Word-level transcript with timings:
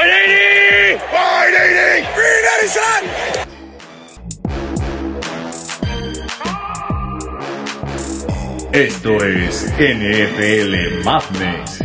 180! 0.00 0.96
180! 1.10 2.14
390, 2.14 3.20
Esto 8.72 9.22
es 9.22 9.70
NFL 9.78 11.04
Madness. 11.04 11.80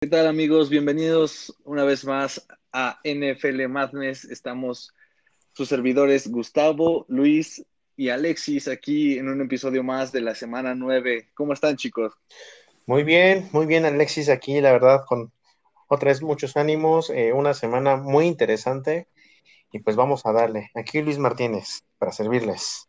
¿Qué 0.00 0.06
tal 0.06 0.28
amigos? 0.28 0.70
Bienvenidos 0.70 1.52
una 1.64 1.82
vez 1.82 2.04
más 2.04 2.46
a 2.72 3.00
NFL 3.02 3.66
Madness. 3.66 4.24
Estamos 4.24 4.94
sus 5.54 5.68
servidores 5.68 6.30
Gustavo, 6.30 7.04
Luis 7.08 7.66
y 7.96 8.10
Alexis 8.10 8.68
aquí 8.68 9.18
en 9.18 9.28
un 9.28 9.40
episodio 9.40 9.82
más 9.82 10.12
de 10.12 10.20
la 10.20 10.36
semana 10.36 10.76
9. 10.76 11.30
¿Cómo 11.34 11.52
están 11.52 11.76
chicos? 11.76 12.12
Muy 12.86 13.02
bien, 13.02 13.48
muy 13.50 13.66
bien 13.66 13.86
Alexis 13.86 14.28
aquí, 14.28 14.60
la 14.60 14.70
verdad, 14.70 15.00
con 15.04 15.32
otra 15.88 16.10
vez 16.10 16.22
muchos 16.22 16.56
ánimos, 16.56 17.10
eh, 17.10 17.32
una 17.32 17.54
semana 17.54 17.96
muy 17.96 18.26
interesante 18.26 19.08
y 19.72 19.80
pues 19.80 19.96
vamos 19.96 20.24
a 20.26 20.32
darle. 20.32 20.70
Aquí 20.74 21.02
Luis 21.02 21.18
Martínez 21.18 21.82
para 21.98 22.12
servirles. 22.12 22.88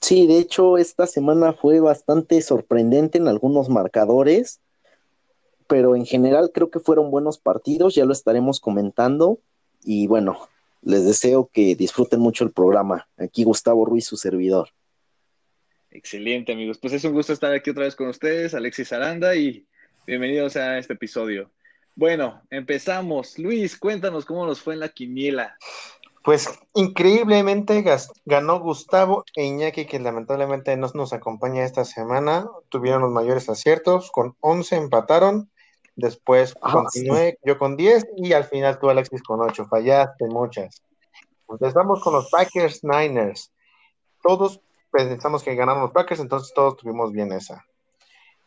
Sí, 0.00 0.26
de 0.26 0.38
hecho, 0.38 0.78
esta 0.78 1.06
semana 1.06 1.52
fue 1.52 1.80
bastante 1.80 2.40
sorprendente 2.42 3.18
en 3.18 3.28
algunos 3.28 3.68
marcadores, 3.68 4.60
pero 5.66 5.96
en 5.96 6.06
general 6.06 6.50
creo 6.52 6.70
que 6.70 6.80
fueron 6.80 7.10
buenos 7.10 7.38
partidos, 7.38 7.94
ya 7.94 8.04
lo 8.04 8.12
estaremos 8.12 8.60
comentando. 8.60 9.40
Y 9.84 10.06
bueno, 10.06 10.48
les 10.82 11.04
deseo 11.04 11.50
que 11.52 11.74
disfruten 11.74 12.20
mucho 12.20 12.44
el 12.44 12.52
programa. 12.52 13.08
Aquí 13.16 13.44
Gustavo 13.44 13.84
Ruiz, 13.84 14.06
su 14.06 14.16
servidor. 14.16 14.70
Excelente, 15.90 16.52
amigos. 16.52 16.78
Pues 16.78 16.92
es 16.92 17.04
un 17.04 17.12
gusto 17.12 17.32
estar 17.32 17.52
aquí 17.52 17.70
otra 17.70 17.84
vez 17.84 17.96
con 17.96 18.08
ustedes, 18.08 18.54
Alexis 18.54 18.92
Aranda, 18.92 19.34
y 19.34 19.66
bienvenidos 20.06 20.56
a 20.56 20.78
este 20.78 20.92
episodio. 20.92 21.50
Bueno, 21.96 22.42
empezamos. 22.50 23.38
Luis, 23.38 23.76
cuéntanos 23.76 24.24
cómo 24.24 24.46
nos 24.46 24.60
fue 24.60 24.74
en 24.74 24.80
la 24.80 24.88
quiniela. 24.88 25.56
Pues 26.22 26.48
increíblemente 26.74 27.84
ganó 28.24 28.60
Gustavo 28.60 29.24
e 29.34 29.44
Iñaki, 29.44 29.86
que 29.86 29.98
lamentablemente 29.98 30.76
no 30.76 30.88
nos 30.94 31.12
acompaña 31.12 31.64
esta 31.64 31.84
semana. 31.84 32.48
Tuvieron 32.68 33.02
los 33.02 33.10
mayores 33.10 33.48
aciertos, 33.48 34.10
con 34.10 34.36
11 34.40 34.76
empataron. 34.76 35.50
Después 35.96 36.54
ah, 36.60 36.72
continué 36.72 37.38
yo 37.44 37.58
con 37.58 37.76
10 37.76 38.06
y 38.16 38.32
al 38.32 38.44
final 38.44 38.78
tú, 38.78 38.90
Alexis, 38.90 39.22
con 39.22 39.40
8. 39.40 39.66
Fallaste 39.66 40.26
muchas. 40.26 40.82
Empezamos 41.48 42.02
con 42.02 42.12
los 42.12 42.30
Packers 42.30 42.84
Niners. 42.84 43.52
Todos 44.22 44.60
pensamos 44.90 45.42
que 45.42 45.54
ganaron 45.54 45.82
los 45.82 45.92
Packers, 45.92 46.20
entonces 46.20 46.52
todos 46.54 46.76
tuvimos 46.76 47.12
bien 47.12 47.32
esa. 47.32 47.64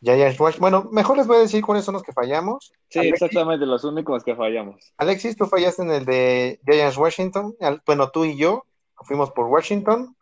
Giants 0.02 0.40
Washington. 0.40 0.62
Bueno, 0.62 0.90
mejor 0.92 1.18
les 1.18 1.28
voy 1.28 1.38
a 1.38 1.42
decir 1.42 1.64
cuáles 1.64 1.86
son 1.86 1.94
los 1.94 2.04
que 2.04 2.14
fallamos. 2.14 2.72
Sí, 2.90 3.00
exactamente, 3.00 3.66
los 3.66 3.84
únicos 3.84 4.24
que 4.24 4.36
fallamos. 4.36 4.94
Alexis, 4.98 5.36
tú 5.36 5.46
fallaste 5.46 5.82
en 5.82 5.92
el 5.92 6.06
de 6.06 6.60
Giants 6.66 6.98
Washington. 6.98 7.56
Bueno, 7.86 8.10
tú 8.12 8.26
y 8.26 8.38
yo 8.38 8.64
fuimos 9.06 9.32
por 9.32 9.48
Washington. 9.48 10.16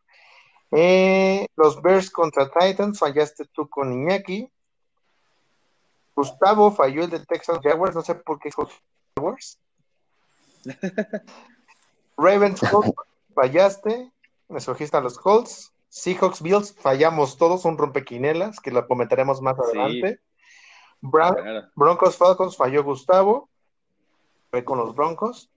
Eh, 0.72 1.47
los 1.56 1.81
Bears 1.81 2.09
contra 2.11 2.50
Titans, 2.50 3.00
fallaste 3.00 3.45
tú 3.45 3.69
con 3.69 3.94
Iñaki. 3.94 4.52
Gustavo 6.16 6.72
falló 6.72 7.03
el 7.03 7.09
de 7.09 7.19
Texas 7.25 7.59
Jaguars, 7.62 7.95
no 7.95 8.02
sé 8.02 8.16
por 8.16 8.39
qué 8.39 8.50
Jaguars. 9.16 9.59
Ravens, 12.17 12.62
fallaste, 13.36 14.12
me 14.50 14.58
escogiste 14.58 14.97
a 14.97 15.02
los 15.02 15.19
Colts. 15.19 15.72
Seahawks 15.90 16.42
Bills 16.42 16.76
fallamos 16.76 17.38
todos, 17.38 17.66
un 17.66 17.78
rompequinelas, 17.78 18.60
que 18.60 18.72
lo 18.72 18.88
comentaremos 18.88 19.42
más 19.42 19.58
adelante. 19.60 20.20
Broncos 21.02 22.18
Falcons 22.18 22.58
falló 22.58 22.84
Gustavo, 22.84 23.50
fue 24.50 24.64
con 24.64 24.78
los 24.80 24.96
Broncos. 24.96 25.50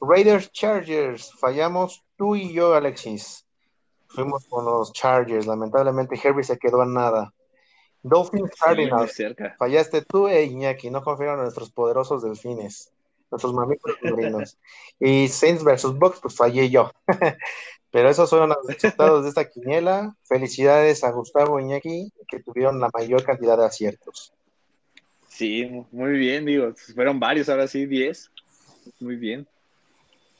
Raiders 0.00 0.50
Chargers, 0.52 1.32
fallamos 1.38 2.04
tú 2.16 2.36
y 2.36 2.52
yo, 2.52 2.74
Alexis. 2.74 3.46
Fuimos 4.08 4.46
con 4.46 4.64
los 4.64 4.92
Chargers, 4.92 5.46
lamentablemente 5.46 6.18
Herbie 6.22 6.44
se 6.44 6.58
quedó 6.58 6.82
en 6.82 6.94
nada. 6.94 7.32
Dolphins 8.02 8.50
Cardinals, 8.60 9.16
fallaste 9.58 10.02
tú 10.02 10.28
e 10.28 10.44
Iñaki, 10.44 10.90
no 10.90 11.02
confiaron 11.02 11.38
en 11.38 11.44
nuestros 11.44 11.70
poderosos 11.70 12.22
delfines, 12.22 12.92
nuestros 13.30 13.54
mamíferos 13.54 13.96
y 15.00 15.26
Saints 15.28 15.64
versus 15.64 15.98
Bucks, 15.98 16.20
pues 16.20 16.36
fallé 16.36 16.68
yo. 16.68 16.90
Pero 17.94 18.10
esos 18.10 18.28
fueron 18.28 18.48
los 18.48 18.58
resultados 18.66 19.22
de 19.22 19.28
esta 19.28 19.48
quiniela. 19.48 20.16
Felicidades 20.24 21.04
a 21.04 21.12
Gustavo 21.12 21.60
Iñaki, 21.60 22.10
que 22.26 22.40
tuvieron 22.40 22.80
la 22.80 22.90
mayor 22.92 23.22
cantidad 23.22 23.56
de 23.56 23.66
aciertos. 23.66 24.32
Sí, 25.28 25.70
muy 25.92 26.18
bien, 26.18 26.44
digo, 26.44 26.74
fueron 26.92 27.20
varios, 27.20 27.48
ahora 27.48 27.68
sí, 27.68 27.86
10. 27.86 28.32
Muy 28.98 29.14
bien. 29.14 29.46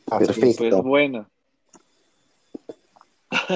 Perfecto. 0.04 0.56
Pues 0.59 0.75
bueno. 0.82 1.31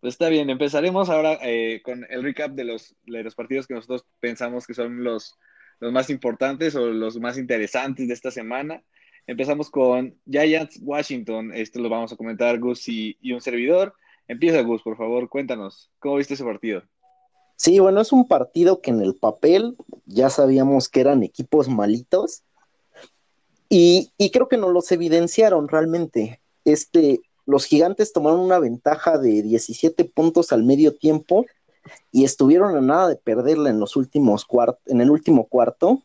pues 0.00 0.14
está 0.14 0.28
bien, 0.28 0.48
empezaremos 0.48 1.10
ahora 1.10 1.40
eh, 1.42 1.82
con 1.82 2.06
el 2.08 2.22
recap 2.22 2.52
de 2.52 2.62
los, 2.62 2.94
de 3.04 3.24
los 3.24 3.34
partidos 3.34 3.66
que 3.66 3.74
nosotros 3.74 4.06
pensamos 4.20 4.64
que 4.64 4.74
son 4.74 5.02
los, 5.02 5.36
los 5.80 5.90
más 5.92 6.08
importantes 6.08 6.76
o 6.76 6.86
los 6.86 7.18
más 7.18 7.36
interesantes 7.36 8.06
de 8.06 8.14
esta 8.14 8.30
semana. 8.30 8.80
Empezamos 9.28 9.68
con 9.68 10.18
Giants 10.26 10.80
Washington. 10.82 11.52
Esto 11.54 11.80
lo 11.80 11.90
vamos 11.90 12.10
a 12.10 12.16
comentar 12.16 12.58
Gus 12.58 12.88
y, 12.88 13.14
un 13.30 13.42
servidor. 13.42 13.92
Empieza 14.26 14.62
Gus, 14.62 14.80
por 14.80 14.96
favor, 14.96 15.28
cuéntanos. 15.28 15.90
¿Cómo 15.98 16.16
viste 16.16 16.32
ese 16.32 16.44
partido? 16.44 16.82
Sí, 17.54 17.78
bueno, 17.78 18.00
es 18.00 18.10
un 18.10 18.26
partido 18.26 18.80
que 18.80 18.90
en 18.90 19.02
el 19.02 19.14
papel 19.14 19.76
ya 20.06 20.30
sabíamos 20.30 20.88
que 20.88 21.00
eran 21.00 21.22
equipos 21.22 21.68
malitos. 21.68 22.42
Y, 23.68 24.10
creo 24.32 24.48
que 24.48 24.56
nos 24.56 24.72
los 24.72 24.90
evidenciaron 24.92 25.68
realmente. 25.68 26.40
Este, 26.64 27.20
los 27.44 27.66
gigantes 27.66 28.14
tomaron 28.14 28.40
una 28.40 28.58
ventaja 28.58 29.18
de 29.18 29.42
17 29.42 30.06
puntos 30.06 30.52
al 30.52 30.64
medio 30.64 30.96
tiempo 30.96 31.44
y 32.10 32.24
estuvieron 32.24 32.74
a 32.74 32.80
nada 32.80 33.08
de 33.08 33.16
perderla 33.16 33.68
en 33.68 33.78
los 33.78 33.94
últimos 33.94 34.46
en 34.86 35.02
el 35.02 35.10
último 35.10 35.48
cuarto. 35.48 36.02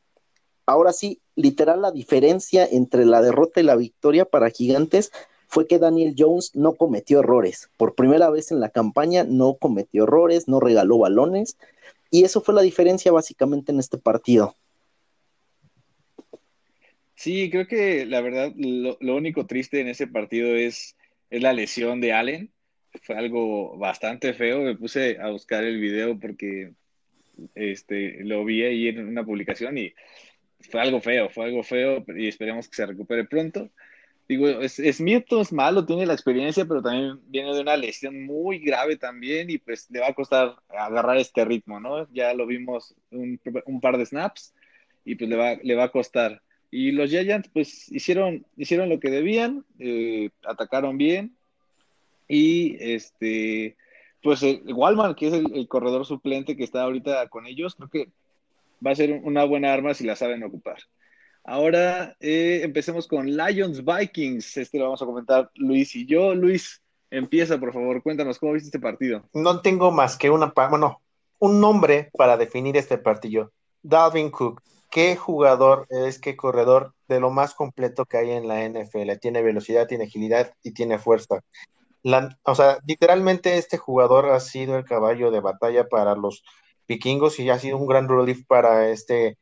Ahora 0.65 0.91
sí, 0.91 1.21
literal 1.35 1.81
la 1.81 1.91
diferencia 1.91 2.65
entre 2.65 3.05
la 3.05 3.21
derrota 3.21 3.59
y 3.59 3.63
la 3.63 3.75
victoria 3.75 4.25
para 4.25 4.49
Gigantes 4.49 5.11
fue 5.47 5.67
que 5.67 5.79
Daniel 5.79 6.15
Jones 6.17 6.51
no 6.55 6.73
cometió 6.73 7.19
errores. 7.19 7.69
Por 7.77 7.95
primera 7.95 8.29
vez 8.29 8.51
en 8.51 8.59
la 8.59 8.69
campaña 8.69 9.23
no 9.23 9.55
cometió 9.55 10.03
errores, 10.03 10.47
no 10.47 10.59
regaló 10.59 10.97
balones 10.97 11.57
y 12.09 12.23
eso 12.23 12.41
fue 12.41 12.55
la 12.55 12.61
diferencia 12.61 13.11
básicamente 13.11 13.71
en 13.71 13.79
este 13.79 13.97
partido. 13.97 14.55
Sí, 17.15 17.49
creo 17.49 17.67
que 17.67 18.05
la 18.05 18.21
verdad 18.21 18.51
lo, 18.55 19.15
único 19.15 19.45
triste 19.45 19.79
en 19.79 19.87
ese 19.87 20.07
partido 20.07 20.55
es, 20.55 20.97
es 21.29 21.41
la 21.41 21.53
lesión 21.53 22.01
de 22.01 22.13
Allen. 22.13 22.51
Fue 23.01 23.15
algo 23.15 23.77
bastante 23.77 24.33
feo. 24.33 24.61
Me 24.61 24.75
puse 24.75 25.17
a 25.19 25.29
buscar 25.29 25.63
el 25.63 25.79
video 25.79 26.19
porque 26.19 26.73
este, 27.55 28.23
lo 28.23 28.43
vi 28.43 28.63
ahí 28.63 28.87
en 28.87 29.07
una 29.07 29.23
publicación 29.23 29.77
y 29.77 29.93
fue 30.69 30.81
algo 30.81 31.01
feo, 31.01 31.29
fue 31.29 31.45
algo 31.45 31.63
feo 31.63 32.03
y 32.15 32.27
esperemos 32.27 32.67
que 32.67 32.75
se 32.75 32.85
recupere 32.85 33.25
pronto. 33.25 33.69
Digo, 34.27 34.47
Smith 34.67 35.25
es 35.31 35.51
malo, 35.51 35.85
tiene 35.85 36.05
la 36.05 36.13
experiencia, 36.13 36.65
pero 36.65 36.81
también 36.81 37.19
viene 37.27 37.53
de 37.53 37.59
una 37.59 37.75
lesión 37.75 38.25
muy 38.25 38.59
grave 38.59 38.95
también 38.95 39.49
y 39.49 39.57
pues 39.57 39.89
le 39.91 39.99
va 39.99 40.07
a 40.07 40.13
costar 40.13 40.55
agarrar 40.69 41.17
este 41.17 41.43
ritmo, 41.43 41.79
¿no? 41.79 42.11
Ya 42.13 42.33
lo 42.33 42.45
vimos 42.45 42.95
un, 43.11 43.39
par 43.81 43.97
de 43.97 44.05
snaps 44.05 44.53
y 45.03 45.15
pues 45.15 45.29
le 45.29 45.35
va, 45.35 45.55
le 45.61 45.75
va 45.75 45.85
a 45.85 45.91
costar. 45.91 46.41
Y 46.71 46.91
los 46.91 47.09
Giants 47.09 47.49
pues 47.53 47.91
hicieron, 47.91 48.45
hicieron 48.55 48.89
lo 48.89 48.99
que 48.99 49.11
debían, 49.11 49.65
eh, 49.77 50.29
atacaron 50.45 50.97
bien 50.97 51.35
y 52.27 52.77
este, 52.79 53.75
pues 54.23 54.41
el 54.41 54.61
Walmart, 54.73 55.17
que 55.17 55.27
es 55.27 55.33
el, 55.33 55.53
el 55.53 55.67
corredor 55.67 56.05
suplente 56.05 56.55
que 56.55 56.63
está 56.63 56.83
ahorita 56.83 57.27
con 57.27 57.45
ellos, 57.45 57.75
creo 57.75 57.89
que 57.89 58.07
va 58.85 58.91
a 58.91 58.95
ser 58.95 59.21
una 59.23 59.43
buena 59.45 59.73
arma 59.73 59.93
si 59.93 60.05
la 60.05 60.15
saben 60.15 60.43
ocupar. 60.43 60.77
Ahora 61.45 62.15
eh, 62.19 62.61
empecemos 62.63 63.07
con 63.07 63.25
Lions 63.25 63.83
Vikings. 63.83 64.57
Este 64.57 64.77
lo 64.77 64.85
vamos 64.85 65.01
a 65.01 65.05
comentar 65.05 65.49
Luis 65.55 65.95
y 65.95 66.05
yo. 66.05 66.33
Luis, 66.33 66.81
empieza 67.09 67.59
por 67.59 67.73
favor. 67.73 68.01
Cuéntanos 68.01 68.39
cómo 68.39 68.53
viste 68.53 68.67
este 68.67 68.79
partido. 68.79 69.23
No 69.33 69.61
tengo 69.61 69.91
más 69.91 70.17
que 70.17 70.29
una, 70.29 70.53
bueno, 70.69 71.01
un 71.39 71.59
nombre 71.59 72.09
para 72.17 72.37
definir 72.37 72.77
este 72.77 72.97
partido. 72.97 73.51
Dalvin 73.81 74.31
Cook. 74.31 74.61
¿Qué 74.89 75.15
jugador 75.15 75.87
es, 75.89 76.19
qué 76.19 76.37
corredor 76.37 76.93
de 77.07 77.19
lo 77.19 77.31
más 77.31 77.55
completo 77.55 78.05
que 78.05 78.17
hay 78.17 78.31
en 78.31 78.47
la 78.47 78.63
NFL? 78.63 79.17
Tiene 79.19 79.41
velocidad, 79.41 79.87
tiene 79.87 80.03
agilidad 80.03 80.53
y 80.61 80.71
tiene 80.71 80.99
fuerza. 80.99 81.41
o 82.43 82.55
sea, 82.55 82.77
literalmente 82.85 83.57
este 83.57 83.77
jugador 83.77 84.29
ha 84.29 84.39
sido 84.39 84.77
el 84.77 84.85
caballo 84.85 85.31
de 85.31 85.39
batalla 85.39 85.89
para 85.89 86.15
los 86.15 86.43
vikingos 86.87 87.39
y 87.39 87.49
ha 87.49 87.59
sido 87.59 87.77
un 87.77 87.87
gran 87.87 88.07
relief 88.07 88.45
para 88.47 88.89
este 88.89 89.37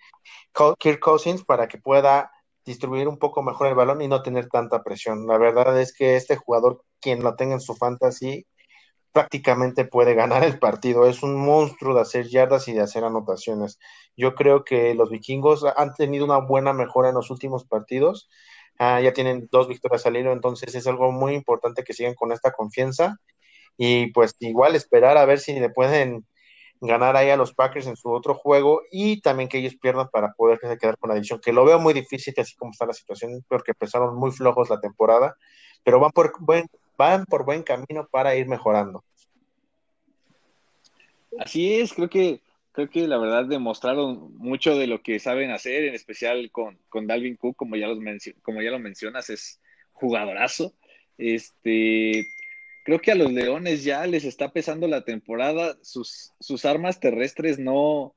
Kirk 0.80 1.00
Cousins 1.00 1.44
para 1.44 1.68
que 1.68 1.78
pueda 1.78 2.32
distribuir 2.66 3.08
un 3.08 3.18
poco 3.18 3.42
mejor 3.42 3.68
el 3.68 3.76
balón 3.76 4.02
y 4.02 4.08
no 4.08 4.22
tener 4.22 4.48
tanta 4.50 4.84
presión. 4.84 5.28
La 5.28 5.38
verdad 5.38 5.80
es 5.80 5.94
que 5.94 6.16
este 6.16 6.36
jugador, 6.36 6.84
quien 7.00 7.24
lo 7.24 7.36
tenga 7.36 7.54
en 7.54 7.62
su 7.62 7.76
fantasy, 7.76 8.46
prácticamente 9.12 9.86
puede 9.86 10.14
ganar 10.14 10.44
el 10.44 10.60
partido. 10.60 11.08
Es 11.08 11.24
un 11.24 11.36
monstruo 11.36 11.96
de 11.96 12.02
hacer 12.02 12.28
yardas 12.28 12.68
y 12.68 12.74
de 12.74 12.82
hacer 12.82 13.04
anotaciones. 13.04 13.80
Yo 14.16 14.36
creo 14.36 14.64
que 14.64 14.94
los 14.96 15.10
vikingos 15.10 15.66
han 15.76 15.94
tenido 15.96 16.26
una 16.26 16.40
buena 16.40 16.74
mejora 16.74 17.10
en 17.10 17.16
los 17.16 17.30
últimos 17.32 17.66
partidos. 17.66 18.30
Ah, 18.80 19.02
ya 19.02 19.14
tienen 19.14 19.48
dos 19.52 19.68
victorias 19.68 20.06
al 20.06 20.18
hilo, 20.18 20.32
entonces 20.32 20.74
es 20.76 20.88
algo 20.88 21.12
muy 21.12 21.34
importante 21.36 21.84
que 21.84 21.94
sigan 21.94 22.16
con 22.16 22.32
esta 22.32 22.52
confianza. 22.52 23.18
Y 23.78 24.08
pues 24.08 24.36
igual 24.40 24.76
esperar 24.76 25.18
a 25.18 25.26
ver 25.26 25.40
si 25.40 25.60
le 25.60 25.70
pueden 25.70 26.26
ganar 26.82 27.16
ahí 27.16 27.30
a 27.30 27.38
los 27.38 27.54
Packers 27.54 27.86
en 27.86 27.96
su 27.96 28.12
otro 28.12 28.34
juego 28.34 28.82
y 28.92 29.22
también 29.22 29.48
que 29.48 29.60
ellos 29.60 29.76
pierdan 29.76 30.10
para 30.10 30.34
poder 30.34 30.60
quedar 30.60 30.98
con 30.98 31.10
la 31.10 31.16
división, 31.16 31.40
que 31.40 31.54
lo 31.54 31.64
veo 31.64 31.80
muy 31.80 31.94
difícil 31.94 32.34
así 32.38 32.56
como 32.56 32.72
está 32.72 32.88
la 32.88 32.94
situación, 32.94 33.46
porque 33.48 33.72
empezaron 33.72 34.16
muy 34.16 34.32
flojos 34.32 34.70
la 34.70 34.82
temporada, 34.82 35.38
pero 35.84 36.00
van 36.00 36.12
por 36.12 36.34
buen, 36.40 36.66
van 36.98 37.26
por 37.26 37.46
buen 37.46 37.62
camino 37.62 38.08
para 38.12 38.36
ir 38.36 38.48
mejorando. 38.48 39.04
Así 41.40 41.80
es, 41.80 41.94
creo 41.94 42.10
que, 42.10 42.42
creo 42.72 42.90
que 42.90 43.08
la 43.08 43.20
verdad 43.20 43.46
demostraron 43.46 44.36
mucho 44.38 44.76
de 44.76 44.88
lo 44.88 45.04
que 45.04 45.20
saben 45.20 45.52
hacer, 45.52 45.86
en 45.86 45.94
especial 45.94 46.50
con, 46.52 46.80
con 46.90 47.06
Dalvin 47.06 47.38
Cook, 47.38 47.56
como 47.56 47.76
ya, 47.76 47.88
los 47.88 48.00
como 48.42 48.62
ya 48.62 48.72
lo 48.72 48.80
mencionas, 48.80 49.30
es 49.30 49.62
jugadorazo. 49.94 50.74
Este, 51.18 52.26
creo 52.84 53.00
que 53.00 53.12
a 53.12 53.16
los 53.16 53.32
Leones 53.32 53.84
ya 53.84 54.06
les 54.08 54.26
está 54.26 54.52
pesando 54.52 54.88
la 54.88 55.04
temporada, 55.04 55.78
sus, 55.82 56.34
sus 56.40 56.66
armas 56.66 57.00
terrestres 57.00 57.60
no, 57.60 58.16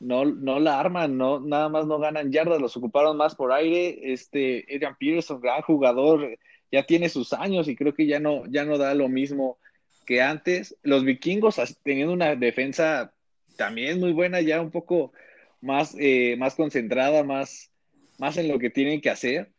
no, 0.00 0.24
no 0.24 0.60
la 0.60 0.78
arman, 0.78 1.16
no, 1.16 1.40
nada 1.40 1.68
más 1.68 1.86
no 1.86 1.98
ganan 1.98 2.30
yardas, 2.30 2.60
los 2.60 2.76
ocuparon 2.76 3.16
más 3.16 3.34
por 3.34 3.52
aire. 3.52 4.12
Este 4.12 4.64
Adrian 4.68 4.96
Peterson, 4.98 5.40
gran 5.40 5.62
jugador, 5.62 6.38
ya 6.70 6.84
tiene 6.84 7.08
sus 7.08 7.32
años 7.32 7.68
y 7.68 7.76
creo 7.76 7.94
que 7.94 8.06
ya 8.06 8.20
no, 8.20 8.44
ya 8.46 8.64
no 8.64 8.78
da 8.78 8.94
lo 8.94 9.08
mismo 9.08 9.58
que 10.06 10.22
antes. 10.22 10.76
Los 10.82 11.04
vikingos 11.04 11.56
teniendo 11.82 12.12
una 12.12 12.36
defensa 12.36 13.12
también 13.56 14.00
muy 14.00 14.12
buena, 14.12 14.40
ya 14.40 14.60
un 14.60 14.70
poco 14.70 15.12
más, 15.60 15.94
eh, 15.98 16.36
más 16.38 16.54
concentrada, 16.54 17.24
más, 17.24 17.70
más 18.18 18.36
en 18.36 18.48
lo 18.48 18.58
que 18.58 18.70
tienen 18.70 19.00
que 19.00 19.10
hacer. 19.10 19.52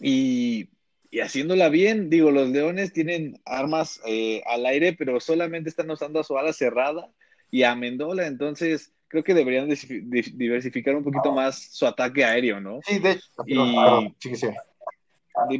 Y 0.00 0.68
y 1.10 1.20
haciéndola 1.20 1.68
bien, 1.68 2.10
digo, 2.10 2.30
los 2.30 2.48
Leones 2.48 2.92
tienen 2.92 3.40
armas 3.44 4.00
eh, 4.06 4.42
al 4.46 4.66
aire, 4.66 4.92
pero 4.92 5.20
solamente 5.20 5.68
están 5.68 5.90
usando 5.90 6.20
a 6.20 6.24
su 6.24 6.36
ala 6.36 6.52
cerrada 6.52 7.10
y 7.50 7.62
a 7.62 7.74
Mendola, 7.74 8.26
entonces 8.26 8.92
creo 9.08 9.22
que 9.22 9.34
deberían 9.34 9.68
diversificar 9.68 10.96
un 10.96 11.04
poquito 11.04 11.32
más 11.32 11.68
su 11.72 11.86
ataque 11.86 12.24
aéreo, 12.24 12.60
¿no? 12.60 12.80
Sí, 12.84 12.98
de 12.98 13.12
hecho, 13.12 13.22
sí, 14.18 14.36
sí. 14.36 14.48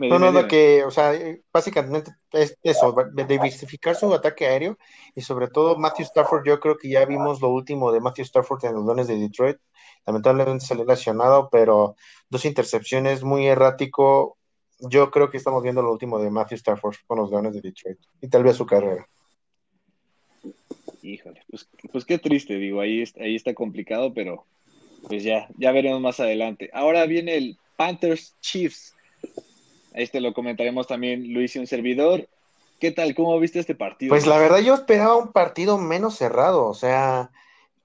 no, 0.09 0.19
no, 0.19 0.33
lo 0.33 0.49
que, 0.49 0.85
o 0.85 0.91
sea, 0.91 1.13
básicamente 1.53 2.11
es 2.33 2.59
eso, 2.63 2.95
diversificar 3.29 3.95
su 3.95 4.13
ataque 4.13 4.47
aéreo 4.47 4.79
y 5.15 5.21
sobre 5.21 5.49
todo 5.49 5.79
Matthew 5.79 6.07
Stafford, 6.07 6.45
yo 6.45 6.59
creo 6.59 6.77
que 6.77 6.89
ya 6.89 7.05
vimos 7.05 7.41
lo 7.41 7.51
último 7.51 7.93
de 7.93 8.01
Matthew 8.01 8.25
Stafford 8.25 8.65
en 8.65 8.75
los 8.75 8.85
Leones 8.85 9.07
de 9.07 9.17
Detroit, 9.17 9.59
lamentablemente 10.07 10.67
salió 10.67 10.85
lesionado, 10.85 11.49
pero 11.51 11.97
dos 12.29 12.45
intercepciones 12.45 13.23
muy 13.23 13.47
errático, 13.47 14.39
yo 14.79 15.11
creo 15.11 15.31
que 15.31 15.37
estamos 15.37 15.63
viendo 15.63 15.83
lo 15.83 15.93
último 15.93 16.19
de 16.19 16.31
Matthew 16.31 16.57
Stafford 16.57 16.97
con 17.07 17.19
los 17.19 17.31
Leones 17.31 17.55
de 17.55 17.61
Detroit 17.61 17.99
y 18.21 18.29
tal 18.29 18.45
vez 18.45 18.57
su 18.57 18.67
carrera. 18.67 19.09
Híjole, 21.03 21.43
pues, 21.49 21.69
pues 21.93 22.05
qué 22.05 22.19
triste, 22.19 22.57
digo, 22.57 22.81
ahí, 22.81 23.05
ahí 23.21 23.37
está 23.37 23.55
complicado, 23.55 24.13
pero 24.13 24.45
pues 25.09 25.23
ya, 25.23 25.49
ya 25.57 25.73
veremos 25.73 26.01
más 26.01 26.21
adelante. 26.21 26.69
Ahora 26.73 27.07
viene 27.07 27.37
el 27.37 27.59
Panthers 27.77 28.35
Chiefs. 28.41 28.95
Este 29.95 30.21
lo 30.21 30.35
comentaremos 30.35 30.87
también 30.87 31.33
Luis 31.33 31.55
y 31.57 31.59
un 31.59 31.67
servidor. 31.67 32.29
¿Qué 32.81 32.91
tal? 32.91 33.15
¿Cómo 33.15 33.39
viste 33.39 33.59
este 33.59 33.75
partido? 33.75 34.11
Pues 34.11 34.27
la 34.27 34.37
verdad 34.39 34.59
yo 34.59 34.75
esperaba 34.75 35.17
un 35.17 35.33
partido 35.33 35.79
menos 35.79 36.17
cerrado, 36.17 36.67
o 36.67 36.75
sea, 36.75 37.31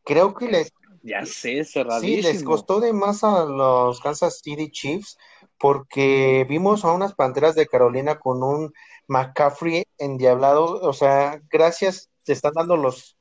creo 0.04 0.34
que 0.34 0.50
les... 0.50 0.74
Ya 1.04 1.26
sé, 1.26 1.64
cerradísimo. 1.64 2.22
Sí, 2.22 2.34
les 2.34 2.44
costó 2.44 2.80
de 2.80 2.92
más 2.92 3.24
a 3.24 3.46
los 3.46 4.02
Kansas 4.02 4.42
City 4.44 4.70
Chiefs 4.70 5.18
porque 5.62 6.46
vimos 6.50 6.84
a 6.84 6.92
unas 6.92 7.14
Panteras 7.14 7.54
de 7.54 7.68
Carolina 7.68 8.18
con 8.20 8.42
un 8.42 8.74
McCaffrey 9.08 9.86
endiablado, 10.00 10.82
o 10.82 10.94
sea, 10.94 11.40
gracias 11.52 12.10
se 12.24 12.34
están 12.34 12.54
dando 12.56 12.78
los 12.78 13.18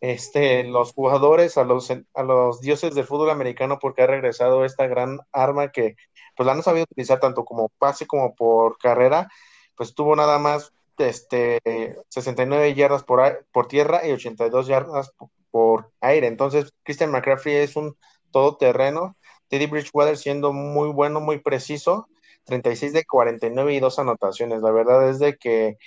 este 0.00 0.64
los 0.64 0.92
jugadores 0.92 1.56
a 1.56 1.64
los 1.64 1.90
a 1.90 2.22
los 2.24 2.60
dioses 2.60 2.94
del 2.94 3.04
fútbol 3.06 3.30
americano 3.30 3.78
porque 3.80 4.02
ha 4.02 4.06
regresado 4.08 4.64
esta 4.64 4.86
gran 4.88 5.20
arma 5.32 5.70
que 5.70 5.96
pues 6.36 6.46
la 6.46 6.52
han 6.52 6.62
sabido 6.62 6.84
utilizar 6.90 7.20
tanto 7.20 7.44
como 7.44 7.70
pase 7.78 8.06
como 8.06 8.34
por 8.34 8.76
carrera, 8.78 9.28
pues 9.76 9.94
tuvo 9.94 10.16
nada 10.16 10.38
más 10.38 10.72
este 10.98 11.60
69 12.08 12.74
yardas 12.74 13.04
por, 13.04 13.46
por 13.52 13.68
tierra 13.68 14.06
y 14.06 14.12
82 14.12 14.66
yardas 14.66 15.12
por 15.50 15.92
aire. 16.00 16.26
Entonces, 16.26 16.72
Christian 16.82 17.12
McCaffrey 17.12 17.56
es 17.56 17.76
un 17.76 17.96
todoterreno 18.32 19.16
Teddy 19.48 19.66
Bridgewater 19.66 20.16
siendo 20.16 20.52
muy 20.52 20.90
bueno, 20.90 21.20
muy 21.20 21.38
preciso, 21.38 22.08
36 22.44 22.92
de 22.92 23.04
49 23.04 23.74
y 23.74 23.80
dos 23.80 23.98
anotaciones. 23.98 24.62
La 24.62 24.70
verdad 24.70 25.08
es 25.08 25.18
de 25.18 25.36
que 25.36 25.78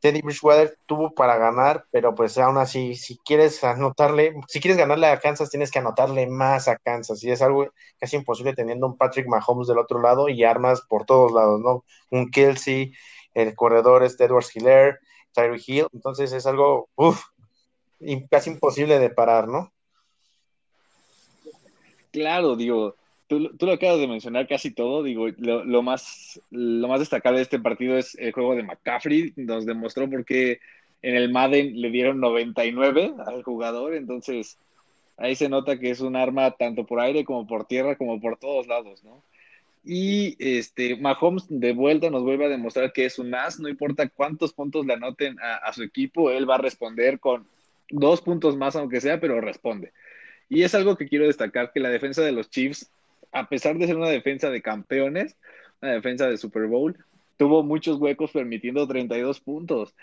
Teddy 0.00 0.22
Bridgewater 0.22 0.78
tuvo 0.86 1.14
para 1.14 1.36
ganar, 1.36 1.86
pero 1.90 2.14
pues 2.14 2.36
aún 2.38 2.58
así, 2.58 2.94
si 2.94 3.18
quieres 3.18 3.64
anotarle, 3.64 4.34
si 4.46 4.60
quieres 4.60 4.78
ganarle 4.78 5.06
a 5.06 5.18
Kansas, 5.18 5.50
tienes 5.50 5.70
que 5.70 5.78
anotarle 5.78 6.26
más 6.26 6.68
a 6.68 6.76
Kansas. 6.76 7.22
Y 7.24 7.30
es 7.30 7.42
algo 7.42 7.68
casi 7.98 8.16
imposible 8.16 8.54
teniendo 8.54 8.86
un 8.86 8.96
Patrick 8.96 9.26
Mahomes 9.26 9.68
del 9.68 9.78
otro 9.78 10.00
lado 10.00 10.28
y 10.28 10.44
armas 10.44 10.82
por 10.82 11.06
todos 11.06 11.32
lados, 11.32 11.60
¿no? 11.60 11.84
Un 12.10 12.30
Kelsey, 12.30 12.92
el 13.34 13.54
corredor 13.54 14.04
es 14.04 14.20
Edwards 14.20 14.54
Hiller, 14.54 15.00
Tyree 15.32 15.62
Hill. 15.66 15.86
Entonces 15.92 16.32
es 16.32 16.46
algo, 16.46 16.88
uff, 16.94 17.24
casi 18.30 18.50
imposible 18.50 18.98
de 18.98 19.10
parar, 19.10 19.48
¿no? 19.48 19.72
Claro, 22.16 22.56
digo, 22.56 22.96
tú, 23.26 23.50
lo 23.60 23.72
acabas 23.72 24.00
de 24.00 24.08
mencionar 24.08 24.48
casi 24.48 24.70
todo, 24.70 25.02
digo, 25.02 25.28
lo, 25.36 25.82
más, 25.82 26.40
lo 26.50 26.88
más 26.88 26.98
destacable 26.98 27.36
de 27.36 27.42
este 27.42 27.60
partido 27.60 27.98
es 27.98 28.14
el 28.14 28.32
juego 28.32 28.54
de 28.54 28.62
McCaffrey, 28.62 29.34
nos 29.36 29.66
demostró 29.66 30.08
por 30.08 30.24
qué 30.24 30.58
en 31.02 31.14
el 31.14 31.30
Madden 31.30 31.78
le 31.78 31.90
dieron 31.90 32.18
99 32.18 33.12
al 33.26 33.42
jugador, 33.42 33.92
entonces 33.92 34.56
ahí 35.18 35.36
se 35.36 35.50
nota 35.50 35.78
que 35.78 35.90
es 35.90 36.00
un 36.00 36.16
arma 36.16 36.52
tanto 36.52 36.86
por 36.86 37.00
aire 37.00 37.26
como 37.26 37.46
por 37.46 37.66
tierra 37.66 37.96
como 37.96 38.18
por 38.18 38.38
todos 38.38 38.66
lados, 38.66 39.04
¿no? 39.04 39.22
Y 39.84 40.36
este 40.38 40.96
Mahomes 40.96 41.44
de 41.50 41.74
vuelta 41.74 42.08
nos 42.08 42.22
vuelve 42.22 42.46
a 42.46 42.48
demostrar 42.48 42.94
que 42.94 43.04
es 43.04 43.18
un 43.18 43.34
as, 43.34 43.60
no 43.60 43.68
importa 43.68 44.08
cuántos 44.08 44.54
puntos 44.54 44.86
le 44.86 44.94
anoten 44.94 45.36
a 45.38 45.70
su 45.74 45.82
equipo, 45.82 46.30
él 46.30 46.48
va 46.48 46.54
a 46.54 46.62
responder 46.62 47.20
con 47.20 47.46
dos 47.90 48.22
puntos 48.22 48.56
más 48.56 48.74
aunque 48.74 49.02
sea, 49.02 49.20
pero 49.20 49.38
responde. 49.42 49.92
Y 50.48 50.62
es 50.62 50.74
algo 50.74 50.96
que 50.96 51.08
quiero 51.08 51.26
destacar, 51.26 51.72
que 51.72 51.80
la 51.80 51.90
defensa 51.90 52.22
de 52.22 52.32
los 52.32 52.50
Chiefs, 52.50 52.90
a 53.32 53.48
pesar 53.48 53.76
de 53.78 53.86
ser 53.86 53.96
una 53.96 54.08
defensa 54.08 54.50
de 54.50 54.62
campeones, 54.62 55.36
una 55.82 55.92
defensa 55.92 56.28
de 56.28 56.36
Super 56.36 56.66
Bowl, 56.66 56.96
tuvo 57.36 57.62
muchos 57.62 57.98
huecos 57.98 58.30
permitiendo 58.30 58.86
32 58.86 59.40
puntos. 59.40 59.94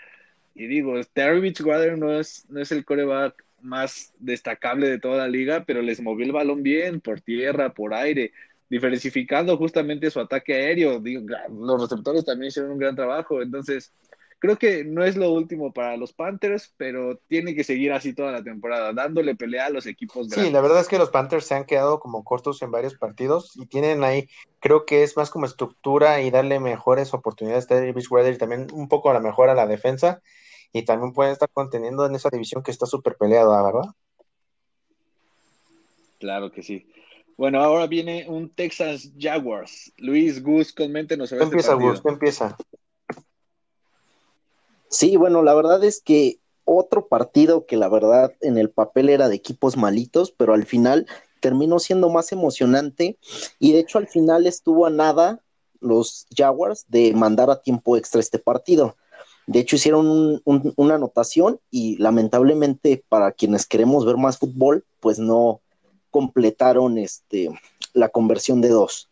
Y 0.54 0.66
digo, 0.66 0.94
Terry 1.12 1.40
Beachwater 1.40 1.98
no 1.98 2.18
es, 2.18 2.46
no 2.48 2.60
es 2.60 2.70
el 2.72 2.84
coreback 2.84 3.44
más 3.60 4.12
destacable 4.18 4.88
de 4.88 5.00
toda 5.00 5.18
la 5.18 5.28
liga, 5.28 5.64
pero 5.66 5.82
les 5.82 6.00
movió 6.00 6.24
el 6.26 6.32
balón 6.32 6.62
bien 6.62 7.00
por 7.00 7.20
tierra, 7.20 7.70
por 7.70 7.94
aire, 7.94 8.32
diversificando 8.68 9.56
justamente 9.56 10.10
su 10.10 10.20
ataque 10.20 10.54
aéreo. 10.54 11.00
Digo, 11.00 11.26
los 11.50 11.82
receptores 11.82 12.24
también 12.24 12.48
hicieron 12.48 12.72
un 12.72 12.78
gran 12.78 12.94
trabajo. 12.94 13.42
Entonces, 13.42 13.92
creo 14.44 14.58
que 14.58 14.84
no 14.84 15.02
es 15.02 15.16
lo 15.16 15.32
último 15.32 15.72
para 15.72 15.96
los 15.96 16.12
Panthers, 16.12 16.74
pero 16.76 17.16
tiene 17.28 17.54
que 17.54 17.64
seguir 17.64 17.94
así 17.94 18.12
toda 18.12 18.30
la 18.30 18.44
temporada, 18.44 18.92
dándole 18.92 19.34
pelea 19.34 19.64
a 19.64 19.70
los 19.70 19.86
equipos 19.86 20.28
grandes. 20.28 20.48
Sí, 20.48 20.52
la 20.52 20.60
verdad 20.60 20.82
es 20.82 20.88
que 20.88 20.98
los 20.98 21.08
Panthers 21.08 21.46
se 21.46 21.54
han 21.54 21.64
quedado 21.64 21.98
como 21.98 22.24
cortos 22.24 22.60
en 22.60 22.70
varios 22.70 22.94
partidos 22.94 23.52
y 23.56 23.64
tienen 23.64 24.04
ahí, 24.04 24.28
creo 24.60 24.84
que 24.84 25.02
es 25.02 25.16
más 25.16 25.30
como 25.30 25.46
estructura 25.46 26.20
y 26.20 26.30
darle 26.30 26.60
mejores 26.60 27.14
oportunidades 27.14 27.70
a 27.70 27.76
Davis 27.76 28.10
Weather 28.10 28.34
y 28.34 28.36
también 28.36 28.66
un 28.74 28.86
poco 28.86 29.08
a 29.08 29.14
la 29.14 29.20
mejor 29.20 29.48
a 29.48 29.54
la 29.54 29.66
defensa 29.66 30.20
y 30.74 30.84
también 30.84 31.14
pueden 31.14 31.32
estar 31.32 31.48
conteniendo 31.50 32.04
en 32.04 32.14
esa 32.14 32.28
división 32.28 32.62
que 32.62 32.70
está 32.70 32.84
súper 32.84 33.16
peleada, 33.16 33.62
¿verdad? 33.62 33.94
Claro 36.20 36.52
que 36.52 36.62
sí. 36.62 36.86
Bueno, 37.38 37.60
ahora 37.62 37.86
viene 37.86 38.26
un 38.28 38.50
Texas 38.50 39.10
Jaguars. 39.18 39.90
Luis 39.96 40.42
Gus, 40.42 40.74
coméntenos 40.74 41.30
sobre 41.30 41.44
este 41.44 41.56
empieza, 41.56 41.74
Gus? 41.76 42.02
empieza? 42.04 42.56
Sí, 44.94 45.16
bueno, 45.16 45.42
la 45.42 45.54
verdad 45.54 45.82
es 45.82 46.00
que 46.00 46.38
otro 46.64 47.08
partido 47.08 47.66
que 47.66 47.76
la 47.76 47.88
verdad 47.88 48.32
en 48.40 48.58
el 48.58 48.70
papel 48.70 49.08
era 49.08 49.28
de 49.28 49.34
equipos 49.34 49.76
malitos, 49.76 50.30
pero 50.30 50.54
al 50.54 50.66
final 50.66 51.08
terminó 51.40 51.80
siendo 51.80 52.10
más 52.10 52.30
emocionante 52.30 53.18
y 53.58 53.72
de 53.72 53.80
hecho 53.80 53.98
al 53.98 54.06
final 54.06 54.46
estuvo 54.46 54.86
a 54.86 54.90
nada 54.90 55.40
los 55.80 56.26
Jaguars 56.34 56.84
de 56.86 57.12
mandar 57.12 57.50
a 57.50 57.60
tiempo 57.60 57.96
extra 57.96 58.20
este 58.20 58.38
partido. 58.38 58.96
De 59.48 59.58
hecho 59.58 59.74
hicieron 59.74 60.40
una 60.44 60.94
anotación 60.94 61.58
y 61.72 61.96
lamentablemente 61.96 63.04
para 63.08 63.32
quienes 63.32 63.66
queremos 63.66 64.06
ver 64.06 64.16
más 64.16 64.38
fútbol, 64.38 64.84
pues 65.00 65.18
no 65.18 65.60
completaron 66.10 66.98
este, 66.98 67.50
la 67.94 68.10
conversión 68.10 68.60
de 68.60 68.68
dos. 68.68 69.10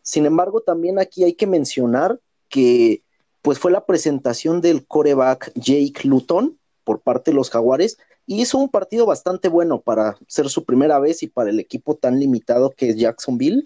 Sin 0.00 0.24
embargo, 0.24 0.62
también 0.62 0.98
aquí 0.98 1.24
hay 1.24 1.34
que 1.34 1.46
mencionar 1.46 2.18
que 2.48 3.02
pues 3.42 3.58
fue 3.58 3.70
la 3.70 3.86
presentación 3.86 4.60
del 4.60 4.86
coreback 4.86 5.52
Jake 5.54 6.02
Luton 6.04 6.58
por 6.84 7.00
parte 7.00 7.30
de 7.30 7.36
los 7.36 7.50
Jaguares 7.50 7.98
y 8.26 8.40
hizo 8.40 8.58
un 8.58 8.68
partido 8.68 9.06
bastante 9.06 9.48
bueno 9.48 9.80
para 9.80 10.16
ser 10.26 10.48
su 10.48 10.64
primera 10.64 10.98
vez 10.98 11.22
y 11.22 11.28
para 11.28 11.50
el 11.50 11.58
equipo 11.58 11.96
tan 11.96 12.20
limitado 12.20 12.70
que 12.70 12.90
es 12.90 12.96
Jacksonville, 12.96 13.64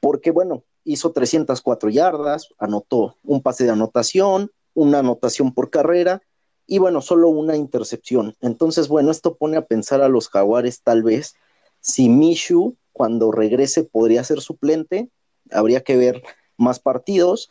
porque 0.00 0.30
bueno, 0.30 0.64
hizo 0.84 1.12
304 1.12 1.90
yardas, 1.90 2.48
anotó 2.58 3.16
un 3.24 3.40
pase 3.40 3.64
de 3.64 3.70
anotación, 3.70 4.50
una 4.74 4.98
anotación 4.98 5.54
por 5.54 5.70
carrera 5.70 6.22
y 6.66 6.78
bueno, 6.78 7.00
solo 7.00 7.28
una 7.28 7.56
intercepción. 7.56 8.36
Entonces, 8.40 8.88
bueno, 8.88 9.10
esto 9.10 9.36
pone 9.36 9.56
a 9.56 9.66
pensar 9.66 10.02
a 10.02 10.08
los 10.08 10.28
Jaguares 10.28 10.82
tal 10.82 11.02
vez 11.02 11.34
si 11.80 12.08
Mishu 12.08 12.76
cuando 12.92 13.32
regrese 13.32 13.84
podría 13.84 14.22
ser 14.22 14.40
suplente, 14.40 15.08
habría 15.50 15.82
que 15.82 15.96
ver 15.96 16.22
más 16.56 16.78
partidos 16.78 17.50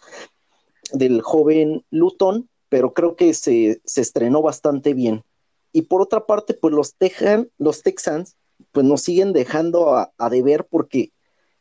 del 0.93 1.21
joven 1.21 1.85
Luton, 1.89 2.49
pero 2.69 2.93
creo 2.93 3.15
que 3.15 3.33
se, 3.33 3.81
estrenó 3.85 4.41
bastante 4.41 4.93
bien. 4.93 5.23
Y 5.73 5.83
por 5.83 6.01
otra 6.01 6.25
parte, 6.25 6.53
pues 6.53 6.73
los, 6.73 6.95
los 7.57 7.83
Texans 7.83 8.35
pues 8.71 8.85
nos 8.85 9.01
siguen 9.01 9.33
dejando 9.33 9.95
a, 9.95 10.11
a 10.17 10.29
deber 10.29 10.67
porque 10.69 11.11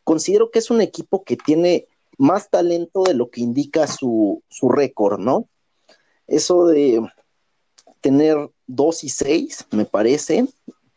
considero 0.05 0.51
que 0.51 0.59
es 0.59 0.71
un 0.71 0.81
equipo 0.81 1.25
que 1.25 1.37
tiene 1.37 1.87
más 2.19 2.51
talento 2.51 3.05
de 3.05 3.15
lo 3.15 3.31
que 3.31 3.41
indica 3.41 3.87
su, 3.87 4.43
su 4.49 4.69
récord, 4.69 5.19
¿no? 5.19 5.49
Eso 6.27 6.67
de 6.67 7.01
tener 8.01 8.51
2 8.67 9.05
y 9.05 9.09
6, 9.09 9.67
me 9.73 9.85
parece, 9.85 10.47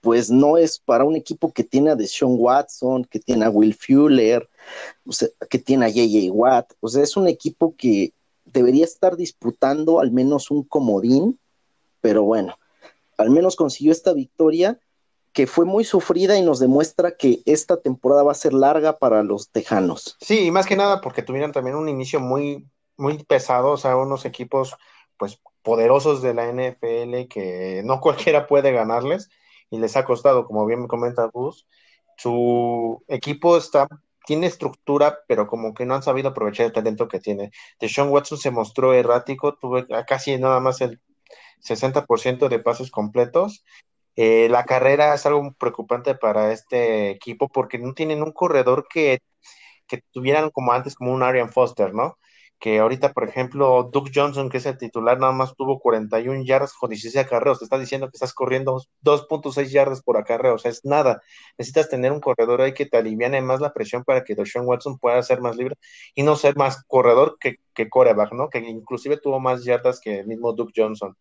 pues 0.01 0.29
no 0.29 0.57
es 0.57 0.79
para 0.79 1.05
un 1.05 1.15
equipo 1.15 1.51
que 1.53 1.63
tiene 1.63 1.91
a 1.91 1.95
Deshaun 1.95 2.35
Watson, 2.37 3.05
que 3.05 3.19
tiene 3.19 3.45
a 3.45 3.49
Will 3.49 3.73
Fuller, 3.73 4.47
que 5.49 5.59
tiene 5.59 5.85
a 5.85 5.89
JJ 5.89 6.29
Watt, 6.29 6.73
o 6.81 6.89
sea, 6.89 7.03
es 7.03 7.15
un 7.15 7.27
equipo 7.27 7.73
que 7.77 8.13
debería 8.53 8.85
estar 8.85 9.17
disputando 9.17 9.99
al 9.99 10.11
menos 10.11 10.51
un 10.51 10.63
comodín, 10.63 11.39
pero 12.01 12.23
bueno, 12.23 12.57
al 13.17 13.31
menos 13.31 13.55
consiguió 13.55 13.91
esta 13.91 14.13
victoria 14.13 14.79
que 15.33 15.47
fue 15.47 15.65
muy 15.65 15.83
sufrida 15.83 16.37
y 16.37 16.43
nos 16.43 16.59
demuestra 16.59 17.17
que 17.17 17.41
esta 17.45 17.77
temporada 17.81 18.21
va 18.21 18.31
a 18.31 18.35
ser 18.35 18.53
larga 18.53 18.99
para 18.99 19.23
los 19.23 19.49
tejanos. 19.49 20.15
Sí, 20.21 20.45
y 20.45 20.51
más 20.51 20.67
que 20.67 20.75
nada 20.75 21.01
porque 21.01 21.23
tuvieron 21.23 21.51
también 21.51 21.75
un 21.75 21.89
inicio 21.89 22.19
muy, 22.19 22.67
muy 22.97 23.17
pesado, 23.23 23.71
o 23.71 23.77
sea, 23.77 23.97
unos 23.97 24.25
equipos 24.25 24.75
pues 25.17 25.39
poderosos 25.63 26.21
de 26.21 26.35
la 26.35 26.45
NFL 26.51 27.27
que 27.29 27.81
no 27.83 27.99
cualquiera 28.01 28.45
puede 28.45 28.71
ganarles 28.71 29.29
y 29.71 29.79
les 29.79 29.97
ha 29.97 30.05
costado, 30.05 30.45
como 30.45 30.67
bien 30.67 30.83
me 30.83 30.87
comenta 30.87 31.29
Gus, 31.33 31.65
su 32.17 33.03
equipo 33.07 33.57
está 33.57 33.87
tiene 34.25 34.47
estructura, 34.47 35.19
pero 35.27 35.47
como 35.47 35.73
que 35.73 35.85
no 35.85 35.95
han 35.95 36.03
sabido 36.03 36.29
aprovechar 36.29 36.65
el 36.65 36.73
talento 36.73 37.07
que 37.07 37.19
tiene. 37.19 37.51
Deshaun 37.79 38.09
Watson 38.09 38.37
se 38.37 38.51
mostró 38.51 38.93
errático, 38.93 39.55
tuve 39.55 39.85
casi 40.07 40.37
nada 40.37 40.59
más 40.59 40.81
el 40.81 41.01
60% 41.61 42.49
de 42.49 42.59
pases 42.59 42.91
completos. 42.91 43.63
Eh, 44.15 44.47
la 44.49 44.65
carrera 44.65 45.13
es 45.13 45.25
algo 45.25 45.53
preocupante 45.53 46.15
para 46.15 46.51
este 46.51 47.09
equipo 47.11 47.49
porque 47.49 47.79
no 47.79 47.93
tienen 47.93 48.21
un 48.21 48.31
corredor 48.31 48.87
que, 48.89 49.19
que 49.87 50.01
tuvieran 50.11 50.51
como 50.51 50.73
antes, 50.73 50.95
como 50.95 51.13
un 51.13 51.23
Arian 51.23 51.51
Foster, 51.51 51.93
¿no? 51.93 52.17
Que 52.59 52.79
ahorita, 52.79 53.11
por 53.13 53.27
ejemplo, 53.27 53.89
Duke 53.91 54.11
Johnson, 54.13 54.49
que 54.49 54.57
es 54.57 54.65
el 54.65 54.77
titular, 54.77 55.19
nada 55.19 55.33
más 55.33 55.53
tuvo 55.55 55.79
41 55.79 56.45
yardas 56.45 56.73
con 56.73 56.89
16 56.89 57.25
acarreos. 57.25 57.59
Te 57.59 57.65
está 57.65 57.77
diciendo 57.77 58.07
que 58.07 58.15
estás 58.15 58.33
corriendo 58.33 58.81
2.6 59.03 59.69
yardas 59.69 60.01
por 60.01 60.17
acarreo, 60.17 60.55
o 60.55 60.57
sea, 60.57 60.71
es 60.71 60.85
nada. 60.85 61.21
Necesitas 61.57 61.89
tener 61.89 62.11
un 62.11 62.21
corredor 62.21 62.61
ahí 62.61 62.73
que 62.73 62.85
te 62.85 62.97
aliviane 62.97 63.41
más 63.41 63.59
la 63.59 63.73
presión 63.73 64.03
para 64.03 64.23
que 64.23 64.35
Deshaun 64.35 64.65
Watson 64.65 64.97
pueda 64.97 65.21
ser 65.23 65.41
más 65.41 65.57
libre 65.57 65.75
y 66.15 66.23
no 66.23 66.35
ser 66.35 66.55
más 66.55 66.83
corredor 66.85 67.37
que, 67.39 67.57
que 67.73 67.89
coreback, 67.89 68.31
¿no? 68.33 68.49
Que 68.49 68.59
inclusive 68.59 69.17
tuvo 69.17 69.39
más 69.39 69.65
yardas 69.65 69.99
que 69.99 70.19
el 70.19 70.27
mismo 70.27 70.53
Duke 70.53 70.73
Johnson. 70.75 71.17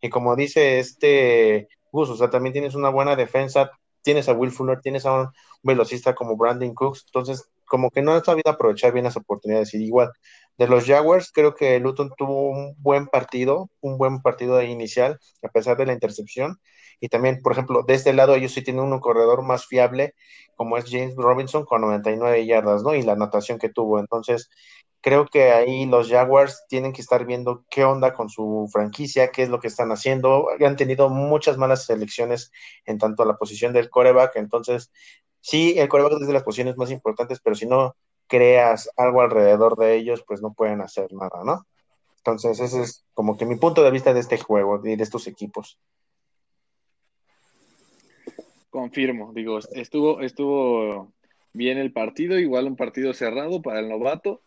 Y 0.00 0.08
como 0.10 0.36
dice 0.36 0.78
este 0.78 1.68
Gus, 1.92 2.10
o 2.10 2.16
sea, 2.16 2.30
también 2.30 2.52
tienes 2.52 2.74
una 2.74 2.90
buena 2.90 3.16
defensa, 3.16 3.70
tienes 4.06 4.28
a 4.28 4.34
Will 4.34 4.52
Fuller, 4.52 4.80
tienes 4.80 5.04
a 5.04 5.12
un 5.22 5.28
velocista 5.64 6.14
como 6.14 6.36
Brandon 6.36 6.72
Cooks, 6.74 7.06
entonces 7.08 7.50
como 7.66 7.90
que 7.90 8.02
no 8.02 8.12
han 8.14 8.24
sabido 8.24 8.52
aprovechar 8.52 8.92
bien 8.92 9.04
las 9.04 9.16
oportunidades. 9.16 9.74
Y 9.74 9.84
igual, 9.84 10.12
de 10.56 10.68
los 10.68 10.86
Jaguars, 10.86 11.32
creo 11.34 11.56
que 11.56 11.80
Luton 11.80 12.12
tuvo 12.16 12.50
un 12.50 12.76
buen 12.78 13.08
partido, 13.08 13.68
un 13.80 13.98
buen 13.98 14.22
partido 14.22 14.62
inicial, 14.62 15.18
a 15.42 15.48
pesar 15.48 15.76
de 15.76 15.86
la 15.86 15.92
intercepción. 15.92 16.60
Y 17.00 17.08
también, 17.08 17.40
por 17.42 17.50
ejemplo, 17.52 17.82
de 17.82 17.94
este 17.94 18.12
lado 18.12 18.36
ellos 18.36 18.52
sí 18.52 18.62
tienen 18.62 18.84
un 18.84 19.00
corredor 19.00 19.42
más 19.42 19.66
fiable, 19.66 20.14
como 20.54 20.78
es 20.78 20.84
James 20.88 21.16
Robinson, 21.16 21.64
con 21.64 21.80
99 21.80 22.46
yardas, 22.46 22.84
¿no? 22.84 22.94
Y 22.94 23.02
la 23.02 23.12
anotación 23.14 23.58
que 23.58 23.70
tuvo. 23.70 23.98
Entonces, 23.98 24.48
creo 25.00 25.26
que 25.26 25.52
ahí 25.52 25.86
los 25.86 26.08
Jaguars 26.08 26.64
tienen 26.68 26.92
que 26.92 27.00
estar 27.00 27.24
viendo 27.26 27.64
qué 27.70 27.84
onda 27.84 28.12
con 28.12 28.28
su 28.28 28.68
franquicia, 28.72 29.30
qué 29.30 29.42
es 29.42 29.48
lo 29.48 29.60
que 29.60 29.68
están 29.68 29.92
haciendo. 29.92 30.48
Han 30.64 30.76
tenido 30.76 31.08
muchas 31.08 31.58
malas 31.58 31.84
selecciones 31.84 32.50
en 32.84 32.98
tanto 32.98 33.22
a 33.22 33.26
la 33.26 33.36
posición 33.36 33.72
del 33.72 33.90
coreback, 33.90 34.36
entonces 34.36 34.90
sí, 35.40 35.78
el 35.78 35.88
coreback 35.88 36.20
es 36.20 36.26
de 36.26 36.32
las 36.32 36.42
posiciones 36.42 36.76
más 36.76 36.90
importantes, 36.90 37.40
pero 37.40 37.54
si 37.54 37.66
no 37.66 37.94
creas 38.26 38.90
algo 38.96 39.20
alrededor 39.22 39.76
de 39.76 39.94
ellos, 39.96 40.24
pues 40.26 40.42
no 40.42 40.52
pueden 40.52 40.80
hacer 40.80 41.12
nada, 41.12 41.44
¿no? 41.44 41.66
Entonces, 42.18 42.58
ese 42.58 42.82
es 42.82 43.04
como 43.14 43.38
que 43.38 43.46
mi 43.46 43.54
punto 43.54 43.84
de 43.84 43.92
vista 43.92 44.12
de 44.12 44.18
este 44.18 44.38
juego 44.38 44.80
y 44.84 44.96
de 44.96 45.02
estos 45.02 45.28
equipos. 45.28 45.78
Confirmo, 48.70 49.32
digo, 49.32 49.60
estuvo, 49.72 50.20
estuvo 50.20 51.12
bien 51.52 51.78
el 51.78 51.92
partido, 51.92 52.38
igual 52.38 52.66
un 52.66 52.74
partido 52.74 53.14
cerrado 53.14 53.62
para 53.62 53.78
el 53.78 53.88
novato. 53.88 54.42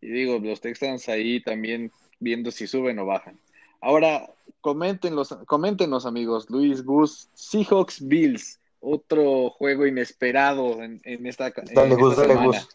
Y 0.00 0.08
digo, 0.08 0.38
los 0.38 0.60
Texans 0.60 1.08
ahí 1.08 1.40
también 1.42 1.92
viendo 2.20 2.50
si 2.50 2.66
suben 2.66 2.98
o 2.98 3.06
bajan. 3.06 3.38
Ahora, 3.80 4.30
coméntenos, 4.60 5.36
coméntenos 5.46 6.06
amigos, 6.06 6.48
Luis 6.50 6.84
Gus, 6.84 7.28
Seahawks 7.34 8.06
Bills 8.06 8.58
otro 8.80 9.50
juego 9.50 9.86
inesperado 9.86 10.82
en, 10.82 11.26
esta, 11.26 11.52
semana. 11.52 12.68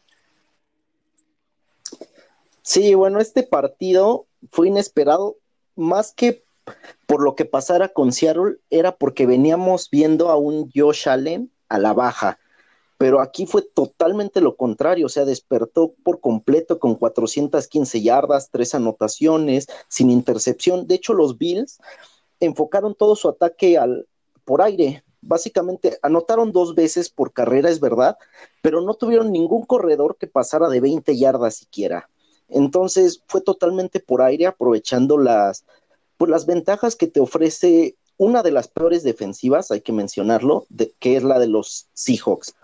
Sí, 2.62 2.94
bueno, 2.94 3.20
este 3.20 3.44
partido 3.44 4.25
fue 4.51 4.68
inesperado 4.68 5.38
más 5.75 6.13
que 6.13 6.44
por 7.06 7.22
lo 7.22 7.36
que 7.36 7.46
pasara 7.46 7.89
con 7.89 8.13
Seattle, 8.13 8.58
era 8.70 8.96
porque 8.96 9.25
veníamos 9.25 9.89
viendo 9.89 10.30
a 10.30 10.38
un 10.38 10.72
Josh 10.74 11.10
Allen 11.10 11.51
a 11.68 11.77
la 11.77 11.94
baja, 11.94 12.39
pero 13.03 13.19
aquí 13.19 13.45
fue 13.45 13.63
totalmente 13.63 14.39
lo 14.39 14.55
contrario, 14.55 15.07
o 15.07 15.10
sea, 15.10 15.25
despertó 15.25 15.93
por 16.03 16.22
completo 16.22 16.79
con 16.79 16.95
415 16.95 18.01
yardas, 18.01 18.50
tres 18.50 18.74
anotaciones, 18.75 19.67
sin 19.89 20.10
intercepción. 20.10 20.88
De 20.88 20.95
hecho, 20.95 21.13
los 21.13 21.38
Bills 21.38 21.81
enfocaron 22.39 22.95
todo 22.95 23.17
su 23.17 23.27
ataque 23.27 23.77
al, 23.77 24.07
por 24.45 24.62
aire, 24.62 25.03
básicamente 25.19 26.00
anotaron 26.01 26.53
dos 26.53 26.75
veces 26.75 27.10
por 27.10 27.33
carrera, 27.33 27.69
es 27.69 27.81
verdad, 27.81 28.17
pero 28.62 28.79
no 28.79 28.93
tuvieron 28.93 29.33
ningún 29.33 29.65
corredor 29.65 30.15
que 30.17 30.27
pasara 30.27 30.69
de 30.69 30.79
20 30.79 31.17
yardas 31.17 31.55
siquiera. 31.55 32.10
Entonces 32.48 33.22
fue 33.27 33.41
totalmente 33.41 34.00
por 34.00 34.22
aire, 34.22 34.45
aprovechando 34.45 35.17
las, 35.17 35.65
pues, 36.15 36.31
las 36.31 36.45
ventajas 36.45 36.95
que 36.95 37.07
te 37.07 37.19
ofrece 37.19 37.98
una 38.17 38.43
de 38.43 38.51
las 38.51 38.67
peores 38.67 39.03
defensivas, 39.03 39.72
hay 39.72 39.82
que 39.82 39.91
mencionarlo, 39.91 40.65
que 41.00 41.15
es 41.15 41.24
la 41.24 41.39
de 41.39 41.48
los 41.48 41.88
Seahawks. 41.93 42.55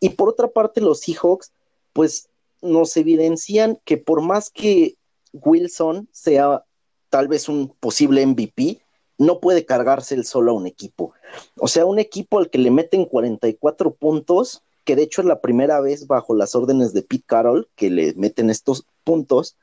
Y 0.00 0.10
por 0.10 0.28
otra 0.28 0.48
parte, 0.48 0.80
los 0.80 1.00
Seahawks, 1.00 1.52
pues 1.92 2.28
nos 2.62 2.96
evidencian 2.96 3.78
que 3.84 3.98
por 3.98 4.22
más 4.22 4.50
que 4.50 4.96
Wilson 5.32 6.08
sea 6.12 6.64
tal 7.10 7.28
vez 7.28 7.48
un 7.48 7.68
posible 7.68 8.26
MVP, 8.26 8.80
no 9.18 9.38
puede 9.38 9.64
cargarse 9.64 10.14
el 10.14 10.24
solo 10.24 10.52
a 10.52 10.54
un 10.54 10.66
equipo. 10.66 11.12
O 11.58 11.68
sea, 11.68 11.86
un 11.86 11.98
equipo 11.98 12.38
al 12.38 12.50
que 12.50 12.58
le 12.58 12.70
meten 12.70 13.04
44 13.04 13.94
puntos, 13.94 14.62
que 14.84 14.96
de 14.96 15.02
hecho 15.02 15.20
es 15.20 15.26
la 15.26 15.40
primera 15.40 15.80
vez 15.80 16.06
bajo 16.06 16.34
las 16.34 16.54
órdenes 16.54 16.92
de 16.92 17.02
Pete 17.02 17.24
Carroll 17.26 17.68
que 17.76 17.90
le 17.90 18.14
meten 18.14 18.50
estos 18.50 18.86
puntos, 19.04 19.56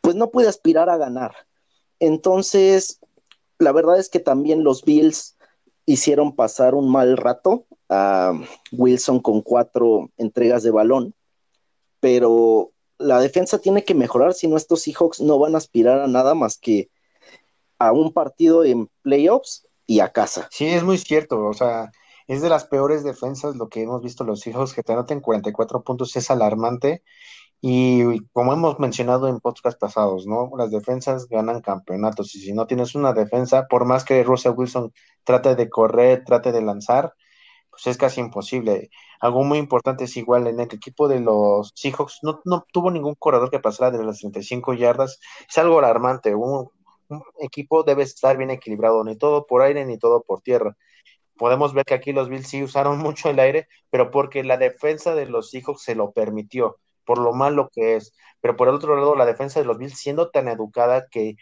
pues 0.00 0.14
no 0.14 0.30
puede 0.30 0.48
aspirar 0.48 0.88
a 0.88 0.96
ganar. 0.96 1.34
Entonces, 1.98 3.00
la 3.58 3.72
verdad 3.72 3.98
es 3.98 4.08
que 4.08 4.20
también 4.20 4.64
los 4.64 4.84
Bills 4.84 5.36
hicieron 5.86 6.34
pasar 6.34 6.74
un 6.74 6.90
mal 6.90 7.16
rato 7.16 7.66
a 7.88 8.32
Wilson 8.72 9.20
con 9.20 9.42
cuatro 9.42 10.10
entregas 10.16 10.62
de 10.62 10.70
balón, 10.70 11.14
pero 12.00 12.72
la 12.98 13.20
defensa 13.20 13.58
tiene 13.58 13.84
que 13.84 13.94
mejorar, 13.94 14.34
si 14.34 14.48
no 14.48 14.56
estos 14.56 14.82
Seahawks 14.82 15.20
no 15.20 15.38
van 15.38 15.54
a 15.54 15.58
aspirar 15.58 16.00
a 16.00 16.06
nada 16.06 16.34
más 16.34 16.58
que 16.58 16.90
a 17.78 17.92
un 17.92 18.12
partido 18.12 18.64
en 18.64 18.88
playoffs 19.02 19.66
y 19.86 20.00
a 20.00 20.10
casa. 20.10 20.48
Sí, 20.50 20.66
es 20.66 20.82
muy 20.82 20.98
cierto, 20.98 21.44
o 21.44 21.52
sea, 21.52 21.90
es 22.26 22.40
de 22.40 22.48
las 22.48 22.64
peores 22.64 23.04
defensas 23.04 23.56
lo 23.56 23.68
que 23.68 23.82
hemos 23.82 24.02
visto 24.02 24.24
los 24.24 24.46
hijos 24.46 24.72
que 24.72 24.82
te 24.82 24.92
anoten 24.92 25.20
44 25.20 25.82
puntos 25.82 26.16
es 26.16 26.30
alarmante 26.30 27.02
y 27.66 28.20
como 28.34 28.52
hemos 28.52 28.78
mencionado 28.78 29.26
en 29.26 29.40
podcast 29.40 29.80
pasados, 29.80 30.26
¿no? 30.26 30.50
Las 30.58 30.70
defensas 30.70 31.26
ganan 31.30 31.62
campeonatos 31.62 32.34
y 32.34 32.40
si 32.40 32.52
no 32.52 32.66
tienes 32.66 32.94
una 32.94 33.14
defensa, 33.14 33.68
por 33.68 33.86
más 33.86 34.04
que 34.04 34.22
Russell 34.22 34.52
Wilson 34.54 34.92
trate 35.24 35.54
de 35.54 35.70
correr, 35.70 36.24
trate 36.26 36.52
de 36.52 36.60
lanzar, 36.60 37.14
pues 37.70 37.86
es 37.86 37.96
casi 37.96 38.20
imposible. 38.20 38.90
Algo 39.18 39.44
muy 39.44 39.56
importante 39.56 40.04
es 40.04 40.14
igual 40.18 40.46
en 40.46 40.60
el 40.60 40.68
equipo 40.74 41.08
de 41.08 41.20
los 41.20 41.72
Seahawks, 41.74 42.18
no, 42.22 42.42
no 42.44 42.66
tuvo 42.70 42.90
ningún 42.90 43.14
corredor 43.14 43.50
que 43.50 43.60
pasara 43.60 43.90
de 43.96 44.04
las 44.04 44.18
35 44.18 44.74
yardas. 44.74 45.18
Es 45.48 45.56
algo 45.56 45.78
alarmante. 45.78 46.34
Un, 46.34 46.68
un 47.08 47.22
equipo 47.40 47.82
debe 47.82 48.02
estar 48.02 48.36
bien 48.36 48.50
equilibrado, 48.50 49.02
ni 49.04 49.16
todo 49.16 49.46
por 49.46 49.62
aire 49.62 49.86
ni 49.86 49.96
todo 49.98 50.22
por 50.22 50.42
tierra. 50.42 50.76
Podemos 51.36 51.72
ver 51.72 51.86
que 51.86 51.94
aquí 51.94 52.12
los 52.12 52.28
Bills 52.28 52.46
sí 52.46 52.62
usaron 52.62 52.98
mucho 52.98 53.30
el 53.30 53.38
aire, 53.38 53.68
pero 53.88 54.10
porque 54.10 54.44
la 54.44 54.58
defensa 54.58 55.14
de 55.14 55.24
los 55.26 55.50
Seahawks 55.50 55.82
se 55.82 55.94
lo 55.94 56.12
permitió, 56.12 56.78
por 57.04 57.18
lo 57.18 57.32
malo 57.32 57.70
que 57.72 57.96
es. 57.96 58.14
Pero 58.40 58.56
por 58.56 58.68
el 58.68 58.74
otro 58.74 58.96
lado, 58.96 59.14
la 59.16 59.26
defensa 59.26 59.60
de 59.60 59.66
los 59.66 59.78
Bills 59.78 59.98
siendo 59.98 60.30
tan 60.30 60.48
educada 60.48 61.06
que 61.10 61.36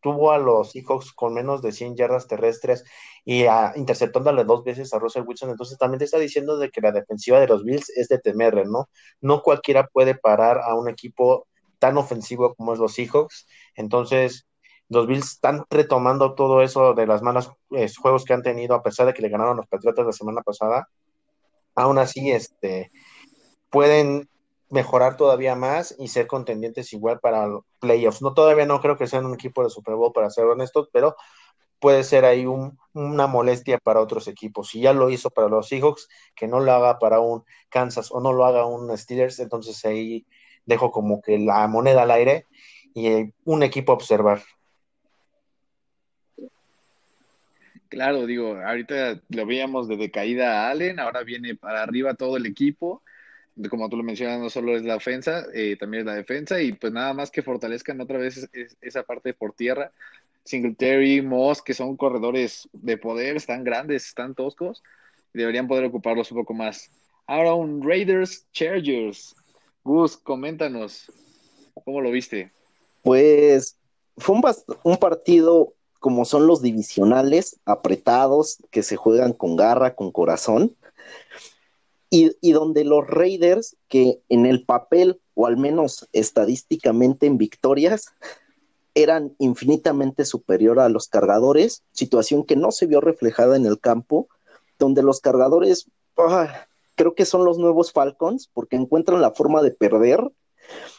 tuvo 0.00 0.32
a 0.32 0.38
los 0.38 0.72
Seahawks 0.72 1.12
con 1.12 1.34
menos 1.34 1.62
de 1.62 1.72
100 1.72 1.96
yardas 1.96 2.26
terrestres 2.26 2.84
y 3.24 3.44
a, 3.44 3.72
interceptándole 3.76 4.44
dos 4.44 4.64
veces 4.64 4.92
a 4.94 4.98
Russell 4.98 5.24
Wilson, 5.26 5.50
entonces 5.50 5.78
también 5.78 5.98
te 5.98 6.06
está 6.06 6.18
diciendo 6.18 6.58
de 6.58 6.70
que 6.70 6.80
la 6.80 6.92
defensiva 6.92 7.38
de 7.38 7.46
los 7.46 7.64
Bills 7.64 7.90
es 7.90 8.08
de 8.08 8.18
temer, 8.18 8.66
¿no? 8.66 8.88
No 9.20 9.42
cualquiera 9.42 9.86
puede 9.86 10.14
parar 10.14 10.60
a 10.64 10.74
un 10.74 10.88
equipo 10.88 11.46
tan 11.78 11.98
ofensivo 11.98 12.54
como 12.54 12.72
es 12.72 12.78
los 12.78 12.94
Seahawks, 12.94 13.46
entonces 13.74 14.46
los 14.88 15.06
Bills 15.06 15.32
están 15.32 15.64
retomando 15.70 16.34
todo 16.34 16.62
eso 16.62 16.94
de 16.94 17.06
las 17.06 17.22
malas 17.22 17.50
eh, 17.70 17.88
juegos 17.96 18.24
que 18.24 18.32
han 18.32 18.42
tenido, 18.42 18.74
a 18.74 18.82
pesar 18.82 19.06
de 19.06 19.14
que 19.14 19.22
le 19.22 19.28
ganaron 19.28 19.56
los 19.56 19.68
Patriotas 19.68 20.04
la 20.04 20.12
semana 20.12 20.42
pasada. 20.42 20.88
Aún 21.76 21.98
así, 21.98 22.32
este, 22.32 22.90
pueden 23.70 24.28
mejorar 24.70 25.16
todavía 25.16 25.56
más 25.56 25.94
y 25.98 26.08
ser 26.08 26.26
contendientes 26.26 26.92
igual 26.92 27.20
para 27.20 27.48
playoffs. 27.80 28.22
No, 28.22 28.34
todavía 28.34 28.66
no 28.66 28.80
creo 28.80 28.96
que 28.96 29.06
sean 29.06 29.26
un 29.26 29.34
equipo 29.34 29.62
de 29.62 29.70
Super 29.70 29.96
Bowl, 29.96 30.12
para 30.12 30.30
ser 30.30 30.44
honestos, 30.44 30.88
pero 30.92 31.16
puede 31.80 32.04
ser 32.04 32.24
ahí 32.24 32.46
un, 32.46 32.78
una 32.92 33.26
molestia 33.26 33.78
para 33.78 34.00
otros 34.00 34.28
equipos. 34.28 34.68
Si 34.68 34.80
ya 34.80 34.92
lo 34.92 35.10
hizo 35.10 35.30
para 35.30 35.48
los 35.48 35.68
Seahawks, 35.68 36.08
que 36.36 36.46
no 36.46 36.60
lo 36.60 36.72
haga 36.72 36.98
para 36.98 37.20
un 37.20 37.44
Kansas 37.68 38.12
o 38.12 38.20
no 38.20 38.32
lo 38.32 38.44
haga 38.44 38.64
un 38.66 38.96
Steelers, 38.96 39.40
entonces 39.40 39.84
ahí 39.84 40.26
dejo 40.66 40.92
como 40.92 41.20
que 41.20 41.38
la 41.38 41.66
moneda 41.66 42.02
al 42.02 42.10
aire 42.12 42.46
y 42.94 43.06
eh, 43.08 43.32
un 43.44 43.62
equipo 43.62 43.92
a 43.92 43.96
observar. 43.96 44.42
Claro, 47.88 48.24
digo, 48.24 48.56
ahorita 48.64 49.20
lo 49.30 49.46
veíamos 49.46 49.88
de 49.88 49.96
decaída 49.96 50.68
a 50.68 50.70
Allen, 50.70 51.00
ahora 51.00 51.24
viene 51.24 51.56
para 51.56 51.82
arriba 51.82 52.14
todo 52.14 52.36
el 52.36 52.46
equipo. 52.46 53.02
Como 53.68 53.88
tú 53.88 53.96
lo 53.96 54.02
mencionas, 54.02 54.40
no 54.40 54.50
solo 54.50 54.76
es 54.76 54.82
la 54.82 54.96
ofensa, 54.96 55.44
eh, 55.54 55.76
también 55.78 56.02
es 56.02 56.06
la 56.06 56.14
defensa, 56.14 56.60
y 56.60 56.72
pues 56.72 56.92
nada 56.92 57.12
más 57.12 57.30
que 57.30 57.42
fortalezcan 57.42 58.00
otra 58.00 58.18
vez 58.18 58.48
esa 58.80 59.02
parte 59.02 59.34
por 59.34 59.52
tierra. 59.52 59.92
Singletary, 60.44 61.20
Moss, 61.20 61.60
que 61.62 61.74
son 61.74 61.96
corredores 61.96 62.68
de 62.72 62.96
poder, 62.96 63.36
están 63.36 63.64
grandes, 63.64 64.06
están 64.06 64.34
toscos, 64.34 64.82
deberían 65.34 65.68
poder 65.68 65.84
ocuparlos 65.84 66.32
un 66.32 66.38
poco 66.38 66.54
más. 66.54 66.90
Ahora 67.26 67.54
un 67.54 67.82
Raiders 67.86 68.46
Chargers. 68.52 69.34
Gus, 69.84 70.16
coméntanos, 70.16 71.10
¿cómo 71.84 72.00
lo 72.00 72.10
viste? 72.10 72.52
Pues 73.02 73.76
fue 74.16 74.36
un 74.82 74.96
partido 74.96 75.74
como 76.00 76.24
son 76.24 76.46
los 76.46 76.62
divisionales, 76.62 77.60
apretados, 77.66 78.58
que 78.70 78.82
se 78.82 78.96
juegan 78.96 79.32
con 79.32 79.56
garra, 79.56 79.94
con 79.94 80.10
corazón, 80.10 80.74
y, 82.10 82.52
donde 82.52 82.84
los 82.84 83.06
Raiders, 83.06 83.76
que 83.88 84.20
en 84.28 84.44
el 84.44 84.64
papel, 84.64 85.20
o 85.34 85.46
al 85.46 85.56
menos 85.56 86.08
estadísticamente 86.12 87.26
en 87.26 87.38
victorias, 87.38 88.08
eran 88.94 89.34
infinitamente 89.38 90.24
superior 90.24 90.80
a 90.80 90.88
los 90.88 91.06
cargadores, 91.06 91.84
situación 91.92 92.44
que 92.44 92.56
no 92.56 92.72
se 92.72 92.86
vio 92.86 93.00
reflejada 93.00 93.56
en 93.56 93.64
el 93.64 93.78
campo, 93.78 94.28
donde 94.78 95.04
los 95.04 95.20
cargadores, 95.20 95.88
ah, 96.16 96.66
creo 96.96 97.14
que 97.14 97.24
son 97.24 97.44
los 97.44 97.58
nuevos 97.58 97.92
Falcons, 97.92 98.50
porque 98.52 98.74
encuentran 98.74 99.22
la 99.22 99.30
forma 99.30 99.62
de 99.62 99.70
perder. 99.70 100.20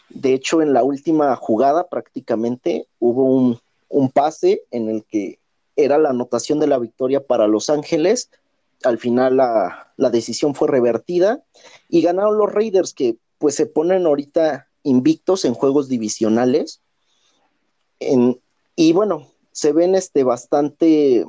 De 0.09 0.33
hecho, 0.33 0.61
en 0.61 0.73
la 0.73 0.83
última 0.83 1.35
jugada 1.35 1.89
prácticamente 1.89 2.87
hubo 2.99 3.25
un, 3.25 3.59
un 3.89 4.09
pase 4.09 4.63
en 4.71 4.87
el 4.87 5.03
que 5.03 5.39
era 5.75 5.97
la 5.97 6.09
anotación 6.09 6.59
de 6.59 6.67
la 6.67 6.79
victoria 6.79 7.25
para 7.25 7.47
Los 7.47 7.69
Ángeles. 7.69 8.29
Al 8.83 8.97
final 8.97 9.37
la, 9.37 9.91
decisión 10.11 10.55
fue 10.55 10.67
revertida 10.67 11.43
y 11.89 12.01
ganaron 12.01 12.37
los 12.37 12.51
Raiders 12.51 12.93
que 12.93 13.17
pues 13.37 13.55
se 13.55 13.65
ponen 13.65 14.05
ahorita 14.05 14.67
invictos 14.83 15.45
en 15.45 15.53
juegos 15.53 15.87
divisionales. 15.87 16.81
Y 18.75 18.93
bueno, 18.93 19.27
se 19.51 19.73
ven 19.73 19.95
este 19.95 20.23
bastante 20.23 21.25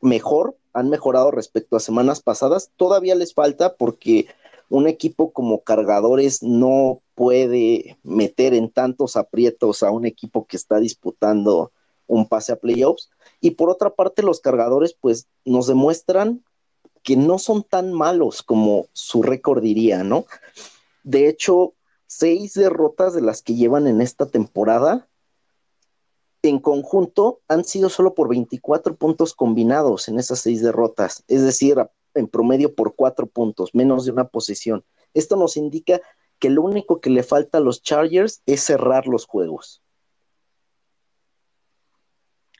mejor, 0.00 0.56
han 0.72 0.88
mejorado 0.88 1.30
respecto 1.30 1.76
a 1.76 1.80
semanas 1.80 2.20
pasadas. 2.20 2.70
Todavía 2.76 3.14
les 3.14 3.34
falta 3.34 3.74
porque 3.74 4.26
un 4.68 4.86
equipo 4.86 5.32
como 5.32 5.62
cargadores 5.62 6.42
no 6.42 7.02
puede 7.14 7.98
meter 8.02 8.54
en 8.54 8.70
tantos 8.70 9.16
aprietos 9.16 9.82
a 9.82 9.90
un 9.90 10.06
equipo 10.06 10.46
que 10.46 10.56
está 10.56 10.78
disputando 10.78 11.72
un 12.06 12.26
pase 12.26 12.52
a 12.52 12.56
playoffs. 12.56 13.10
Y 13.40 13.52
por 13.52 13.70
otra 13.70 13.90
parte, 13.90 14.22
los 14.22 14.40
cargadores, 14.40 14.96
pues, 15.00 15.26
nos 15.44 15.66
demuestran 15.66 16.44
que 17.02 17.16
no 17.16 17.38
son 17.38 17.62
tan 17.62 17.92
malos 17.92 18.42
como 18.42 18.86
su 18.92 19.22
récord 19.22 19.62
diría, 19.62 20.04
¿no? 20.04 20.26
De 21.02 21.28
hecho, 21.28 21.74
seis 22.06 22.54
derrotas 22.54 23.14
de 23.14 23.22
las 23.22 23.42
que 23.42 23.54
llevan 23.54 23.86
en 23.86 24.00
esta 24.00 24.26
temporada, 24.26 25.08
en 26.42 26.58
conjunto, 26.58 27.40
han 27.48 27.64
sido 27.64 27.88
solo 27.88 28.14
por 28.14 28.28
24 28.28 28.96
puntos 28.96 29.34
combinados 29.34 30.08
en 30.08 30.18
esas 30.18 30.40
seis 30.40 30.62
derrotas, 30.62 31.24
es 31.28 31.42
decir, 31.42 31.76
en 32.14 32.28
promedio 32.28 32.74
por 32.74 32.94
cuatro 32.94 33.26
puntos, 33.26 33.74
menos 33.74 34.04
de 34.04 34.12
una 34.12 34.28
posición. 34.28 34.84
Esto 35.14 35.36
nos 35.36 35.56
indica 35.56 36.00
que 36.38 36.50
lo 36.50 36.62
único 36.62 37.00
que 37.00 37.10
le 37.10 37.22
falta 37.22 37.58
a 37.58 37.60
los 37.60 37.82
Chargers 37.82 38.42
es 38.46 38.62
cerrar 38.62 39.06
los 39.06 39.26
juegos. 39.26 39.82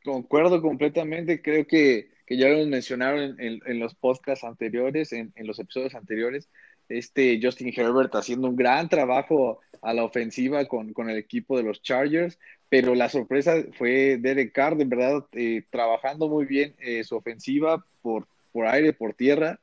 Concuerdo 0.05 0.62
completamente, 0.62 1.42
creo 1.42 1.66
que, 1.66 2.11
que 2.31 2.37
ya 2.37 2.49
lo 2.49 2.64
mencionaron 2.64 3.35
en, 3.40 3.61
en, 3.66 3.81
los 3.81 3.97
podcasts 3.97 4.45
anteriores, 4.45 5.12
en, 5.12 5.33
en, 5.35 5.49
los 5.49 5.59
episodios 5.59 5.97
anteriores, 5.97 6.49
este 6.88 7.40
Justin 7.43 7.73
Herbert 7.77 8.14
haciendo 8.14 8.47
un 8.47 8.55
gran 8.55 8.88
trabajo 8.88 9.59
a 9.83 9.93
la 9.95 10.05
ofensiva 10.05 10.64
con, 10.66 10.93
con 10.93 11.11
el 11.11 11.19
equipo 11.19 11.57
de 11.57 11.64
los 11.64 11.83
Chargers, 11.83 12.38
pero 12.69 12.95
la 12.95 13.09
sorpresa 13.09 13.57
fue 13.77 14.16
Derek 14.21 14.53
Carr, 14.53 14.77
de 14.77 14.85
verdad, 14.85 15.27
eh, 15.33 15.64
trabajando 15.71 16.29
muy 16.29 16.45
bien 16.45 16.77
eh, 16.79 17.03
su 17.03 17.16
ofensiva 17.16 17.85
por, 18.01 18.29
por 18.53 18.69
aire, 18.69 18.93
por 18.93 19.14
tierra, 19.14 19.59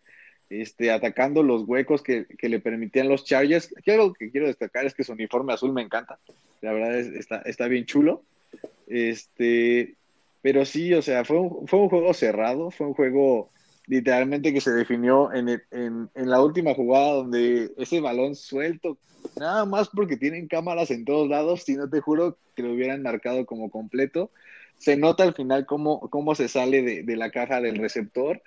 este, 0.50 0.92
atacando 0.92 1.44
los 1.44 1.64
huecos 1.64 2.02
que, 2.02 2.26
que, 2.26 2.50
le 2.50 2.60
permitían 2.60 3.08
los 3.08 3.24
Chargers. 3.24 3.74
Algo 3.88 4.12
que 4.12 4.30
quiero 4.30 4.48
destacar 4.48 4.86
es 4.86 4.94
que 4.94 5.06
su 5.06 5.14
uniforme 5.14 5.54
azul 5.54 5.72
me 5.72 5.84
encanta. 5.84 6.20
La 6.60 6.74
verdad 6.74 7.00
es, 7.00 7.08
está, 7.14 7.38
está 7.44 7.70
bien 7.70 7.86
chulo. 7.86 8.24
Este, 8.88 9.96
pero 10.48 10.64
sí, 10.64 10.94
o 10.94 11.02
sea, 11.02 11.26
fue 11.26 11.42
un, 11.42 11.68
fue 11.68 11.78
un 11.78 11.90
juego 11.90 12.14
cerrado, 12.14 12.72
fue 12.72 12.88
un 12.88 12.94
juego 12.94 13.50
literalmente 13.86 14.54
que 14.54 14.62
se 14.62 14.72
definió 14.72 15.34
en, 15.34 15.62
en, 15.72 16.10
la 16.16 16.42
última 16.42 16.74
jugada 16.74 17.16
donde 17.16 17.74
ese 17.78 18.00
balón 18.00 18.34
suelto, 18.34 18.98
nada 19.38 19.66
más 19.66 19.90
porque 19.90 20.16
tienen 20.16 20.48
cámaras 20.48 20.90
en 20.90 21.04
todos 21.04 21.28
lados, 21.28 21.64
si 21.64 21.76
no 21.76 21.90
te 21.90 22.00
juro 22.00 22.38
que 22.56 22.64
lo 22.64 22.72
hubieran 22.72 23.02
marcado 23.04 23.46
como 23.46 23.70
completo. 23.70 24.32
Se 24.78 24.96
nota 24.96 25.24
al 25.24 25.34
final 25.34 25.66
cómo, 25.66 26.00
cómo 26.10 26.34
se 26.34 26.48
sale 26.48 26.82
de, 26.82 27.04
de 27.04 27.16
la 27.18 27.30
caja 27.30 27.60
del 27.60 27.76
receptor 27.76 28.42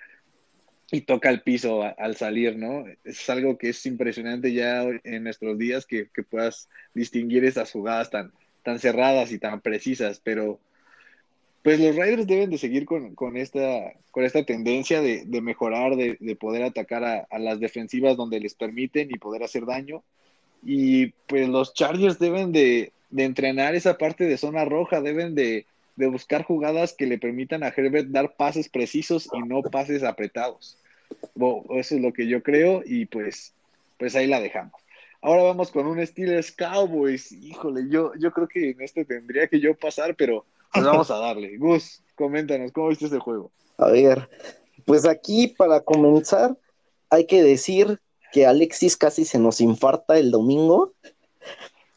y 0.91 1.01
toca 1.01 1.29
el 1.29 1.43
piso 1.43 1.83
al 1.83 2.15
salir, 2.15 2.57
¿no? 2.57 2.85
Es 3.03 3.29
algo 3.29 3.59
que 3.59 3.69
es 3.69 3.85
impresionante 3.85 4.51
ya 4.53 4.85
en 5.03 5.23
nuestros 5.23 5.55
días 5.55 5.85
que, 5.85 6.09
que 6.11 6.23
puedas 6.23 6.67
distinguir 6.95 7.45
esas 7.45 7.71
jugadas 7.71 8.09
tan, 8.09 8.31
tan 8.63 8.79
cerradas 8.79 9.31
y 9.31 9.37
tan 9.37 9.61
precisas, 9.61 10.19
pero 10.19 10.59
pues 11.63 11.79
los 11.79 11.95
Raiders 11.95 12.27
deben 12.27 12.49
de 12.49 12.57
seguir 12.57 12.85
con, 12.85 13.15
con 13.15 13.37
esta, 13.37 13.93
con 14.11 14.23
esta 14.23 14.43
tendencia 14.43 15.01
de, 15.01 15.25
de 15.25 15.41
mejorar, 15.41 15.95
de, 15.95 16.17
de, 16.19 16.35
poder 16.35 16.63
atacar 16.63 17.03
a, 17.03 17.27
a, 17.29 17.39
las 17.39 17.59
defensivas 17.59 18.17
donde 18.17 18.39
les 18.39 18.55
permiten 18.55 19.09
y 19.11 19.19
poder 19.19 19.43
hacer 19.43 19.65
daño. 19.65 20.03
Y 20.63 21.07
pues 21.27 21.47
los 21.47 21.73
Chargers 21.73 22.19
deben 22.19 22.51
de, 22.51 22.91
de 23.11 23.25
entrenar 23.25 23.75
esa 23.75 23.97
parte 23.97 24.25
de 24.25 24.37
zona 24.37 24.65
roja, 24.65 25.01
deben 25.01 25.35
de, 25.35 25.65
buscar 25.95 26.43
jugadas 26.43 26.93
que 26.93 27.05
le 27.05 27.19
permitan 27.19 27.61
a 27.61 27.67
Herbert 27.67 28.07
dar 28.07 28.35
pases 28.35 28.69
precisos 28.69 29.29
y 29.33 29.39
no 29.47 29.61
pases 29.61 30.01
apretados. 30.01 30.79
Eso 31.35 31.95
es 31.95 32.01
lo 32.01 32.11
que 32.11 32.27
yo 32.27 32.41
creo 32.41 32.81
y 32.83 33.05
pues, 33.05 33.53
pues 33.99 34.15
ahí 34.15 34.25
la 34.25 34.41
dejamos. 34.41 34.73
Ahora 35.21 35.43
vamos 35.43 35.69
con 35.69 35.85
un 35.85 36.03
Steelers 36.03 36.51
Cowboys. 36.53 37.31
Híjole, 37.31 37.83
yo, 37.87 38.13
yo 38.17 38.31
creo 38.31 38.47
que 38.47 38.71
en 38.71 38.81
este 38.81 39.05
tendría 39.05 39.45
que 39.45 39.59
yo 39.59 39.75
pasar, 39.75 40.15
pero 40.15 40.43
pues 40.73 40.85
vamos 40.85 41.11
a 41.11 41.17
darle. 41.17 41.57
Gus, 41.57 42.03
coméntanos, 42.15 42.71
¿cómo 42.71 42.89
viste 42.89 43.05
este 43.05 43.19
juego? 43.19 43.51
A 43.77 43.89
ver, 43.89 44.29
pues 44.85 45.05
aquí 45.05 45.47
para 45.47 45.81
comenzar, 45.81 46.57
hay 47.09 47.25
que 47.25 47.43
decir 47.43 47.99
que 48.31 48.45
Alexis 48.45 48.95
casi 48.95 49.25
se 49.25 49.39
nos 49.39 49.59
infarta 49.61 50.17
el 50.17 50.31
domingo 50.31 50.93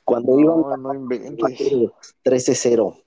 cuando 0.04 0.36
no, 0.36 0.40
iban 0.40 0.82
no 0.82 0.90
13-0. 2.24 3.02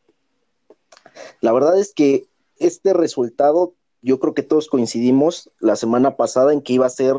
La 1.41 1.51
verdad 1.51 1.79
es 1.79 1.93
que 1.93 2.27
este 2.59 2.93
resultado 2.93 3.73
yo 4.01 4.19
creo 4.19 4.33
que 4.33 4.43
todos 4.43 4.67
coincidimos 4.67 5.51
la 5.59 5.75
semana 5.75 6.15
pasada 6.15 6.53
en 6.53 6.61
que 6.61 6.73
iba 6.73 6.85
a 6.85 6.89
ser 6.89 7.15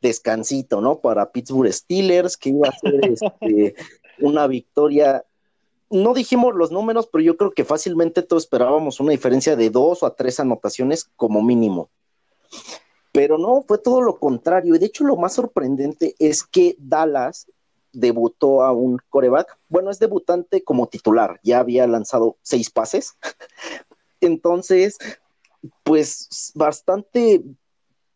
descansito, 0.00 0.80
¿no? 0.80 1.00
Para 1.00 1.32
Pittsburgh 1.32 1.72
Steelers, 1.72 2.36
que 2.36 2.50
iba 2.50 2.68
a 2.68 2.78
ser 2.78 3.00
este, 3.12 3.74
una 4.20 4.46
victoria. 4.46 5.24
No 5.90 6.14
dijimos 6.14 6.54
los 6.54 6.70
números, 6.70 7.08
pero 7.10 7.22
yo 7.22 7.36
creo 7.36 7.50
que 7.50 7.64
fácilmente 7.64 8.22
todos 8.22 8.44
esperábamos 8.44 9.00
una 9.00 9.10
diferencia 9.10 9.56
de 9.56 9.70
dos 9.70 10.02
o 10.02 10.06
a 10.06 10.14
tres 10.14 10.38
anotaciones 10.38 11.10
como 11.16 11.42
mínimo. 11.42 11.90
Pero 13.12 13.38
no, 13.38 13.62
fue 13.66 13.78
todo 13.78 14.00
lo 14.00 14.18
contrario. 14.18 14.74
Y 14.74 14.78
de 14.78 14.86
hecho, 14.86 15.04
lo 15.04 15.16
más 15.16 15.34
sorprendente 15.34 16.14
es 16.18 16.44
que 16.44 16.76
Dallas 16.78 17.46
debutó 17.92 18.62
a 18.62 18.72
un 18.72 18.98
coreback. 19.08 19.58
Bueno, 19.68 19.90
es 19.90 19.98
debutante 19.98 20.62
como 20.62 20.86
titular, 20.86 21.40
ya 21.42 21.58
había 21.58 21.86
lanzado 21.86 22.36
seis 22.42 22.70
pases. 22.70 23.16
Entonces, 24.20 24.98
pues 25.82 26.52
bastante, 26.54 27.42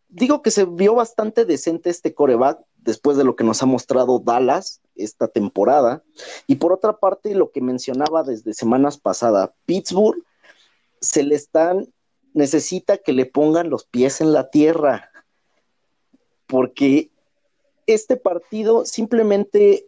digo 0.09 0.43
que 0.43 0.51
se 0.51 0.65
vio 0.65 0.95
bastante 0.95 1.45
decente 1.45 1.91
este 1.91 2.15
coreback 2.15 2.61
después 2.85 3.17
de 3.17 3.25
lo 3.25 3.35
que 3.35 3.45
nos 3.45 3.63
ha 3.63 3.67
mostrado 3.67 4.19
Dallas 4.19 4.81
esta 4.95 5.29
temporada. 5.29 6.03
Y 6.47 6.57
por 6.57 6.73
otra 6.73 6.99
parte, 6.99 7.35
lo 7.35 7.51
que 7.51 7.61
mencionaba 7.61 8.23
desde 8.23 8.55
semanas 8.55 8.99
pasadas, 8.99 9.51
Pittsburgh 9.67 10.23
se 11.01 11.23
le 11.23 11.35
están, 11.35 11.89
necesita 12.33 12.99
que 12.99 13.13
le 13.13 13.27
pongan 13.27 13.71
los 13.71 13.85
pies 13.85 14.21
en 14.21 14.33
la 14.33 14.51
tierra, 14.51 15.11
porque 16.47 17.11
este 17.87 18.17
partido 18.17 18.85
simplemente 18.85 19.87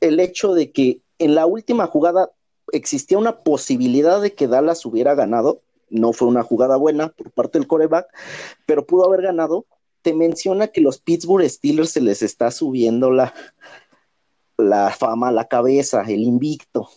el 0.00 0.20
hecho 0.20 0.54
de 0.54 0.70
que 0.70 1.00
en 1.18 1.34
la 1.34 1.46
última 1.46 1.86
jugada 1.86 2.30
existía 2.72 3.18
una 3.18 3.38
posibilidad 3.38 4.20
de 4.20 4.34
que 4.34 4.46
Dallas 4.46 4.84
hubiera 4.86 5.14
ganado, 5.14 5.62
no 5.90 6.12
fue 6.12 6.28
una 6.28 6.42
jugada 6.42 6.76
buena 6.76 7.08
por 7.08 7.30
parte 7.30 7.58
del 7.58 7.66
coreback, 7.66 8.06
pero 8.66 8.86
pudo 8.86 9.06
haber 9.06 9.22
ganado, 9.22 9.66
te 10.08 10.14
menciona 10.14 10.68
que 10.68 10.80
los 10.80 10.98
Pittsburgh 11.00 11.46
Steelers 11.46 11.90
se 11.90 12.00
les 12.00 12.22
está 12.22 12.50
subiendo 12.50 13.10
la, 13.10 13.34
la 14.56 14.88
fama 14.88 15.28
a 15.28 15.32
la 15.32 15.48
cabeza, 15.48 16.02
el 16.08 16.22
invicto. 16.22 16.88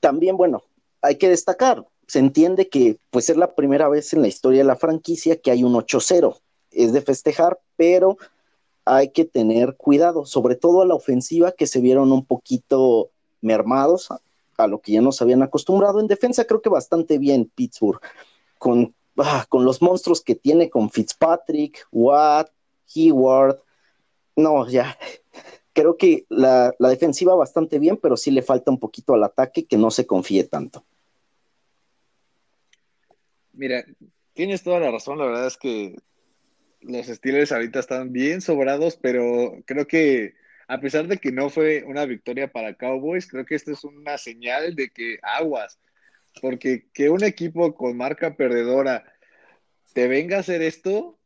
También, 0.00 0.36
bueno, 0.36 0.64
hay 1.00 1.14
que 1.14 1.28
destacar, 1.28 1.86
se 2.08 2.18
entiende 2.18 2.68
que 2.68 2.98
pues 3.10 3.30
es 3.30 3.36
la 3.36 3.54
primera 3.54 3.88
vez 3.88 4.12
en 4.14 4.22
la 4.22 4.26
historia 4.26 4.62
de 4.62 4.64
la 4.64 4.74
franquicia 4.74 5.40
que 5.40 5.52
hay 5.52 5.62
un 5.62 5.74
8-0, 5.74 6.40
es 6.72 6.92
de 6.92 7.02
festejar, 7.02 7.60
pero 7.76 8.16
hay 8.84 9.10
que 9.10 9.24
tener 9.24 9.76
cuidado, 9.76 10.26
sobre 10.26 10.56
todo 10.56 10.82
a 10.82 10.86
la 10.86 10.96
ofensiva 10.96 11.52
que 11.52 11.68
se 11.68 11.78
vieron 11.78 12.10
un 12.10 12.24
poquito 12.24 13.10
mermados 13.42 14.08
a 14.56 14.66
lo 14.66 14.80
que 14.80 14.90
ya 14.90 15.02
nos 15.02 15.22
habían 15.22 15.44
acostumbrado. 15.44 16.00
En 16.00 16.08
defensa 16.08 16.46
creo 16.46 16.62
que 16.62 16.68
bastante 16.68 17.18
bien 17.18 17.48
Pittsburgh, 17.54 18.00
con, 18.58 18.92
ah, 19.18 19.46
con 19.48 19.64
los 19.64 19.82
monstruos 19.82 20.20
que 20.20 20.34
tiene 20.34 20.70
con 20.70 20.90
Fitzpatrick, 20.90 21.86
Watt, 21.90 22.50
Hayward. 22.94 23.60
No, 24.36 24.68
ya, 24.68 24.98
creo 25.72 25.96
que 25.96 26.26
la, 26.28 26.74
la 26.78 26.88
defensiva 26.88 27.34
bastante 27.34 27.78
bien, 27.78 27.96
pero 27.96 28.16
sí 28.16 28.30
le 28.30 28.42
falta 28.42 28.70
un 28.70 28.78
poquito 28.78 29.14
al 29.14 29.24
ataque 29.24 29.64
que 29.64 29.76
no 29.76 29.90
se 29.90 30.06
confíe 30.06 30.44
tanto. 30.44 30.84
Mira, 33.52 33.84
tienes 34.32 34.62
toda 34.62 34.80
la 34.80 34.90
razón, 34.90 35.18
la 35.18 35.26
verdad 35.26 35.46
es 35.46 35.56
que 35.56 35.96
los 36.80 37.06
Steelers 37.06 37.52
ahorita 37.52 37.80
están 37.80 38.12
bien 38.12 38.40
sobrados, 38.40 38.96
pero 38.96 39.56
creo 39.66 39.86
que 39.86 40.34
a 40.68 40.80
pesar 40.80 41.06
de 41.06 41.18
que 41.18 41.32
no 41.32 41.50
fue 41.50 41.84
una 41.84 42.06
victoria 42.06 42.50
para 42.50 42.74
Cowboys, 42.74 43.26
creo 43.26 43.44
que 43.44 43.54
esto 43.54 43.72
es 43.72 43.84
una 43.84 44.16
señal 44.18 44.74
de 44.74 44.88
que 44.88 45.18
aguas, 45.22 45.78
porque 46.40 46.86
que 46.92 47.10
un 47.10 47.24
equipo 47.24 47.74
con 47.74 47.96
marca 47.96 48.36
perdedora 48.36 49.04
te 49.92 50.08
venga 50.08 50.38
a 50.38 50.40
hacer 50.40 50.62
esto 50.62 51.18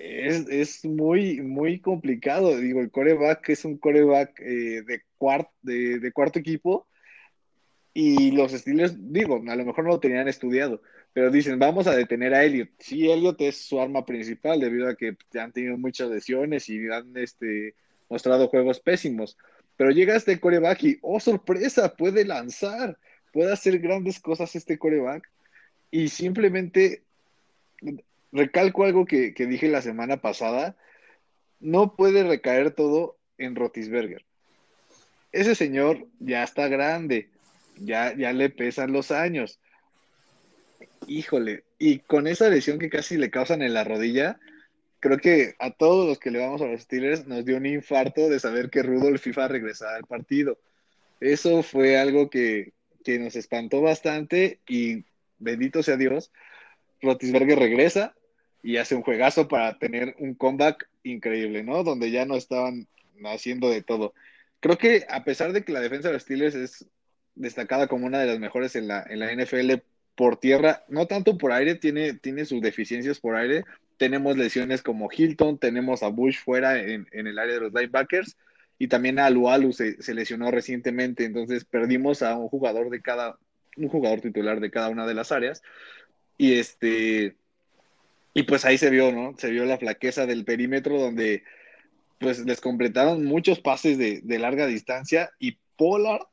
es, 0.00 0.84
muy, 0.84 1.40
muy 1.40 1.80
complicado. 1.80 2.56
Digo, 2.56 2.80
el 2.80 2.90
coreback 2.90 3.50
es 3.50 3.64
un 3.64 3.76
coreback 3.78 4.40
eh, 4.40 4.82
de, 4.82 5.98
de, 5.98 6.12
cuarto 6.12 6.38
equipo 6.38 6.86
y 7.92 8.30
los 8.30 8.52
Steelers, 8.52 8.94
digo, 9.12 9.42
a 9.46 9.56
lo 9.56 9.64
mejor 9.64 9.84
no 9.84 9.90
lo 9.90 10.00
tenían 10.00 10.28
estudiado, 10.28 10.80
pero 11.12 11.30
dicen, 11.30 11.58
vamos 11.58 11.86
a 11.86 11.96
detener 11.96 12.34
a 12.34 12.44
Elliot. 12.44 12.70
Sí, 12.78 13.10
Elliot 13.10 13.40
es 13.40 13.56
su 13.56 13.80
arma 13.80 14.06
principal 14.06 14.60
debido 14.60 14.88
a 14.88 14.94
que 14.94 15.16
han 15.38 15.52
tenido 15.52 15.76
muchas 15.76 16.08
lesiones 16.08 16.68
y 16.68 16.88
han 16.88 17.16
este, 17.16 17.74
mostrado 18.08 18.48
juegos 18.48 18.80
pésimos. 18.80 19.36
Pero 19.76 19.90
llega 19.90 20.16
este 20.16 20.38
coreback 20.38 20.84
y, 20.84 20.98
oh 21.02 21.20
sorpresa, 21.20 21.96
puede 21.96 22.24
lanzar, 22.24 22.98
puede 23.32 23.52
hacer 23.52 23.78
grandes 23.78 24.20
cosas 24.20 24.54
este 24.56 24.78
coreback. 24.78 25.28
Y 25.90 26.08
simplemente 26.08 27.02
recalco 28.32 28.84
algo 28.84 29.06
que, 29.06 29.34
que 29.34 29.46
dije 29.46 29.68
la 29.68 29.82
semana 29.82 30.18
pasada, 30.18 30.76
no 31.58 31.96
puede 31.96 32.22
recaer 32.22 32.70
todo 32.70 33.16
en 33.38 33.56
Rotisberger. 33.56 34.24
Ese 35.32 35.54
señor 35.54 36.06
ya 36.18 36.42
está 36.42 36.68
grande, 36.68 37.28
ya, 37.78 38.14
ya 38.16 38.32
le 38.32 38.50
pesan 38.50 38.92
los 38.92 39.10
años 39.10 39.60
híjole, 41.06 41.64
y 41.78 41.98
con 42.00 42.26
esa 42.26 42.48
lesión 42.48 42.78
que 42.78 42.90
casi 42.90 43.16
le 43.16 43.30
causan 43.30 43.62
en 43.62 43.74
la 43.74 43.84
rodilla, 43.84 44.38
creo 45.00 45.18
que 45.18 45.54
a 45.58 45.70
todos 45.70 46.06
los 46.06 46.18
que 46.18 46.30
le 46.30 46.40
vamos 46.40 46.60
a 46.62 46.66
los 46.66 46.82
Steelers 46.82 47.26
nos 47.26 47.44
dio 47.44 47.56
un 47.56 47.66
infarto 47.66 48.28
de 48.28 48.40
saber 48.40 48.70
que 48.70 48.82
Rudolf 48.82 49.22
FIFA 49.22 49.48
regresaba 49.48 49.96
al 49.96 50.04
partido. 50.04 50.58
Eso 51.20 51.62
fue 51.62 51.98
algo 51.98 52.30
que, 52.30 52.72
nos 53.06 53.36
espantó 53.36 53.80
bastante 53.80 54.60
y 54.68 55.04
bendito 55.38 55.82
sea 55.82 55.96
Dios, 55.96 56.30
Rotisberger 57.02 57.58
regresa 57.58 58.14
y 58.62 58.76
hace 58.76 58.94
un 58.94 59.02
juegazo 59.02 59.48
para 59.48 59.78
tener 59.78 60.14
un 60.18 60.34
comeback 60.34 60.88
increíble, 61.02 61.62
¿no? 61.62 61.82
Donde 61.82 62.10
ya 62.10 62.26
no 62.26 62.36
estaban 62.36 62.86
haciendo 63.24 63.70
de 63.70 63.82
todo. 63.82 64.14
Creo 64.60 64.76
que 64.76 65.06
a 65.08 65.24
pesar 65.24 65.52
de 65.52 65.64
que 65.64 65.72
la 65.72 65.80
defensa 65.80 66.08
de 66.08 66.14
los 66.14 66.22
Steelers 66.22 66.54
es 66.54 66.86
destacada 67.34 67.86
como 67.86 68.06
una 68.06 68.18
de 68.18 68.26
las 68.26 68.38
mejores 68.38 68.76
en 68.76 68.88
la, 68.88 69.04
en 69.08 69.18
la 69.18 69.32
NFL 69.32 69.82
por 70.14 70.36
tierra, 70.38 70.84
no 70.88 71.06
tanto 71.06 71.38
por 71.38 71.52
aire, 71.52 71.76
tiene, 71.76 72.12
tiene 72.12 72.44
sus 72.44 72.60
deficiencias 72.60 73.18
por 73.18 73.36
aire. 73.36 73.64
Tenemos 73.96 74.36
lesiones 74.36 74.82
como 74.82 75.08
Hilton, 75.10 75.58
tenemos 75.58 76.02
a 76.02 76.08
Bush 76.08 76.38
fuera 76.38 76.78
en, 76.78 77.06
el 77.12 77.38
área 77.38 77.54
de 77.54 77.60
los 77.60 77.72
linebackers 77.72 78.36
y 78.80 78.88
también 78.88 79.18
a 79.18 79.26
Alualu 79.26 79.74
se, 79.74 80.14
lesionó 80.14 80.50
recientemente, 80.50 81.26
entonces 81.26 81.66
perdimos 81.66 82.22
a 82.22 82.38
un 82.38 82.48
jugador 82.48 82.88
de 82.88 83.02
cada, 83.02 83.38
un 83.76 83.88
jugador 83.90 84.22
titular 84.22 84.58
de 84.58 84.70
cada 84.70 84.88
una 84.88 85.06
de 85.06 85.12
las 85.12 85.32
áreas. 85.32 85.62
Y 86.38 86.54
este, 86.54 87.36
y 88.32 88.42
pues 88.44 88.64
ahí 88.64 88.78
se 88.78 88.88
vio, 88.88 89.12
¿no? 89.12 89.34
Se 89.36 89.50
vio 89.50 89.66
la 89.66 89.76
flaqueza 89.76 90.24
del 90.24 90.46
perímetro 90.46 90.98
donde 90.98 91.42
pues 92.18 92.38
les 92.46 92.62
completaron 92.62 93.22
muchos 93.22 93.60
pases 93.60 93.98
de, 93.98 94.38
larga 94.38 94.66
distancia 94.66 95.30
y 95.38 95.58
Pollard 95.76 96.26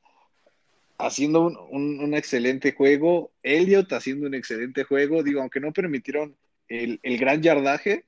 haciendo 0.97 1.67
un, 1.69 2.13
excelente 2.13 2.71
juego, 2.71 3.33
Elliot 3.43 3.91
haciendo 3.91 4.25
un 4.25 4.35
excelente 4.35 4.85
juego, 4.85 5.21
digo, 5.21 5.41
aunque 5.41 5.59
no 5.59 5.73
permitieron 5.73 6.37
el, 6.69 6.99
gran 7.03 7.41
yardaje, 7.41 8.05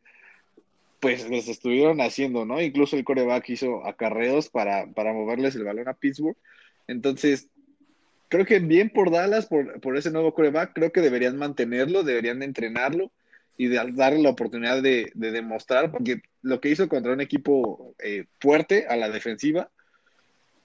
pues 0.99 1.29
les 1.29 1.47
estuvieron 1.47 2.01
haciendo, 2.01 2.45
¿no? 2.45 2.61
Incluso 2.61 2.95
el 2.95 3.03
coreback 3.03 3.49
hizo 3.49 3.85
acarreos 3.85 4.49
para, 4.49 4.87
para 4.87 5.13
moverles 5.13 5.55
el 5.55 5.63
balón 5.63 5.87
a 5.87 5.93
Pittsburgh. 5.93 6.37
Entonces, 6.87 7.49
creo 8.27 8.45
que 8.45 8.59
bien 8.59 8.89
por 8.89 9.11
Dallas, 9.11 9.45
por, 9.45 9.79
por 9.79 9.97
ese 9.97 10.11
nuevo 10.11 10.33
coreback, 10.33 10.73
creo 10.73 10.91
que 10.91 11.01
deberían 11.01 11.37
mantenerlo, 11.37 12.03
deberían 12.03 12.43
entrenarlo 12.43 13.11
y 13.59 13.67
darle 13.67 14.19
la 14.19 14.29
oportunidad 14.29 14.81
de, 14.81 15.11
demostrar, 15.15 15.91
porque 15.91 16.21
lo 16.41 16.61
que 16.61 16.69
hizo 16.69 16.87
contra 16.87 17.11
un 17.11 17.19
equipo 17.19 17.93
eh, 17.99 18.23
fuerte 18.39 18.87
a 18.87 18.95
la 18.95 19.09
defensiva, 19.09 19.69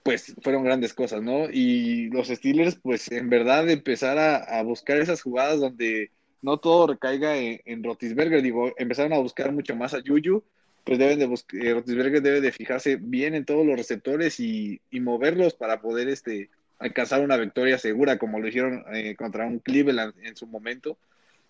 pues 0.04 0.32
fueron 0.42 0.62
grandes 0.62 0.94
cosas, 0.94 1.20
¿no? 1.20 1.50
Y 1.50 2.08
los 2.10 2.28
Steelers, 2.28 2.76
pues 2.76 3.10
en 3.10 3.30
verdad 3.30 3.68
empezar 3.68 4.16
a, 4.18 4.62
buscar 4.62 4.98
esas 4.98 5.22
jugadas 5.22 5.58
donde 5.58 6.12
no 6.44 6.58
todo 6.58 6.88
recaiga 6.88 7.38
en, 7.38 7.82
Rotisberger, 7.82 8.42
digo, 8.42 8.70
empezaron 8.76 9.14
a 9.14 9.18
buscar 9.18 9.50
mucho 9.50 9.74
más 9.74 9.94
a 9.94 10.02
Yuyu, 10.02 10.44
pues 10.84 10.98
deben 10.98 11.18
de 11.18 11.24
buscar, 11.24 11.64
eh, 11.64 11.72
Rotisberger 11.72 12.20
debe 12.20 12.42
de 12.42 12.52
fijarse 12.52 12.96
bien 12.96 13.34
en 13.34 13.46
todos 13.46 13.64
los 13.64 13.78
receptores 13.78 14.38
y, 14.40 14.78
moverlos 14.92 15.54
para 15.54 15.80
poder 15.80 16.08
este, 16.08 16.50
alcanzar 16.78 17.22
una 17.22 17.38
victoria 17.38 17.78
segura, 17.78 18.18
como 18.18 18.40
lo 18.40 18.46
hicieron 18.46 18.84
eh, 18.92 19.16
contra 19.16 19.46
un 19.46 19.58
Cleveland 19.58 20.12
en 20.22 20.36
su 20.36 20.46
momento. 20.46 20.98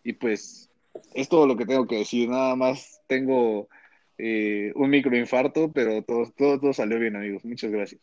Y 0.05 0.13
pues 0.13 0.71
es 1.13 1.29
todo 1.29 1.49
lo 1.49 1.57
que 1.57 1.67
tengo 1.67 1.89
que 1.89 1.99
decir, 1.99 2.29
nada 2.29 2.55
más 2.55 3.01
tengo 3.09 3.69
eh, 4.17 4.71
un 4.77 4.91
microinfarto, 4.91 5.73
pero 5.73 6.03
todo, 6.03 6.33
todo, 6.37 6.61
todo 6.61 6.73
salió 6.73 7.01
bien, 7.01 7.17
amigos. 7.17 7.45
Muchas 7.45 7.73
gracias. 7.73 8.01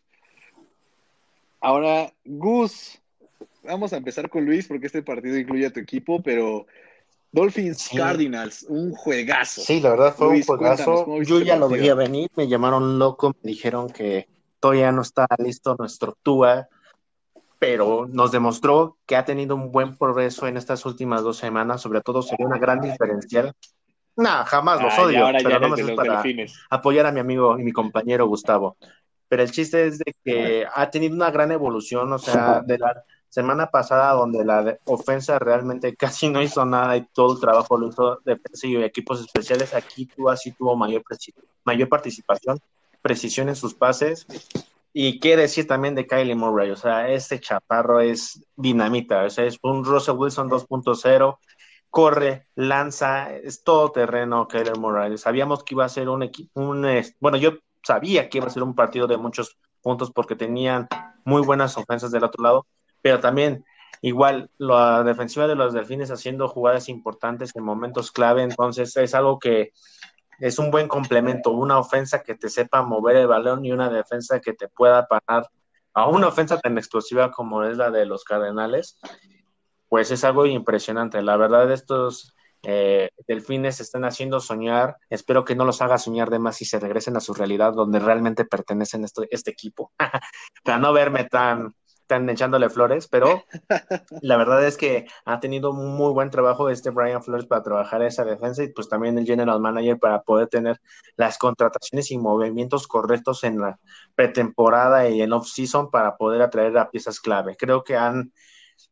Ahora, 1.62 2.12
Gus, 2.26 3.01
vamos 3.64 3.94
a 3.94 3.98
empezar 3.98 4.30
con 4.30 4.46
Luis 4.46 4.68
porque 4.68 4.88
este 4.88 5.04
partido 5.04 5.38
incluye 5.38 5.66
a 5.66 5.74
tu 5.74 5.80
equipo, 5.80 6.22
pero 6.22 6.66
Dolphins 7.32 7.90
Cardinals, 7.96 8.66
un 8.68 8.92
juegazo. 8.94 9.62
Sí, 9.62 9.80
la 9.80 9.92
verdad 9.92 10.16
fue 10.16 10.28
un 10.28 10.44
juegazo. 10.44 11.22
Yo 11.22 11.40
ya 11.42 11.56
lo 11.56 11.70
veía 11.70 11.96
venir, 11.96 12.30
me 12.36 12.48
llamaron 12.48 13.00
loco, 13.00 13.36
me 13.42 13.52
dijeron 13.52 13.90
que 13.90 14.28
todavía 14.60 14.92
no 14.92 15.02
está 15.02 15.28
listo 15.38 15.76
nuestro 15.78 16.18
Tua. 16.22 16.68
pero 17.62 18.08
nos 18.10 18.32
demostró 18.32 18.98
que 19.06 19.16
ha 19.16 19.24
tenido 19.24 19.56
un 19.56 19.72
buen 19.72 19.96
progreso 19.96 20.48
en 20.48 20.58
estas 20.58 20.84
últimas 20.84 21.22
dos 21.22 21.38
semanas, 21.38 21.80
sobre 21.80 22.02
todo 22.02 22.24
sería 22.24 22.48
una 22.48 22.58
gran 22.58 22.82
diferencial. 22.82 23.54
Nah, 24.16 24.44
jamás 24.46 24.82
los 24.82 24.98
odio, 24.98 25.28
pero 25.44 25.60
no 25.60 25.70
me 25.70 25.96
para 25.96 26.24
apoyar 26.72 27.06
a 27.06 27.12
mi 27.12 27.20
amigo 27.20 27.60
y 27.60 27.64
mi 27.64 27.72
compañero 27.72 28.26
Gustavo. 28.26 28.78
Pero 29.28 29.44
el 29.44 29.52
chiste 29.52 29.86
es 29.86 30.00
de 30.00 30.16
que 30.26 30.66
ha 30.74 30.90
tenido 30.90 31.14
una 31.14 31.30
gran 31.30 31.52
evolución, 31.52 32.12
o 32.12 32.18
sea, 32.18 32.62
de 32.66 32.80
la 32.80 33.04
semana 33.32 33.68
pasada 33.72 34.12
donde 34.12 34.44
la 34.46 34.78
ofensa 34.86 35.40
realmente 35.40 35.96
casi 35.98 36.30
no 36.30 36.42
hizo 36.42 36.64
nada 36.66 36.98
y 36.98 37.08
todo 37.14 37.34
el 37.34 37.40
trabajo 37.40 37.78
lo 37.78 37.88
hizo 37.88 38.20
defensa 38.26 38.68
y 38.68 38.76
equipos 38.76 39.22
especiales, 39.22 39.74
aquí 39.74 40.06
tú 40.06 40.30
así 40.30 40.52
tuvo 40.52 40.76
mayor, 40.76 41.04
mayor 41.64 41.90
participación, 41.90 42.60
precisión 43.02 43.50
en 43.50 43.56
sus 43.56 43.74
pases 43.74 44.28
y 44.94 45.20
qué 45.20 45.38
decir 45.38 45.66
también 45.66 45.96
de 45.96 46.06
Kylie 46.06 46.36
Murray, 46.36 46.72
o 46.72 46.76
sea, 46.76 47.10
este 47.10 47.40
chaparro 47.40 48.02
es 48.02 48.46
dinamita, 48.58 49.24
o 49.24 49.30
sea, 49.30 49.46
es 49.46 49.58
un 49.64 49.86
Russell 49.86 50.18
Wilson 50.18 50.50
2.0, 50.50 51.38
corre, 51.90 52.48
lanza, 52.56 53.34
es 53.34 53.64
todo 53.64 53.92
terreno 53.92 54.48
Kylie 54.50 54.74
Murray. 54.74 55.18
Sabíamos 55.18 55.64
que 55.64 55.76
iba 55.76 55.86
a 55.86 55.90
ser 55.90 56.10
un 56.10 56.24
equipo, 56.24 56.60
un, 56.60 56.86
bueno, 57.22 57.38
yo 57.38 57.54
sabía 57.84 58.30
que 58.30 58.40
iba 58.40 58.48
a 58.48 58.52
ser 58.52 58.64
un 58.64 58.76
partido 58.76 59.08
de 59.08 59.16
muchos 59.16 59.58
puntos 59.82 60.12
porque 60.12 60.36
tenían 60.36 60.90
muy 61.24 61.42
buenas 61.42 61.78
ofensas 61.78 62.12
del 62.12 62.26
otro 62.26 62.44
lado, 62.44 62.68
pero 63.02 63.20
también 63.20 63.66
igual 64.02 64.50
la 64.58 65.04
defensiva 65.04 65.48
de 65.48 65.56
los 65.56 65.74
delfines 65.74 66.12
haciendo 66.12 66.48
jugadas 66.48 66.90
importantes 66.90 67.56
en 67.56 67.64
momentos 67.64 68.12
clave, 68.12 68.44
entonces 68.44 68.96
es 68.98 69.14
algo 69.14 69.40
que 69.40 69.72
es 70.40 70.58
un 70.58 70.72
buen 70.72 70.88
complemento, 70.88 71.52
una 71.52 71.78
ofensa 71.78 72.24
que 72.24 72.36
te 72.36 72.50
sepa 72.50 72.82
mover 72.82 73.16
el 73.16 73.28
balón 73.28 73.64
y 73.64 73.72
una 73.72 73.90
defensa 73.90 74.40
que 74.40 74.54
te 74.54 74.68
pueda 74.68 75.08
parar 75.08 75.48
a 75.94 76.08
una 76.08 76.28
ofensa 76.28 76.60
tan 76.60 76.78
explosiva 76.78 77.32
como 77.32 77.64
es 77.64 77.78
la 77.78 77.92
de 77.92 78.06
los 78.06 78.24
Cardenales, 78.24 79.00
pues 79.88 80.10
es 80.10 80.24
algo 80.24 80.46
impresionante. 80.48 81.22
La 81.22 81.38
verdad, 81.38 81.72
estos 81.72 82.34
eh, 82.64 83.10
delfines 83.28 83.82
están 83.82 84.06
haciendo 84.06 84.40
soñar. 84.40 84.98
Espero 85.10 85.44
que 85.44 85.56
no 85.56 85.66
los 85.66 85.82
haga 85.82 85.98
soñar 85.98 86.30
de 86.30 86.40
más 86.40 86.62
y 86.62 86.66
se 86.66 86.80
regresen 86.80 87.18
a 87.18 87.22
su 87.22 87.34
realidad 87.34 87.74
donde 87.74 88.00
realmente 88.00 88.46
pertenecen 88.46 89.04
este, 89.04 89.28
este 89.30 89.52
equipo, 89.52 89.92
para 90.64 90.80
no 90.80 90.94
verme 90.94 91.26
tan 91.26 91.76
están 92.12 92.30
echándole 92.30 92.70
flores, 92.70 93.08
pero 93.08 93.44
la 94.22 94.36
verdad 94.36 94.66
es 94.66 94.76
que 94.76 95.08
ha 95.24 95.40
tenido 95.40 95.72
muy 95.72 96.12
buen 96.12 96.30
trabajo 96.30 96.70
este 96.70 96.90
Brian 96.90 97.24
Flores 97.24 97.46
para 97.46 97.64
trabajar 97.64 98.02
esa 98.02 98.26
defensa 98.26 98.64
y 98.64 98.68
pues 98.68 98.90
también 98.90 99.18
el 99.18 99.26
general 99.26 99.62
manager 99.62 99.98
para 99.98 100.22
poder 100.22 100.48
tener 100.48 100.82
las 101.16 101.38
contrataciones 101.38 102.12
y 102.12 102.18
movimientos 102.18 102.86
correctos 102.88 103.46
en 103.46 103.60
la 103.60 103.80
pretemporada 104.14 105.08
y 105.08 105.22
en 105.22 105.32
off-season 105.32 105.90
para 105.90 106.18
poder 106.18 106.42
atraer 106.42 106.78
a 106.78 106.90
piezas 106.90 107.22
clave. 107.22 107.56
Creo 107.56 107.86
que 107.86 107.96
han, 107.96 108.34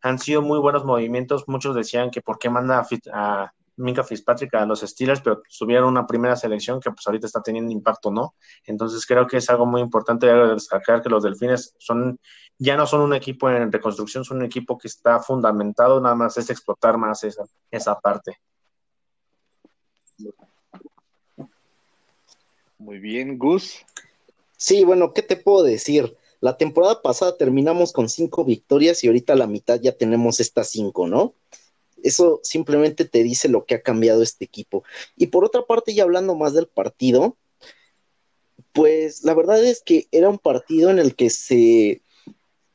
han 0.01 0.17
sido 0.17 0.41
muy 0.41 0.59
buenos 0.59 0.85
movimientos. 0.85 1.43
Muchos 1.47 1.75
decían 1.75 2.11
que 2.11 2.21
por 2.21 2.39
qué 2.39 2.49
manda 2.49 2.87
a, 3.11 3.53
Minka 3.79 4.03
Fitzpatrick 4.03 4.53
a 4.53 4.65
los 4.65 4.81
Steelers, 4.81 5.21
pero 5.21 5.41
subieron 5.47 5.87
una 5.87 6.05
primera 6.05 6.35
selección 6.35 6.79
que 6.79 6.91
pues 6.91 7.07
ahorita 7.07 7.27
está 7.27 7.41
teniendo 7.41 7.71
impacto, 7.71 8.11
¿no? 8.11 8.35
Entonces 8.65 9.05
creo 9.05 9.25
que 9.25 9.37
es 9.37 9.49
algo 9.49 9.65
muy 9.65 9.81
importante 9.81 10.27
destacar 10.27 11.01
que 11.01 11.09
los 11.09 11.23
Delfines 11.23 11.75
son 11.79 12.19
ya 12.57 12.75
no 12.75 12.85
son 12.85 13.01
un 13.01 13.13
equipo 13.13 13.49
en 13.49 13.71
reconstrucción, 13.71 14.25
son 14.25 14.37
un 14.37 14.45
equipo 14.45 14.77
que 14.77 14.89
está 14.89 15.19
fundamentado, 15.19 16.01
nada 16.01 16.15
más 16.15 16.37
es 16.37 16.49
explotar 16.49 16.97
más 16.97 17.23
esa, 17.23 17.45
esa 17.71 17.97
parte. 17.97 18.37
Muy 22.77 22.99
bien, 22.99 23.37
Gus. 23.37 23.85
Sí, 24.57 24.83
bueno, 24.83 25.13
¿qué 25.13 25.21
te 25.21 25.37
puedo 25.37 25.63
decir? 25.63 26.17
La 26.41 26.57
temporada 26.57 27.01
pasada 27.01 27.37
terminamos 27.37 27.93
con 27.93 28.09
cinco 28.09 28.43
victorias 28.43 29.03
y 29.03 29.07
ahorita 29.07 29.33
a 29.33 29.37
la 29.37 29.47
mitad 29.47 29.79
ya 29.79 29.93
tenemos 29.93 30.39
estas 30.41 30.69
cinco, 30.69 31.07
¿no? 31.07 31.33
Eso 32.03 32.39
simplemente 32.43 33.05
te 33.05 33.23
dice 33.23 33.49
lo 33.49 33.65
que 33.65 33.75
ha 33.75 33.81
cambiado 33.81 34.21
este 34.21 34.45
equipo. 34.45 34.83
Y 35.15 35.27
por 35.27 35.45
otra 35.45 35.65
parte, 35.65 35.93
ya 35.93 36.03
hablando 36.03 36.35
más 36.35 36.53
del 36.53 36.67
partido, 36.67 37.37
pues 38.73 39.23
la 39.23 39.33
verdad 39.33 39.63
es 39.63 39.81
que 39.81 40.07
era 40.11 40.29
un 40.29 40.39
partido 40.39 40.89
en 40.89 40.99
el 40.99 41.15
que 41.15 41.29
se, 41.29 42.01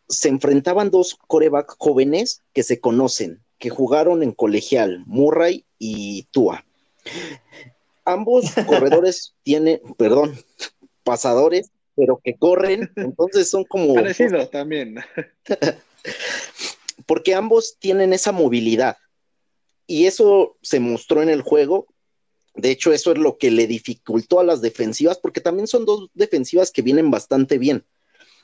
se 0.09 0.29
enfrentaban 0.29 0.91
dos 0.91 1.17
coreback 1.27 1.77
jóvenes 1.79 2.43
que 2.53 2.63
se 2.63 2.81
conocen, 2.81 3.41
que 3.59 3.71
jugaron 3.71 4.23
en 4.23 4.33
colegial, 4.33 5.03
Murray 5.07 5.65
y 5.79 6.25
Tua. 6.31 6.65
Ambos 8.05 8.45
corredores 8.67 9.35
tienen, 9.43 9.81
perdón, 9.97 10.37
pasadores, 11.05 11.71
pero 11.97 12.21
que 12.23 12.35
corren, 12.35 12.91
entonces 12.97 13.49
son 13.49 13.65
como... 13.65 13.95
Parecido 13.95 14.49
también. 14.49 14.97
porque 17.07 17.35
ambos 17.35 17.77
tienen 17.79 18.13
esa 18.13 18.33
movilidad 18.33 18.97
y 19.87 20.07
eso 20.07 20.57
se 20.62 20.81
mostró 20.81 21.23
en 21.23 21.29
el 21.29 21.42
juego. 21.42 21.87
De 22.55 22.70
hecho, 22.70 22.92
eso 22.92 23.12
es 23.12 23.18
lo 23.18 23.37
que 23.38 23.51
le 23.51 23.66
dificultó 23.66 24.40
a 24.40 24.44
las 24.44 24.61
defensivas, 24.61 25.18
porque 25.18 25.40
también 25.40 25.66
son 25.66 25.85
dos 25.85 26.09
defensivas 26.14 26.70
que 26.70 26.83
vienen 26.83 27.11
bastante 27.11 27.59
bien. 27.59 27.85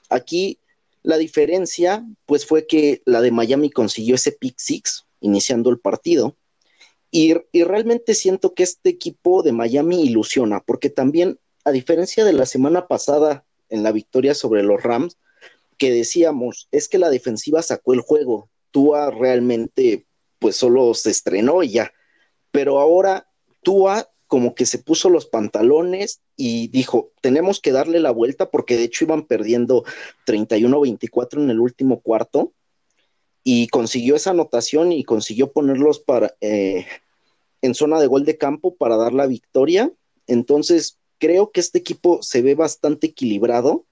Aquí 0.09 0.59
la 1.03 1.17
diferencia, 1.17 2.05
pues 2.27 2.45
fue 2.45 2.67
que 2.67 3.03
la 3.05 3.21
de 3.21 3.31
Miami 3.31 3.71
consiguió 3.71 4.17
ese 4.17 4.33
pick 4.33 4.59
six 4.59 5.07
iniciando 5.21 5.71
el 5.71 5.79
partido. 5.79 6.37
Y, 7.11 7.35
y, 7.53 7.65
realmente 7.65 8.15
siento 8.15 8.55
que 8.55 8.63
este 8.63 8.91
equipo 8.91 9.43
de 9.43 9.53
Miami 9.53 10.03
ilusiona, 10.03 10.61
porque 10.61 10.91
también, 10.91 11.41
a 11.65 11.73
diferencia 11.73 12.25
de 12.25 12.33
la 12.33 12.47
semana 12.47 12.87
pasada 12.87 13.45
en 13.69 13.83
la 13.83 13.91
victoria 13.91 14.35
sobre 14.35 14.63
los 14.63 14.83
Rams, 14.83 15.17
que 15.77 15.91
decíamos, 15.91 16.69
es 16.71 16.89
que 16.89 16.99
la 16.99 17.11
defensiva 17.11 17.63
sacó 17.63 17.95
el 17.95 18.01
juego. 18.01 18.49
Tua 18.71 19.11
realmente 19.11 20.07
pues 20.41 20.57
solo 20.57 20.93
se 20.95 21.11
estrenó 21.11 21.63
y 21.63 21.71
ya. 21.71 21.93
Pero 22.51 22.81
ahora 22.81 23.29
Tua 23.63 24.11
como 24.27 24.55
que 24.55 24.67
se 24.67 24.79
puso 24.79 25.11
los 25.11 25.27
pantalones 25.27 26.21
y 26.37 26.69
dijo, 26.69 27.13
tenemos 27.21 27.61
que 27.61 27.73
darle 27.73 27.99
la 28.01 28.13
vuelta 28.13 28.51
porque 28.51 28.77
de 28.77 28.85
hecho 28.85 29.05
iban 29.05 29.27
perdiendo 29.27 29.85
31-24 30.27 31.43
en 31.43 31.51
el 31.51 31.61
último 31.61 32.01
cuarto 32.01 32.53
y 33.43 33.69
consiguió 33.69 34.17
esa 34.17 34.31
anotación 34.31 34.93
y 34.93 35.05
consiguió 35.05 35.53
ponerlos 35.53 35.99
para, 35.99 36.37
eh, 36.41 36.87
en 37.63 37.75
zona 37.75 38.01
de 38.01 38.07
gol 38.07 38.25
de 38.25 38.39
campo 38.39 38.77
para 38.77 38.97
dar 38.97 39.13
la 39.13 39.27
victoria. 39.27 39.91
Entonces, 40.27 40.99
creo 41.19 41.51
que 41.51 41.61
este 41.61 41.79
equipo 41.79 42.23
se 42.23 42.43
ve 42.43 42.55
bastante 42.55 43.09
equilibrado 43.09 43.85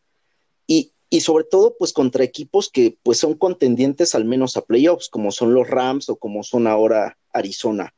y, 0.67 0.93
y 1.11 1.21
sobre 1.21 1.45
todo 1.45 1.77
pues 1.79 1.93
contra 1.93 2.25
equipos 2.25 2.71
que 2.71 2.99
pues 3.03 3.19
son 3.19 3.35
contendientes 3.35 4.15
al 4.15 4.25
menos 4.25 4.57
a 4.57 4.63
playoffs, 4.63 5.09
como 5.09 5.33
son 5.33 5.55
los 5.55 5.69
Rams 5.69 6.09
o 6.09 6.17
como 6.17 6.43
son 6.43 6.67
ahora 6.67 7.19
Arizona. 7.33 7.95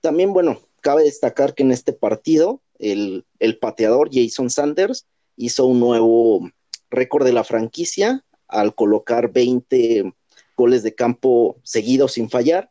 También, 0.00 0.32
bueno, 0.32 0.60
cabe 0.80 1.04
destacar 1.04 1.54
que 1.54 1.62
en 1.62 1.72
este 1.72 1.92
partido 1.92 2.62
el, 2.78 3.24
el 3.38 3.58
pateador 3.58 4.10
Jason 4.12 4.50
Sanders 4.50 5.06
hizo 5.36 5.66
un 5.66 5.80
nuevo 5.80 6.50
récord 6.90 7.24
de 7.24 7.32
la 7.32 7.44
franquicia 7.44 8.24
al 8.48 8.74
colocar 8.74 9.32
20 9.32 10.12
goles 10.56 10.82
de 10.82 10.94
campo 10.94 11.56
seguidos 11.62 12.12
sin 12.12 12.28
fallar. 12.28 12.70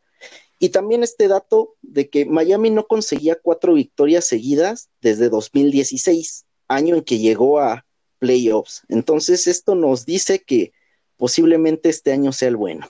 Y 0.58 0.68
también 0.68 1.02
este 1.02 1.26
dato 1.26 1.74
de 1.80 2.10
que 2.10 2.26
Miami 2.26 2.70
no 2.70 2.86
conseguía 2.86 3.38
cuatro 3.42 3.74
victorias 3.74 4.26
seguidas 4.26 4.90
desde 5.00 5.30
2016, 5.30 6.44
año 6.68 6.96
en 6.96 7.02
que 7.02 7.18
llegó 7.18 7.60
a 7.60 7.86
playoffs. 8.20 8.82
Entonces, 8.88 9.48
esto 9.48 9.74
nos 9.74 10.06
dice 10.06 10.38
que 10.38 10.72
posiblemente 11.16 11.88
este 11.88 12.12
año 12.12 12.30
sea 12.32 12.48
el 12.48 12.56
bueno. 12.56 12.88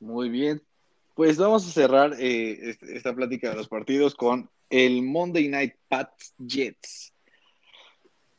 Muy 0.00 0.28
bien. 0.28 0.60
Pues 1.14 1.38
vamos 1.38 1.66
a 1.66 1.70
cerrar 1.70 2.16
eh, 2.18 2.76
esta 2.88 3.14
plática 3.14 3.48
de 3.48 3.56
los 3.56 3.68
partidos 3.68 4.14
con 4.14 4.50
el 4.68 5.02
Monday 5.02 5.48
Night 5.48 5.74
Pats 5.88 6.34
Jets. 6.38 7.12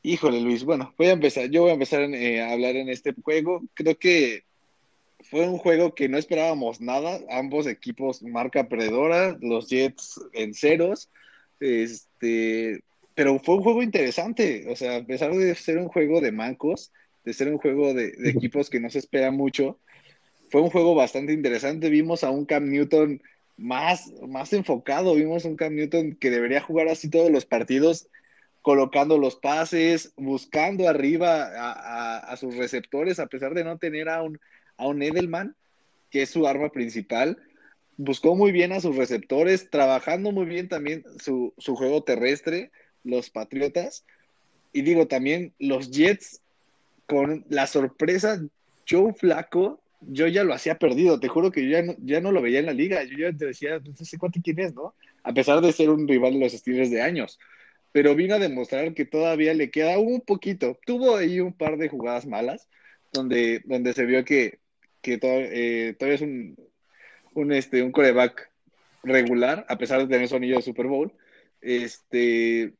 Híjole, 0.03 0.39
Luis. 0.41 0.63
Bueno, 0.63 0.93
voy 0.97 1.07
a 1.07 1.13
empezar. 1.13 1.49
Yo 1.49 1.61
voy 1.61 1.71
a 1.71 1.73
empezar 1.73 2.01
eh, 2.01 2.41
a 2.41 2.51
hablar 2.51 2.75
en 2.75 2.89
este 2.89 3.13
juego. 3.23 3.63
Creo 3.73 3.97
que 3.97 4.43
fue 5.21 5.47
un 5.47 5.57
juego 5.57 5.95
que 5.95 6.07
no 6.09 6.17
esperábamos 6.17 6.81
nada. 6.81 7.19
Ambos 7.29 7.65
equipos 7.65 8.21
marca 8.21 8.67
perdedora, 8.67 9.37
los 9.41 9.69
Jets 9.69 10.21
en 10.33 10.53
ceros. 10.53 11.09
Este, 11.59 12.81
pero 13.15 13.39
fue 13.39 13.55
un 13.55 13.63
juego 13.63 13.81
interesante, 13.81 14.65
o 14.69 14.75
sea, 14.75 14.97
a 14.97 15.05
pesar 15.05 15.33
de 15.33 15.55
ser 15.55 15.77
un 15.77 15.87
juego 15.87 16.19
de 16.19 16.33
mancos, 16.33 16.91
de 17.23 17.33
ser 17.33 17.47
un 17.47 17.57
juego 17.57 17.93
de, 17.93 18.13
equipos 18.25 18.69
que 18.69 18.81
no 18.81 18.89
se 18.89 18.99
espera 18.99 19.31
mucho, 19.31 19.79
fue 20.49 20.61
un 20.61 20.69
juego 20.69 20.93
bastante 20.93 21.33
interesante. 21.33 21.89
Vimos 21.89 22.23
a 22.23 22.29
un 22.29 22.45
Cam 22.45 22.69
Newton 22.69 23.21
más, 23.57 24.11
más 24.27 24.51
enfocado, 24.51 25.15
vimos 25.15 25.45
a 25.45 25.47
un 25.47 25.55
Cam 25.55 25.75
Newton 25.75 26.17
que 26.17 26.29
debería 26.29 26.61
jugar 26.61 26.89
así 26.89 27.09
todos 27.09 27.31
los 27.31 27.45
partidos, 27.45 28.09
colocando 28.61 29.17
los 29.17 29.37
pases, 29.37 30.13
buscando 30.17 30.89
arriba 30.89 31.51
a, 32.19 32.35
sus 32.35 32.57
receptores, 32.57 33.19
a 33.19 33.27
pesar 33.27 33.53
de 33.53 33.63
no 33.63 33.77
tener 33.77 34.09
a 34.09 34.21
un, 34.23 34.39
a 34.75 34.87
un 34.87 35.01
Edelman, 35.01 35.55
que 36.09 36.23
es 36.23 36.31
su 36.31 36.45
arma 36.47 36.69
principal. 36.69 37.37
Buscó 37.95 38.35
muy 38.35 38.51
bien 38.51 38.73
a 38.73 38.81
sus 38.81 38.97
receptores, 38.97 39.69
trabajando 39.69 40.33
muy 40.33 40.45
bien 40.45 40.67
también 40.67 41.05
su, 41.17 41.53
su 41.57 41.75
juego 41.75 42.03
terrestre 42.03 42.71
los 43.05 43.29
Patriotas. 43.29 44.05
Y 44.73 44.81
digo 44.81 45.07
también 45.07 45.53
los 45.57 45.89
Jets 45.89 46.41
con 47.07 47.45
la 47.49 47.67
sorpresa 47.67 48.41
Joe 48.87 49.13
Flaco, 49.13 49.81
yo 50.01 50.27
ya 50.27 50.43
lo 50.43 50.53
hacía 50.53 50.77
perdido, 50.77 51.19
te 51.19 51.27
juro 51.27 51.51
que 51.51 51.63
yo 51.63 51.69
ya 51.69 51.81
no, 51.81 51.95
ya 51.99 52.21
no 52.21 52.31
lo 52.31 52.41
veía 52.41 52.59
en 52.59 52.65
la 52.67 52.73
liga, 52.73 53.03
yo 53.03 53.17
ya 53.17 53.35
te 53.35 53.45
decía, 53.45 53.79
no 53.79 53.95
sé 54.05 54.17
cuánto 54.17 54.39
quién 54.43 54.59
es, 54.59 54.75
¿no? 54.75 54.93
A 55.23 55.33
pesar 55.33 55.61
de 55.61 55.71
ser 55.71 55.89
un 55.89 56.07
rival 56.07 56.33
de 56.33 56.39
los 56.39 56.53
Steelers 56.53 56.91
de 56.91 57.01
años, 57.01 57.39
pero 57.91 58.15
vino 58.15 58.35
a 58.35 58.39
demostrar 58.39 58.93
que 58.93 59.05
todavía 59.05 59.53
le 59.53 59.71
queda 59.71 59.97
un 59.97 60.21
poquito, 60.21 60.77
tuvo 60.85 61.15
ahí 61.15 61.39
un 61.39 61.53
par 61.53 61.77
de 61.77 61.89
jugadas 61.89 62.25
malas, 62.25 62.67
donde, 63.13 63.61
donde 63.65 63.93
se 63.93 64.05
vio 64.05 64.25
que, 64.25 64.59
que 65.01 65.19
eh, 65.21 65.95
todavía 65.97 66.15
es 66.15 66.21
un, 66.21 66.57
un, 67.33 67.51
este, 67.53 67.81
un 67.81 67.91
coreback 67.91 68.51
regular, 69.03 69.65
a 69.69 69.77
pesar 69.77 69.99
de 70.01 70.07
tener 70.07 70.27
su 70.27 70.35
anillo 70.35 70.57
de 70.57 70.61
Super 70.61 70.87
Bowl, 70.87 71.13
este, 71.61 72.73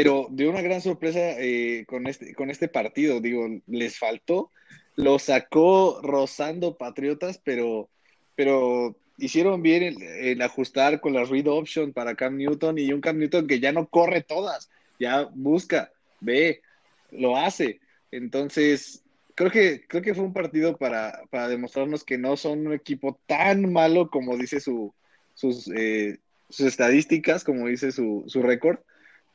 pero 0.00 0.28
de 0.30 0.46
una 0.46 0.62
gran 0.62 0.80
sorpresa 0.80 1.18
eh, 1.18 1.84
con, 1.88 2.06
este, 2.06 2.32
con 2.32 2.50
este 2.50 2.68
partido, 2.68 3.20
digo, 3.20 3.48
les 3.66 3.98
faltó, 3.98 4.52
lo 4.94 5.18
sacó 5.18 5.98
rozando 6.04 6.76
Patriotas, 6.76 7.40
pero, 7.42 7.90
pero 8.36 8.94
hicieron 9.16 9.60
bien 9.60 10.00
el, 10.00 10.40
ajustar 10.40 11.00
con 11.00 11.14
la 11.14 11.24
read 11.24 11.48
option 11.48 11.92
para 11.92 12.14
Cam 12.14 12.36
Newton 12.36 12.78
y 12.78 12.92
un 12.92 13.00
Cam 13.00 13.18
Newton 13.18 13.48
que 13.48 13.58
ya 13.58 13.72
no 13.72 13.88
corre 13.88 14.22
todas, 14.22 14.70
ya 15.00 15.24
busca, 15.34 15.90
ve, 16.20 16.62
lo 17.10 17.36
hace. 17.36 17.80
Entonces, 18.12 19.02
creo 19.34 19.50
que, 19.50 19.84
creo 19.88 20.02
que 20.02 20.14
fue 20.14 20.22
un 20.22 20.32
partido 20.32 20.76
para, 20.76 21.22
para 21.30 21.48
demostrarnos 21.48 22.04
que 22.04 22.18
no 22.18 22.36
son 22.36 22.68
un 22.68 22.72
equipo 22.72 23.18
tan 23.26 23.72
malo 23.72 24.10
como 24.10 24.36
dice 24.36 24.60
su, 24.60 24.94
sus, 25.34 25.68
eh, 25.74 26.18
sus 26.50 26.66
estadísticas, 26.66 27.42
como 27.42 27.66
dice 27.66 27.90
su, 27.90 28.22
su 28.28 28.42
récord, 28.42 28.78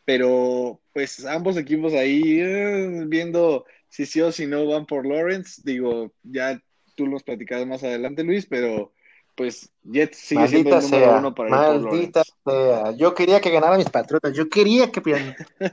pero 0.05 0.81
pues 0.93 1.25
ambos 1.25 1.57
equipos 1.57 1.93
ahí 1.93 2.39
eh, 2.39 3.03
viendo 3.07 3.65
si 3.89 4.05
sí 4.05 4.21
o 4.21 4.31
si 4.31 4.47
no 4.47 4.65
van 4.65 4.85
por 4.85 5.05
Lawrence, 5.05 5.61
digo, 5.63 6.11
ya 6.23 6.59
tú 6.95 7.07
los 7.07 7.23
platicado 7.23 7.65
más 7.65 7.83
adelante, 7.83 8.23
Luis, 8.23 8.45
pero 8.45 8.91
pues 9.35 9.71
Jets 9.83 10.17
sigue 10.17 10.47
siendo 10.47 10.77
el 10.77 10.83
número 10.83 11.17
uno 11.17 11.35
para 11.35 11.49
maldita 11.49 12.23
sea. 12.45 12.91
Yo 12.91 13.15
quería 13.15 13.41
que 13.41 13.49
ganaran 13.49 13.77
mis 13.77 13.89
patriotas, 13.89 14.33
yo 14.33 14.47
quería 14.49 14.91
que, 14.91 15.01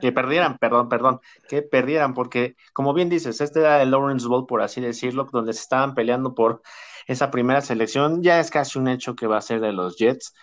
que 0.00 0.12
perdieran, 0.12 0.58
perdón, 0.58 0.88
perdón, 0.88 1.20
que 1.48 1.62
perdieran, 1.62 2.14
porque 2.14 2.56
como 2.72 2.94
bien 2.94 3.08
dices, 3.08 3.40
este 3.40 3.60
era 3.60 3.82
el 3.82 3.90
Lawrence 3.90 4.26
Bowl, 4.26 4.46
por 4.46 4.62
así 4.62 4.80
decirlo, 4.80 5.28
donde 5.30 5.52
se 5.52 5.60
estaban 5.60 5.94
peleando 5.94 6.34
por 6.34 6.62
esa 7.06 7.30
primera 7.30 7.60
selección, 7.60 8.22
ya 8.22 8.40
es 8.40 8.50
casi 8.50 8.78
un 8.78 8.88
hecho 8.88 9.14
que 9.14 9.26
va 9.26 9.38
a 9.38 9.42
ser 9.42 9.60
de 9.60 9.72
los 9.72 9.96
Jets 9.96 10.34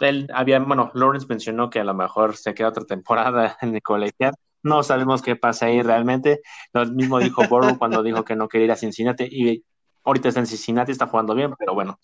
él 0.00 0.28
había, 0.32 0.58
bueno, 0.58 0.90
Lawrence 0.94 1.26
mencionó 1.28 1.70
que 1.70 1.80
a 1.80 1.84
lo 1.84 1.94
mejor 1.94 2.36
se 2.36 2.54
queda 2.54 2.68
otra 2.68 2.84
temporada 2.84 3.56
en 3.62 3.74
el 3.74 3.82
colegial. 3.82 4.34
No 4.62 4.82
sabemos 4.82 5.22
qué 5.22 5.36
pasa 5.36 5.66
ahí 5.66 5.82
realmente. 5.82 6.40
Lo 6.72 6.84
mismo 6.86 7.18
dijo 7.18 7.46
Burrow 7.48 7.78
cuando 7.78 8.02
dijo 8.02 8.24
que 8.24 8.36
no 8.36 8.48
quería 8.48 8.66
ir 8.66 8.72
a 8.72 8.76
Cincinnati 8.76 9.28
y 9.30 9.64
ahorita 10.04 10.28
está 10.28 10.40
en 10.40 10.46
Cincinnati, 10.46 10.92
está 10.92 11.06
jugando 11.06 11.34
bien, 11.34 11.54
pero 11.58 11.74
bueno. 11.74 11.98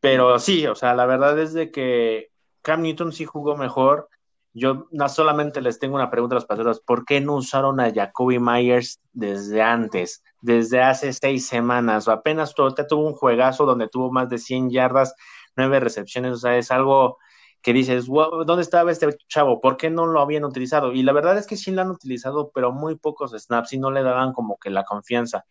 Pero 0.00 0.38
sí, 0.38 0.66
o 0.66 0.74
sea, 0.74 0.94
la 0.94 1.06
verdad 1.06 1.38
es 1.38 1.52
de 1.52 1.70
que 1.70 2.30
Cam 2.62 2.82
Newton 2.82 3.12
sí 3.12 3.24
jugó 3.24 3.56
mejor. 3.56 4.08
Yo 4.52 4.88
no 4.90 5.08
solamente 5.08 5.60
les 5.60 5.78
tengo 5.78 5.94
una 5.94 6.10
pregunta 6.10 6.34
a 6.34 6.38
los 6.38 6.46
patriotas, 6.46 6.80
¿por 6.80 7.04
qué 7.04 7.20
no 7.20 7.36
usaron 7.36 7.78
a 7.80 7.92
Jacoby 7.92 8.40
Myers 8.40 8.98
desde 9.12 9.62
antes, 9.62 10.24
desde 10.40 10.82
hace 10.82 11.12
seis 11.12 11.46
semanas? 11.46 12.08
O 12.08 12.12
apenas 12.12 12.54
tuvo 12.54 13.06
un 13.06 13.14
juegazo 13.14 13.64
donde 13.64 13.88
tuvo 13.88 14.10
más 14.10 14.28
de 14.28 14.38
100 14.38 14.70
yardas 14.70 15.14
nueve 15.56 15.80
recepciones, 15.80 16.32
o 16.32 16.36
sea, 16.36 16.56
es 16.56 16.70
algo 16.70 17.18
que 17.62 17.72
dices, 17.72 18.06
¿dónde 18.06 18.62
estaba 18.62 18.90
este 18.90 19.08
chavo? 19.28 19.60
¿Por 19.60 19.76
qué 19.76 19.90
no 19.90 20.06
lo 20.06 20.20
habían 20.20 20.44
utilizado? 20.44 20.92
Y 20.92 21.02
la 21.02 21.12
verdad 21.12 21.36
es 21.38 21.46
que 21.46 21.56
sí 21.56 21.70
lo 21.70 21.82
han 21.82 21.90
utilizado, 21.90 22.50
pero 22.54 22.72
muy 22.72 22.96
pocos 22.96 23.32
snaps 23.32 23.74
y 23.74 23.78
no 23.78 23.90
le 23.90 24.02
daban 24.02 24.32
como 24.32 24.56
que 24.58 24.70
la 24.70 24.84
confianza. 24.84 25.44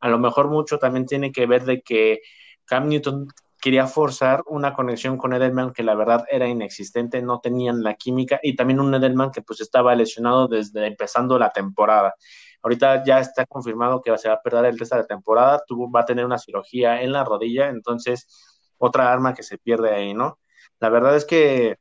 A 0.00 0.08
lo 0.08 0.18
mejor 0.18 0.48
mucho 0.48 0.78
también 0.78 1.06
tiene 1.06 1.32
que 1.32 1.46
ver 1.46 1.64
de 1.64 1.82
que 1.82 2.20
Cam 2.64 2.88
Newton 2.88 3.28
quería 3.60 3.86
forzar 3.86 4.42
una 4.46 4.74
conexión 4.74 5.16
con 5.16 5.32
Edelman 5.32 5.72
que 5.72 5.82
la 5.82 5.94
verdad 5.94 6.24
era 6.30 6.46
inexistente, 6.46 7.22
no 7.22 7.40
tenían 7.40 7.82
la 7.82 7.94
química 7.94 8.38
y 8.42 8.54
también 8.54 8.80
un 8.80 8.94
Edelman 8.94 9.30
que 9.30 9.42
pues 9.42 9.60
estaba 9.60 9.94
lesionado 9.94 10.46
desde 10.46 10.86
empezando 10.86 11.38
la 11.38 11.50
temporada. 11.50 12.14
Ahorita 12.62 13.04
ya 13.04 13.20
está 13.20 13.46
confirmado 13.46 14.02
que 14.02 14.16
se 14.18 14.28
va 14.28 14.34
a 14.34 14.42
perder 14.42 14.66
el 14.66 14.78
resto 14.78 14.96
de 14.96 15.02
la 15.02 15.06
temporada, 15.06 15.62
tuvo, 15.66 15.90
va 15.90 16.00
a 16.00 16.04
tener 16.04 16.24
una 16.24 16.38
cirugía 16.38 17.02
en 17.02 17.12
la 17.12 17.24
rodilla, 17.24 17.68
entonces 17.68 18.55
otra 18.78 19.12
arma 19.12 19.34
que 19.34 19.42
se 19.42 19.58
pierde 19.58 19.94
ahí, 19.94 20.14
¿no? 20.14 20.38
La 20.80 20.88
verdad 20.88 21.16
es 21.16 21.24
que 21.24 21.78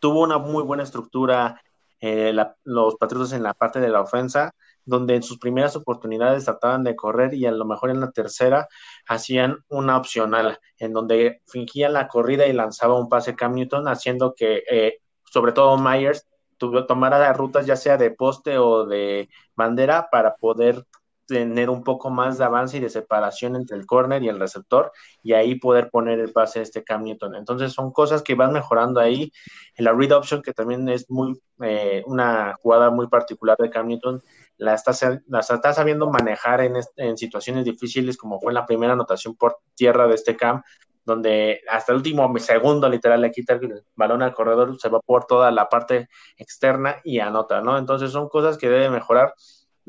tuvo 0.00 0.22
una 0.22 0.38
muy 0.38 0.62
buena 0.62 0.82
estructura 0.82 1.60
eh, 2.00 2.32
los 2.64 2.96
Patriotas 2.96 3.32
en 3.32 3.42
la 3.42 3.54
parte 3.54 3.80
de 3.80 3.88
la 3.88 4.00
ofensa, 4.00 4.54
donde 4.84 5.16
en 5.16 5.22
sus 5.22 5.38
primeras 5.38 5.76
oportunidades 5.76 6.44
trataban 6.44 6.84
de 6.84 6.96
correr 6.96 7.34
y 7.34 7.44
a 7.46 7.50
lo 7.50 7.64
mejor 7.64 7.90
en 7.90 8.00
la 8.00 8.10
tercera 8.12 8.68
hacían 9.06 9.58
una 9.68 9.96
opcional, 9.96 10.58
en 10.78 10.92
donde 10.92 11.42
fingían 11.46 11.92
la 11.92 12.08
corrida 12.08 12.46
y 12.46 12.52
lanzaba 12.52 12.98
un 12.98 13.08
pase 13.08 13.34
Cam 13.34 13.54
Newton, 13.54 13.88
haciendo 13.88 14.34
que 14.34 14.62
eh, 14.70 14.98
sobre 15.24 15.52
todo 15.52 15.76
Myers 15.76 16.26
tomara 16.58 17.18
las 17.18 17.36
rutas 17.36 17.66
ya 17.66 17.76
sea 17.76 17.96
de 17.96 18.10
poste 18.10 18.58
o 18.58 18.86
de 18.86 19.28
bandera 19.54 20.08
para 20.10 20.36
poder 20.36 20.84
tener 21.28 21.68
un 21.68 21.84
poco 21.84 22.08
más 22.08 22.38
de 22.38 22.44
avance 22.44 22.78
y 22.78 22.80
de 22.80 22.88
separación 22.88 23.54
entre 23.54 23.76
el 23.76 23.84
corner 23.84 24.22
y 24.22 24.28
el 24.28 24.40
receptor 24.40 24.90
y 25.22 25.34
ahí 25.34 25.56
poder 25.56 25.90
poner 25.90 26.18
el 26.18 26.32
pase 26.32 26.60
a 26.60 26.62
este 26.62 26.82
Cam 26.82 27.04
Newton. 27.04 27.34
Entonces 27.34 27.74
son 27.74 27.92
cosas 27.92 28.22
que 28.22 28.34
van 28.34 28.52
mejorando 28.52 28.98
ahí. 28.98 29.30
En 29.76 29.84
la 29.84 29.92
read 29.92 30.12
option, 30.12 30.40
que 30.40 30.54
también 30.54 30.88
es 30.88 31.08
muy 31.10 31.38
eh, 31.62 32.02
una 32.06 32.56
jugada 32.62 32.90
muy 32.90 33.08
particular 33.08 33.58
de 33.58 33.68
Cam 33.68 33.88
Newton, 33.88 34.22
la 34.56 34.74
está, 34.74 34.92
la 35.28 35.40
está 35.40 35.72
sabiendo 35.74 36.10
manejar 36.10 36.62
en, 36.62 36.76
en 36.96 37.18
situaciones 37.18 37.64
difíciles 37.66 38.16
como 38.16 38.40
fue 38.40 38.52
la 38.54 38.64
primera 38.64 38.94
anotación 38.94 39.36
por 39.36 39.58
tierra 39.74 40.08
de 40.08 40.14
este 40.14 40.34
Cam, 40.34 40.62
donde 41.04 41.60
hasta 41.68 41.92
el 41.92 41.98
último 41.98 42.32
segundo 42.38 42.88
literal 42.88 43.20
le 43.20 43.30
quita 43.30 43.52
el 43.54 43.84
balón 43.94 44.22
al 44.22 44.34
corredor, 44.34 44.78
se 44.80 44.88
va 44.88 45.00
por 45.00 45.26
toda 45.26 45.50
la 45.50 45.68
parte 45.68 46.08
externa 46.38 46.96
y 47.04 47.18
anota, 47.20 47.60
¿no? 47.60 47.76
Entonces 47.76 48.12
son 48.12 48.30
cosas 48.30 48.56
que 48.56 48.70
debe 48.70 48.88
mejorar 48.88 49.34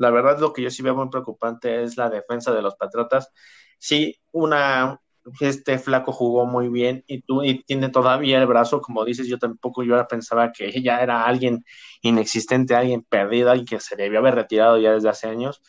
la 0.00 0.10
verdad, 0.10 0.38
lo 0.40 0.54
que 0.54 0.62
yo 0.62 0.70
sí 0.70 0.82
veo 0.82 0.94
muy 0.94 1.10
preocupante 1.10 1.82
es 1.82 1.98
la 1.98 2.08
defensa 2.08 2.54
de 2.54 2.62
los 2.62 2.74
Patriotas. 2.76 3.30
Sí, 3.78 4.18
una, 4.32 4.98
este 5.40 5.78
flaco 5.78 6.10
jugó 6.10 6.46
muy 6.46 6.70
bien 6.70 7.04
y, 7.06 7.22
y 7.42 7.62
tiene 7.64 7.90
todavía 7.90 8.38
el 8.38 8.46
brazo, 8.46 8.80
como 8.80 9.04
dices, 9.04 9.28
yo 9.28 9.38
tampoco 9.38 9.82
yo 9.82 10.02
pensaba 10.08 10.52
que 10.52 10.70
ya 10.82 11.02
era 11.02 11.24
alguien 11.26 11.64
inexistente, 12.00 12.74
alguien 12.74 13.02
perdido, 13.02 13.50
alguien 13.50 13.66
que 13.66 13.78
se 13.78 13.94
debió 13.94 14.20
haber 14.20 14.36
retirado 14.36 14.78
ya 14.78 14.92
desde 14.92 15.10
hace 15.10 15.28
años, 15.28 15.60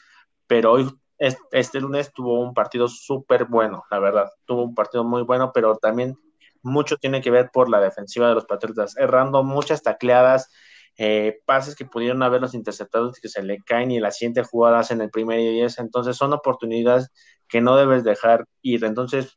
pero 0.48 0.72
hoy, 0.72 0.90
este 1.18 1.82
lunes 1.82 2.14
tuvo 2.14 2.40
un 2.40 2.54
partido 2.54 2.88
súper 2.88 3.46
bueno, 3.46 3.84
la 3.92 4.00
verdad, 4.00 4.30
tuvo 4.46 4.64
un 4.64 4.74
partido 4.74 5.04
muy 5.04 5.24
bueno, 5.24 5.52
pero 5.54 5.76
también 5.76 6.18
mucho 6.62 6.96
tiene 6.96 7.20
que 7.20 7.32
ver 7.32 7.50
por 7.52 7.70
la 7.70 7.82
defensiva 7.82 8.30
de 8.30 8.36
los 8.36 8.46
Patriotas, 8.46 8.96
errando 8.96 9.44
muchas 9.44 9.84
tacleadas, 9.84 10.50
eh, 10.98 11.40
pases 11.46 11.76
que 11.76 11.86
pudieron 11.86 12.22
haberlos 12.24 12.54
interceptados 12.54 13.20
que 13.20 13.30
se 13.30 13.44
le 13.44 13.60
caen 13.66 13.92
y 13.92 14.00
la 14.00 14.12
siguiente 14.12 14.44
jugada 14.44 14.80
hacen 14.80 15.02
el 15.02 15.10
primer 15.10 15.40
y 15.40 15.50
diez. 15.52 15.80
Entonces 15.80 16.18
son 16.18 16.34
oportunidades 16.34 17.10
que 17.48 17.62
no 17.62 17.76
debes 17.76 18.04
dejar 18.04 18.46
ir. 18.62 18.84
Entonces, 18.86 19.36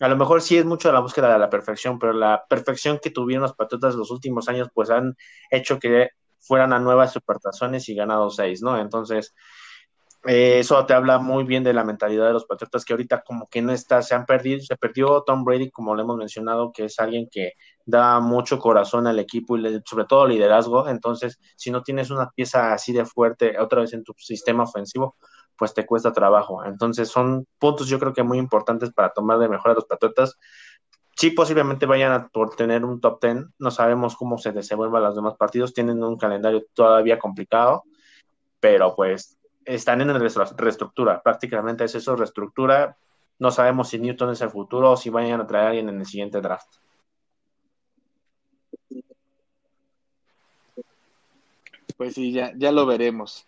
a 0.00 0.08
lo 0.08 0.16
mejor 0.16 0.42
sí 0.42 0.58
es 0.58 0.64
mucho 0.64 0.92
la 0.92 1.00
búsqueda 1.00 1.32
de 1.32 1.38
la 1.38 1.50
perfección, 1.50 1.98
pero 1.98 2.12
la 2.12 2.44
perfección 2.48 2.98
que 3.02 3.10
tuvieron 3.10 3.42
los 3.42 3.54
Patriotas 3.54 3.94
los 3.94 4.10
últimos 4.10 4.48
años, 4.48 4.68
pues 4.74 4.90
han 4.90 5.16
hecho 5.50 5.78
que 5.78 6.10
fueran 6.38 6.72
a 6.72 6.78
nuevas 6.78 7.12
supertazones 7.12 7.88
y 7.88 7.94
ganado 7.94 8.30
seis, 8.30 8.62
¿no? 8.62 8.78
Entonces, 8.78 9.34
eh, 10.26 10.58
eso 10.58 10.84
te 10.86 10.94
habla 10.94 11.18
muy 11.18 11.44
bien 11.44 11.64
de 11.64 11.72
la 11.72 11.84
mentalidad 11.84 12.26
de 12.26 12.32
los 12.32 12.46
Patriotas 12.46 12.84
que 12.84 12.92
ahorita 12.92 13.22
como 13.22 13.48
que 13.48 13.62
no 13.62 13.72
está, 13.72 14.02
se 14.02 14.14
han 14.14 14.26
perdido, 14.26 14.60
se 14.60 14.76
perdió 14.76 15.22
Tom 15.22 15.44
Brady, 15.44 15.70
como 15.70 15.94
le 15.94 16.02
hemos 16.02 16.16
mencionado, 16.16 16.72
que 16.72 16.86
es 16.86 16.98
alguien 16.98 17.28
que 17.30 17.52
da 17.86 18.20
mucho 18.20 18.58
corazón 18.58 19.06
al 19.06 19.18
equipo 19.18 19.56
y 19.56 19.80
sobre 19.84 20.04
todo 20.04 20.26
liderazgo. 20.26 20.88
Entonces, 20.88 21.38
si 21.56 21.70
no 21.70 21.82
tienes 21.82 22.10
una 22.10 22.30
pieza 22.30 22.74
así 22.74 22.92
de 22.92 23.06
fuerte 23.06 23.58
otra 23.58 23.80
vez 23.80 23.94
en 23.94 24.04
tu 24.04 24.12
sistema 24.18 24.64
ofensivo, 24.64 25.16
pues 25.56 25.72
te 25.72 25.86
cuesta 25.86 26.12
trabajo. 26.12 26.64
Entonces, 26.64 27.08
son 27.08 27.46
puntos 27.58 27.88
yo 27.88 27.98
creo 27.98 28.12
que 28.12 28.22
muy 28.22 28.38
importantes 28.38 28.92
para 28.92 29.10
tomar 29.10 29.38
de 29.38 29.48
mejor 29.48 29.70
a 29.70 29.74
los 29.74 29.86
Patriotas. 29.86 30.36
Sí, 31.16 31.30
posiblemente 31.30 31.86
vayan 31.86 32.12
a 32.12 32.28
por 32.28 32.54
tener 32.56 32.84
un 32.84 33.00
top 33.00 33.20
ten. 33.20 33.54
No 33.58 33.70
sabemos 33.70 34.16
cómo 34.16 34.36
se 34.36 34.52
desenvuelvan 34.52 35.02
los 35.02 35.14
demás 35.14 35.34
partidos. 35.38 35.72
Tienen 35.72 36.02
un 36.02 36.18
calendario 36.18 36.64
todavía 36.74 37.18
complicado, 37.18 37.84
pero 38.60 38.94
pues 38.94 39.38
están 39.64 40.00
en 40.00 40.10
reestructura, 40.10 41.22
prácticamente 41.22 41.84
es 41.84 41.94
eso, 41.94 42.16
reestructura. 42.16 42.96
No 43.38 43.50
sabemos 43.50 43.88
si 43.88 43.98
Newton 43.98 44.30
es 44.30 44.40
el 44.40 44.50
futuro 44.50 44.92
o 44.92 44.96
si 44.96 45.10
vayan 45.10 45.40
a 45.40 45.46
traer 45.46 45.64
a 45.64 45.68
alguien 45.68 45.88
en 45.88 46.00
el 46.00 46.06
siguiente 46.06 46.40
draft. 46.40 46.76
Pues 51.96 52.14
sí, 52.14 52.32
ya, 52.32 52.52
ya 52.56 52.72
lo 52.72 52.86
veremos, 52.86 53.46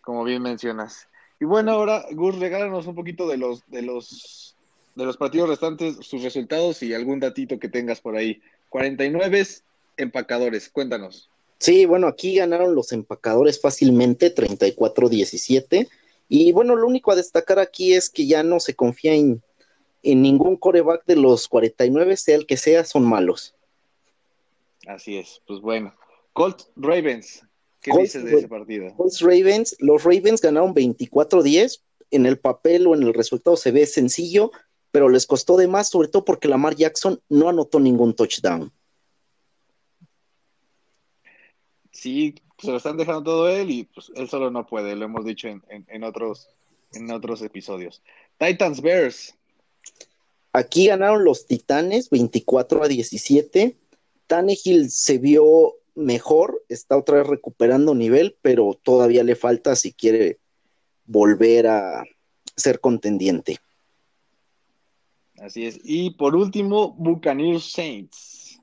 como 0.00 0.24
bien 0.24 0.42
mencionas. 0.42 1.08
Y 1.40 1.44
bueno, 1.44 1.72
ahora, 1.72 2.04
Gus, 2.12 2.38
regálanos 2.38 2.86
un 2.86 2.94
poquito 2.94 3.26
de 3.28 3.38
los, 3.38 3.62
de 3.68 3.82
los, 3.82 4.56
de 4.94 5.04
los 5.04 5.16
partidos 5.16 5.48
restantes, 5.48 5.96
sus 6.00 6.22
resultados 6.22 6.82
y 6.82 6.94
algún 6.94 7.20
datito 7.20 7.58
que 7.58 7.68
tengas 7.68 8.00
por 8.00 8.16
ahí. 8.16 8.40
49 8.68 9.46
empacadores, 9.96 10.68
cuéntanos. 10.68 11.30
Sí, 11.58 11.84
bueno, 11.84 12.06
aquí 12.06 12.36
ganaron 12.36 12.74
los 12.74 12.92
empacadores 12.92 13.60
fácilmente, 13.60 14.34
34-17. 14.34 15.88
Y 16.28 16.52
bueno, 16.52 16.76
lo 16.76 16.86
único 16.86 17.12
a 17.12 17.16
destacar 17.16 17.58
aquí 17.58 17.92
es 17.92 18.08
que 18.08 18.26
ya 18.26 18.42
no 18.42 18.60
se 18.60 18.74
confía 18.74 19.14
en, 19.14 19.42
en 20.02 20.22
ningún 20.22 20.56
coreback 20.56 21.04
de 21.04 21.16
los 21.16 21.48
49, 21.48 22.16
sea 22.16 22.36
el 22.36 22.46
que 22.46 22.56
sea, 22.56 22.84
son 22.84 23.04
malos. 23.04 23.54
Así 24.86 25.18
es, 25.18 25.42
pues 25.46 25.60
bueno. 25.60 25.94
Colt 26.32 26.62
Ravens, 26.76 27.42
¿qué 27.80 27.92
dices 27.98 28.24
de 28.24 28.34
ese 28.36 28.48
partido? 28.48 28.94
Colts 28.96 29.20
Ravens, 29.20 29.76
los 29.78 30.04
Ravens 30.04 30.40
ganaron 30.40 30.74
24-10, 30.74 31.80
en 32.10 32.26
el 32.26 32.38
papel 32.38 32.86
o 32.86 32.94
en 32.94 33.02
el 33.02 33.14
resultado 33.14 33.56
se 33.56 33.70
ve 33.70 33.86
sencillo, 33.86 34.50
pero 34.90 35.08
les 35.08 35.26
costó 35.26 35.56
de 35.56 35.68
más, 35.68 35.88
sobre 35.88 36.08
todo 36.08 36.24
porque 36.24 36.48
Lamar 36.48 36.74
Jackson 36.74 37.20
no 37.28 37.48
anotó 37.48 37.78
ningún 37.78 38.14
touchdown. 38.14 38.72
Sí, 41.92 42.34
se 42.58 42.70
lo 42.70 42.76
están 42.76 42.96
dejando 42.96 43.22
todo 43.22 43.48
él 43.48 43.70
y 43.70 43.84
pues 43.84 44.10
él 44.14 44.28
solo 44.28 44.50
no 44.50 44.66
puede, 44.66 44.96
lo 44.96 45.04
hemos 45.04 45.24
dicho 45.24 45.48
en, 45.48 45.62
en 45.68 46.04
otros, 46.04 46.48
en 46.92 47.10
otros 47.10 47.42
episodios. 47.42 48.02
Titans 48.38 48.80
Bears. 48.80 49.34
Aquí 50.52 50.86
ganaron 50.86 51.24
los 51.24 51.46
Titanes 51.46 52.10
24 52.10 52.82
a 52.82 52.88
17. 52.88 53.76
Tannehill 54.26 54.90
se 54.90 55.18
vio 55.18 55.76
mejor, 56.00 56.62
está 56.68 56.96
otra 56.96 57.18
vez 57.18 57.26
recuperando 57.26 57.94
nivel, 57.94 58.36
pero 58.42 58.78
todavía 58.82 59.22
le 59.22 59.36
falta 59.36 59.76
si 59.76 59.92
quiere 59.92 60.38
volver 61.06 61.66
a 61.66 62.04
ser 62.56 62.80
contendiente. 62.80 63.58
Así 65.38 65.66
es. 65.66 65.80
Y 65.84 66.10
por 66.10 66.36
último, 66.36 66.92
Buccaneers 66.92 67.72
Saints. 67.72 68.60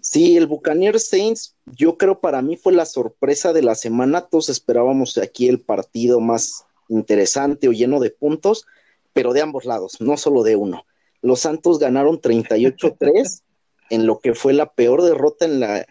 Sí, 0.00 0.36
el 0.36 0.46
Buccaneers 0.46 1.08
Saints, 1.08 1.54
yo 1.66 1.98
creo 1.98 2.20
para 2.20 2.40
mí 2.40 2.56
fue 2.56 2.72
la 2.72 2.86
sorpresa 2.86 3.52
de 3.52 3.62
la 3.62 3.74
semana. 3.74 4.22
Todos 4.22 4.48
esperábamos 4.48 5.18
aquí 5.18 5.48
el 5.48 5.60
partido 5.60 6.20
más 6.20 6.64
interesante 6.88 7.68
o 7.68 7.72
lleno 7.72 8.00
de 8.00 8.10
puntos, 8.10 8.66
pero 9.12 9.32
de 9.32 9.42
ambos 9.42 9.64
lados, 9.66 10.00
no 10.00 10.16
solo 10.16 10.42
de 10.44 10.56
uno. 10.56 10.86
Los 11.20 11.40
Santos 11.40 11.78
ganaron 11.78 12.20
38-3 12.20 13.42
en 13.90 14.06
lo 14.06 14.20
que 14.20 14.34
fue 14.34 14.52
la 14.52 14.72
peor 14.72 15.02
derrota 15.02 15.44
en 15.44 15.60
la, 15.60 15.84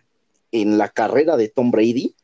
en 0.52 0.78
la 0.78 0.89
carrera 0.89 1.38
de 1.38 1.50
Tom 1.50 1.72
Brady. 1.72 2.16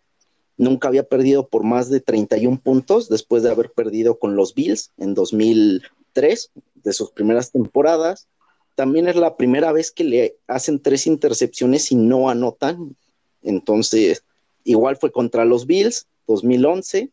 Nunca 0.57 0.88
había 0.88 1.03
perdido 1.03 1.47
por 1.47 1.63
más 1.63 1.89
de 1.89 1.99
31 1.99 2.59
puntos 2.61 3.09
después 3.09 3.43
de 3.43 3.51
haber 3.51 3.71
perdido 3.71 4.19
con 4.19 4.36
los 4.36 4.53
Bills 4.53 4.91
en 4.97 5.13
2003, 5.13 6.51
de 6.76 6.93
sus 6.93 7.11
primeras 7.11 7.51
temporadas. 7.51 8.28
También 8.76 9.07
es 9.07 9.15
la 9.15 9.36
primera 9.36 9.71
vez 9.71 9.91
que 9.91 10.03
le 10.03 10.38
hacen 10.47 10.80
tres 10.80 11.07
intercepciones 11.07 11.91
y 11.91 11.95
no 11.95 12.30
anotan. 12.30 12.95
Entonces, 13.41 14.24
igual 14.63 14.97
fue 14.97 15.11
contra 15.11 15.45
los 15.45 15.65
Bills, 15.65 16.07
2011. 16.28 17.11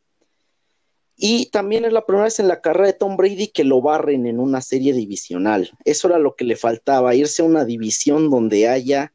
Y 1.23 1.47
también 1.47 1.85
es 1.85 1.93
la 1.93 2.07
primera 2.07 2.25
vez 2.25 2.41
en 2.41 2.49
la 2.49 2.63
carrera 2.63 2.87
de 2.87 2.93
Tom 2.95 3.19
Brady 3.19 3.49
que 3.49 3.65
lo 3.65 3.83
barren 3.83 4.27
en 4.27 4.41
una 4.41 4.63
serie 4.63 4.95
divisional. 4.95 5.71
Eso 5.85 6.09
era 6.09 6.19
lo 6.19 6.35
que 6.35 6.45
le 6.45 6.57
faltaba, 6.57 7.15
irse 7.15 7.43
a 7.43 7.45
una 7.45 7.67
división 7.67 8.31
donde 8.31 8.69
haya 8.69 9.13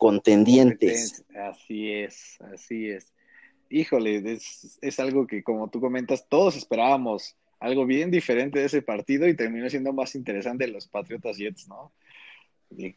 contendientes. 0.00 1.26
Así 1.36 1.92
es, 1.92 2.40
así 2.40 2.88
es. 2.88 3.12
Híjole, 3.68 4.32
es, 4.32 4.78
es, 4.80 4.98
algo 4.98 5.26
que 5.26 5.42
como 5.42 5.68
tú 5.68 5.78
comentas, 5.78 6.26
todos 6.26 6.56
esperábamos 6.56 7.36
algo 7.60 7.84
bien 7.84 8.10
diferente 8.10 8.60
de 8.60 8.64
ese 8.64 8.80
partido 8.80 9.28
y 9.28 9.36
terminó 9.36 9.68
siendo 9.68 9.92
más 9.92 10.14
interesante 10.14 10.66
los 10.68 10.88
Patriotas 10.88 11.36
Jets, 11.36 11.68
¿no? 11.68 11.92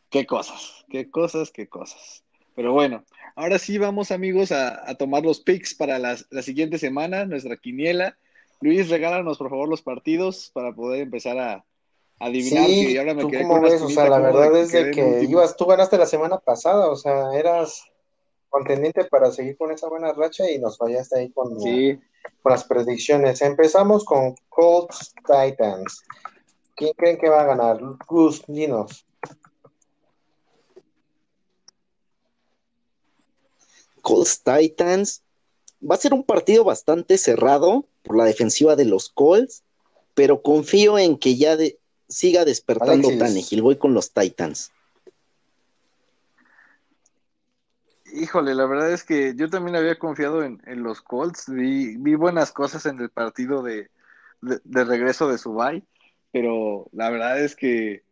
Qué 0.10 0.26
cosas, 0.26 0.86
qué 0.90 1.12
cosas, 1.12 1.52
qué 1.52 1.68
cosas. 1.68 2.24
Pero 2.56 2.72
bueno, 2.72 3.04
ahora 3.36 3.60
sí 3.60 3.78
vamos 3.78 4.12
amigos 4.12 4.54
a, 4.54 4.96
tomar 4.96 5.24
los 5.24 5.42
picks 5.42 5.76
para 5.76 6.00
la, 6.00 6.16
siguiente 6.42 6.78
semana, 6.78 7.26
nuestra 7.26 7.58
quiniela. 7.58 8.18
Luis, 8.62 8.90
regálanos 8.90 9.38
por 9.38 9.50
favor 9.50 9.68
los 9.68 9.82
partidos 9.82 10.52
para 10.54 10.74
poder 10.74 11.02
empezar 11.02 11.38
a, 11.38 11.66
adivinar. 12.24 12.66
Sí, 12.66 12.98
ahora 12.98 13.14
me 13.14 13.22
¿tú 13.24 13.32
cómo 13.32 13.62
ves? 13.62 13.82
O 13.82 13.90
sea, 13.90 14.10
la 14.10 14.20
verdad 14.20 14.56
es 14.58 14.72
de 14.72 14.92
que 14.92 15.24
ibas, 15.24 15.56
tú 15.56 15.66
ganaste 15.66 15.98
la 15.98 16.06
semana 16.06 16.38
pasada, 16.38 16.90
o 16.90 16.96
sea, 16.96 17.34
eras 17.34 17.84
contendiente 18.50 19.06
para 19.06 19.32
seguir 19.32 19.58
con 19.58 19.72
esa 19.72 19.90
buena 19.90 20.14
racha 20.14 20.50
y 20.50 20.60
nos 20.60 20.78
fallaste 20.78 21.20
ahí 21.20 21.32
con, 21.32 21.56
con 21.58 22.52
las 22.52 22.64
predicciones. 22.66 23.42
Empezamos 23.42 24.06
con 24.06 24.36
Colts 24.50 25.14
Titans. 25.26 26.04
¿Quién 26.76 26.94
creen 26.94 27.18
que 27.18 27.30
va 27.30 27.42
a 27.42 27.46
ganar? 27.46 27.80
Gus, 28.08 28.44
dinos. 28.48 29.06
Colts 34.02 34.44
Titans. 34.44 35.24
Va 35.82 35.96
a 35.96 36.00
ser 36.00 36.14
un 36.14 36.24
partido 36.24 36.64
bastante 36.64 37.18
cerrado 37.18 37.86
por 38.04 38.16
la 38.18 38.26
defensiva 38.26 38.76
de 38.76 38.86
los 38.86 39.10
Colts, 39.10 39.64
pero 40.14 40.42
confío 40.42 40.98
en 40.98 41.18
que 41.18 41.38
ya 41.38 41.58
siga 42.14 42.46
despertando 42.46 43.10
Tannehill. 43.18 43.62
Voy 43.62 43.78
con 43.78 43.94
los 43.94 44.12
Titans. 44.12 44.72
Híjole, 48.14 48.54
la 48.54 48.68
verdad 48.68 48.92
es 48.92 49.04
que 49.04 49.34
yo 49.36 49.50
también 49.50 49.76
había 49.76 49.98
confiado 49.98 50.44
en, 50.44 50.62
los 50.84 51.02
Colts. 51.02 51.46
Vi, 51.48 51.98
buenas 52.16 52.52
cosas 52.52 52.86
en 52.86 53.00
el 53.00 53.10
partido 53.10 53.64
de, 53.64 53.90
regreso 54.42 55.28
de 55.28 55.40
Subay, 55.40 55.84
pero 56.32 56.88
la 56.92 57.10
verdad 57.10 57.40
es 57.40 57.56
que 57.56 58.04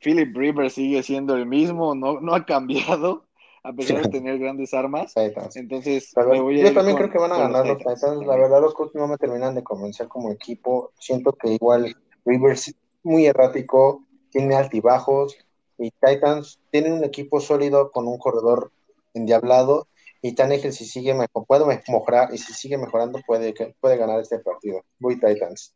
Philip 0.00 0.34
Rivers 0.34 0.72
sigue 0.72 1.02
siendo 1.02 1.36
el 1.36 1.44
mismo, 1.44 1.94
no, 1.94 2.20
no 2.20 2.34
ha 2.34 2.46
cambiado 2.46 3.26
a 3.62 3.72
pesar 3.72 4.02
de 4.02 4.08
tener 4.08 4.38
grandes 4.38 4.72
armas. 4.72 5.12
Entonces, 5.54 6.12
yo 6.14 6.72
también 6.72 6.96
creo 6.96 7.10
que 7.10 7.18
van 7.18 7.32
a 7.32 7.38
ganar 7.38 7.66
los 7.66 7.78
Titans. 7.78 8.26
La 8.26 8.36
verdad, 8.36 8.60
los 8.60 8.74
Colts 8.74 8.94
no 8.94 9.06
me 9.06 9.18
terminan 9.18 9.54
de 9.54 9.62
convencer 9.62 10.08
como 10.08 10.32
equipo. 10.32 10.92
Siento 10.98 11.32
que 11.32 11.52
igual 11.52 11.94
Rivers 12.24 12.74
muy 13.02 13.26
errático, 13.26 14.04
tiene 14.30 14.54
altibajos. 14.54 15.36
Y 15.78 15.90
Titans 15.90 16.60
tienen 16.70 16.92
un 16.92 17.04
equipo 17.04 17.40
sólido 17.40 17.90
con 17.90 18.06
un 18.06 18.18
corredor 18.18 18.72
endiablado. 19.14 19.88
Y 20.20 20.34
Tannehill, 20.34 20.72
si 20.72 20.84
sigue 20.84 21.14
mejor, 21.14 21.44
puede 21.46 21.64
mejorar 21.88 22.32
y 22.32 22.38
si 22.38 22.52
sigue 22.52 22.78
mejorando, 22.78 23.20
puede, 23.26 23.54
puede 23.80 23.96
ganar 23.96 24.20
este 24.20 24.38
partido. 24.38 24.84
Voy 25.00 25.18
Titans. 25.18 25.74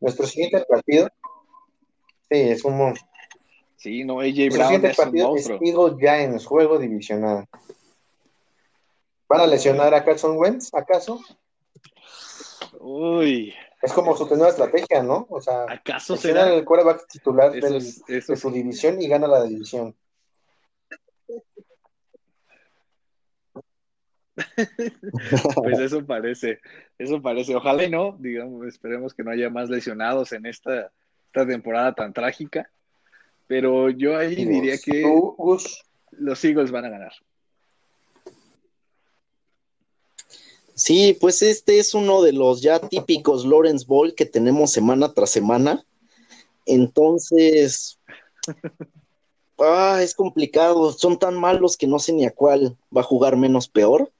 Nuestro 0.00 0.26
siguiente 0.26 0.64
partido, 0.68 1.08
sí, 2.28 2.40
es 2.40 2.64
un 2.64 2.94
Sí, 3.76 4.04
no, 4.04 4.20
AJ 4.20 4.48
Brown 4.52 4.84
es 4.84 4.96
partido 4.96 5.32
un 5.32 5.38
es 5.38 5.98
ya 6.00 6.22
en 6.22 6.38
juego 6.40 6.78
divisional. 6.78 7.46
¿Van 9.28 9.40
a 9.40 9.46
lesionar 9.46 9.94
a 9.94 10.04
Carson 10.04 10.36
Wentz, 10.36 10.72
acaso? 10.74 11.20
Uy. 12.80 13.54
Es 13.82 13.92
como 13.92 14.16
su 14.16 14.26
nueva 14.28 14.48
estrategia, 14.48 15.02
¿no? 15.02 15.26
O 15.30 15.40
sea, 15.40 15.66
¿acaso 15.68 16.16
será 16.16 16.52
el 16.52 16.64
quarterback 16.64 17.06
titular 17.08 17.52
de 17.52 18.36
su 18.36 18.50
división 18.50 19.00
y 19.00 19.08
gana 19.08 19.26
la 19.26 19.44
división? 19.44 19.94
pues 25.54 25.78
eso 25.78 26.04
parece, 26.04 26.60
eso 26.98 27.22
parece. 27.22 27.54
Ojalá 27.54 27.84
y 27.84 27.90
no, 27.90 28.16
digamos, 28.18 28.66
esperemos 28.66 29.14
que 29.14 29.22
no 29.22 29.30
haya 29.30 29.50
más 29.50 29.70
lesionados 29.70 30.32
en 30.32 30.46
esta, 30.46 30.92
esta 31.26 31.46
temporada 31.46 31.94
tan 31.94 32.12
trágica. 32.12 32.70
Pero 33.46 33.90
yo 33.90 34.16
ahí 34.16 34.44
diría 34.44 34.76
que 34.78 35.04
los 36.10 36.44
Eagles 36.44 36.70
van 36.70 36.86
a 36.86 36.90
ganar. 36.90 37.12
Sí, 40.76 41.16
pues 41.18 41.40
este 41.42 41.78
es 41.78 41.94
uno 41.94 42.22
de 42.22 42.32
los 42.32 42.60
ya 42.60 42.78
típicos 42.78 43.46
Lawrence 43.46 43.86
Ball 43.88 44.14
que 44.14 44.26
tenemos 44.26 44.72
semana 44.72 45.12
tras 45.14 45.30
semana. 45.30 45.84
Entonces, 46.66 47.98
ah, 49.58 50.00
es 50.02 50.14
complicado. 50.14 50.92
Son 50.92 51.18
tan 51.18 51.34
malos 51.34 51.78
que 51.78 51.86
no 51.86 51.98
sé 51.98 52.12
ni 52.12 52.26
a 52.26 52.30
cuál 52.30 52.76
va 52.94 53.00
a 53.00 53.04
jugar 53.04 53.36
menos 53.36 53.68
peor. 53.68 54.12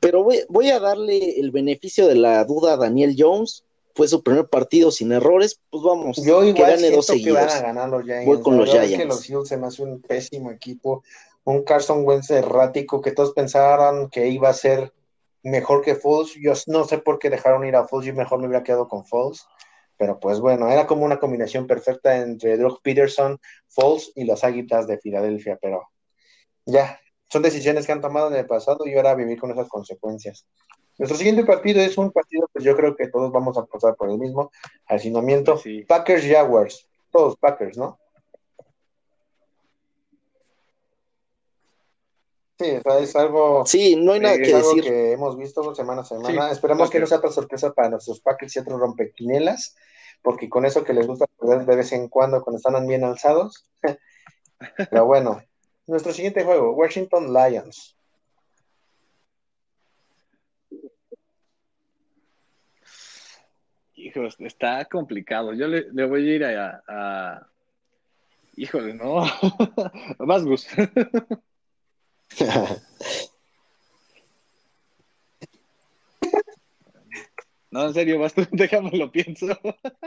Pero 0.00 0.24
voy, 0.24 0.40
voy 0.48 0.70
a 0.70 0.80
darle 0.80 1.38
el 1.38 1.52
beneficio 1.52 2.08
de 2.08 2.16
la 2.16 2.44
duda 2.44 2.72
a 2.72 2.76
Daniel 2.76 3.14
Jones 3.16 3.64
fue 3.94 4.08
su 4.08 4.22
primer 4.22 4.46
partido 4.48 4.90
sin 4.90 5.12
errores, 5.12 5.60
pues 5.70 5.84
vamos, 5.84 6.16
yo 6.16 6.42
igual 6.42 6.78
que 6.78 6.90
dos 6.90 7.06
seguidos. 7.06 7.38
que 7.38 7.46
van 7.46 7.56
a 7.56 7.60
ganar 7.60 7.88
los 7.88 8.02
Giants. 8.02 8.26
Voy 8.26 8.40
con 8.40 8.56
los 8.56 8.68
Giants. 8.68 8.90
Es 8.90 8.98
que 8.98 9.04
los 9.04 9.30
Eagles 9.30 9.48
se 9.48 9.56
me 9.56 9.68
hace 9.68 9.82
un 9.82 10.00
pésimo 10.00 10.50
equipo, 10.50 11.04
un 11.44 11.62
Carson 11.62 12.04
Wentz 12.04 12.30
errático 12.30 13.00
que 13.00 13.12
todos 13.12 13.32
pensaran 13.32 14.10
que 14.10 14.28
iba 14.28 14.48
a 14.48 14.52
ser 14.52 14.92
mejor 15.44 15.82
que 15.82 15.94
Foles. 15.94 16.34
Yo 16.34 16.52
no 16.66 16.84
sé 16.84 16.98
por 16.98 17.18
qué 17.18 17.30
dejaron 17.30 17.64
ir 17.64 17.76
a 17.76 17.86
Foles, 17.86 18.06
yo 18.08 18.14
mejor 18.14 18.40
me 18.40 18.46
hubiera 18.46 18.64
quedado 18.64 18.88
con 18.88 19.04
Foles. 19.04 19.46
Pero 19.96 20.18
pues 20.18 20.40
bueno, 20.40 20.68
era 20.70 20.86
como 20.86 21.04
una 21.04 21.20
combinación 21.20 21.66
perfecta 21.66 22.16
entre 22.16 22.56
Doug 22.56 22.80
Peterson, 22.82 23.38
Foles 23.68 24.10
y 24.16 24.24
las 24.24 24.42
Águilas 24.42 24.88
de 24.88 24.98
Filadelfia, 24.98 25.56
pero 25.62 25.88
ya, 26.66 26.98
son 27.28 27.42
decisiones 27.42 27.86
que 27.86 27.92
han 27.92 28.00
tomado 28.00 28.28
en 28.28 28.36
el 28.36 28.46
pasado 28.46 28.86
y 28.86 28.94
ahora 28.94 29.14
vivir 29.14 29.38
con 29.38 29.50
esas 29.50 29.68
consecuencias. 29.68 30.46
Nuestro 30.98 31.18
siguiente 31.18 31.44
partido 31.44 31.80
es 31.80 31.98
un 31.98 32.12
partido 32.12 32.48
que 32.54 32.62
yo 32.62 32.76
creo 32.76 32.96
que 32.96 33.08
todos 33.08 33.32
vamos 33.32 33.58
a 33.58 33.64
pasar 33.64 33.96
por 33.96 34.10
el 34.10 34.18
mismo 34.18 34.50
hacinamiento. 34.86 35.60
Packers 35.88 36.24
Jaguars. 36.24 36.88
Todos 37.10 37.36
Packers, 37.36 37.76
¿no? 37.76 37.98
Sí, 42.56 42.66
es 43.00 43.16
algo. 43.16 43.66
Sí, 43.66 43.96
no 43.96 44.12
hay 44.12 44.20
nada 44.20 44.36
que 44.36 44.54
decir. 44.54 44.84
que 44.84 45.12
hemos 45.12 45.36
visto 45.36 45.74
semana 45.74 46.02
a 46.02 46.04
semana. 46.04 46.50
Esperamos 46.52 46.88
que 46.88 47.00
no 47.00 47.06
sea 47.06 47.20
tan 47.20 47.32
sorpresa 47.32 47.72
para 47.72 47.90
nuestros 47.90 48.20
Packers 48.20 48.54
y 48.54 48.58
otros 48.60 48.78
rompequinelas, 48.78 49.76
porque 50.22 50.48
con 50.48 50.64
eso 50.64 50.84
que 50.84 50.92
les 50.94 51.06
gusta 51.06 51.26
perder 51.26 51.66
de 51.66 51.76
vez 51.76 51.92
en 51.92 52.08
cuando 52.08 52.42
cuando 52.42 52.58
están 52.58 52.86
bien 52.86 53.02
alzados. 53.02 53.68
Pero 54.90 55.04
bueno, 55.04 55.42
nuestro 55.88 56.12
siguiente 56.12 56.44
juego, 56.44 56.72
Washington 56.72 57.32
Lions. 57.34 57.96
Hijos, 63.96 64.36
está 64.38 64.84
complicado. 64.84 65.54
Yo 65.54 65.66
le, 65.66 66.06
voy 66.06 66.30
a 66.30 66.34
ir 66.34 66.44
a, 66.44 66.82
a... 66.86 67.48
Híjole, 68.54 68.94
no. 68.94 69.24
Más 70.20 70.44
gusto. 70.44 70.70
No, 77.74 77.88
en 77.88 77.92
serio, 77.92 78.20
déjame 78.52 78.96
lo 78.96 79.10
pienso. 79.10 79.48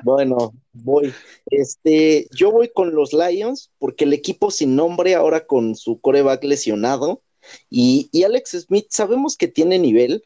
Bueno, 0.01 0.53
voy. 0.71 1.13
Este, 1.47 2.25
yo 2.33 2.49
voy 2.49 2.71
con 2.73 2.95
los 2.95 3.11
Lions 3.11 3.71
porque 3.77 4.05
el 4.05 4.13
equipo 4.13 4.51
sin 4.51 4.77
nombre 4.77 5.15
ahora 5.15 5.45
con 5.45 5.75
su 5.75 5.99
coreback 5.99 6.45
lesionado 6.45 7.23
y, 7.69 8.07
y 8.13 8.23
Alex 8.23 8.51
Smith 8.51 8.87
sabemos 8.89 9.35
que 9.35 9.49
tiene 9.49 9.79
nivel, 9.79 10.23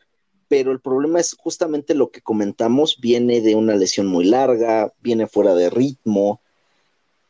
pero 0.49 0.71
el 0.71 0.81
problema 0.81 1.19
es 1.19 1.33
justamente 1.33 1.95
lo 1.95 2.11
que 2.11 2.21
comentamos, 2.21 2.99
viene 3.01 3.41
de 3.41 3.55
una 3.55 3.75
lesión 3.75 4.05
muy 4.05 4.25
larga, 4.25 4.93
viene 4.99 5.25
fuera 5.25 5.55
de 5.55 5.71
ritmo 5.71 6.41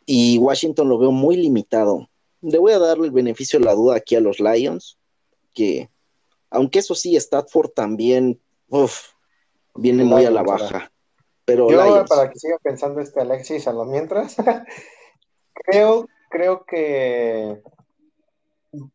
y 0.05 0.37
Washington 0.39 0.89
lo 0.89 0.97
veo 0.97 1.13
muy 1.13 1.37
limitado 1.37 2.10
le 2.41 2.57
voy 2.57 2.73
a 2.73 2.79
darle 2.79 3.05
el 3.05 3.11
beneficio 3.11 3.59
de 3.59 3.65
la 3.65 3.73
duda 3.73 3.95
aquí 3.95 4.15
a 4.15 4.21
los 4.21 4.39
Lions, 4.39 4.97
que 5.53 5.89
aunque 6.49 6.79
eso 6.79 6.95
sí, 6.95 7.15
Stafford 7.15 7.69
también 7.69 8.39
viene 9.75 10.03
muy 10.03 10.25
a 10.25 10.31
la 10.31 10.43
baja. 10.43 10.91
Pero 11.45 11.69
Yo, 11.69 12.05
para 12.05 12.29
que 12.29 12.39
siga 12.39 12.57
pensando 12.61 13.01
este 13.01 13.21
Alexis 13.21 13.67
a 13.67 13.73
lo 13.73 13.85
mientras, 13.85 14.35
creo, 15.53 16.07
creo 16.29 16.65
que 16.65 17.61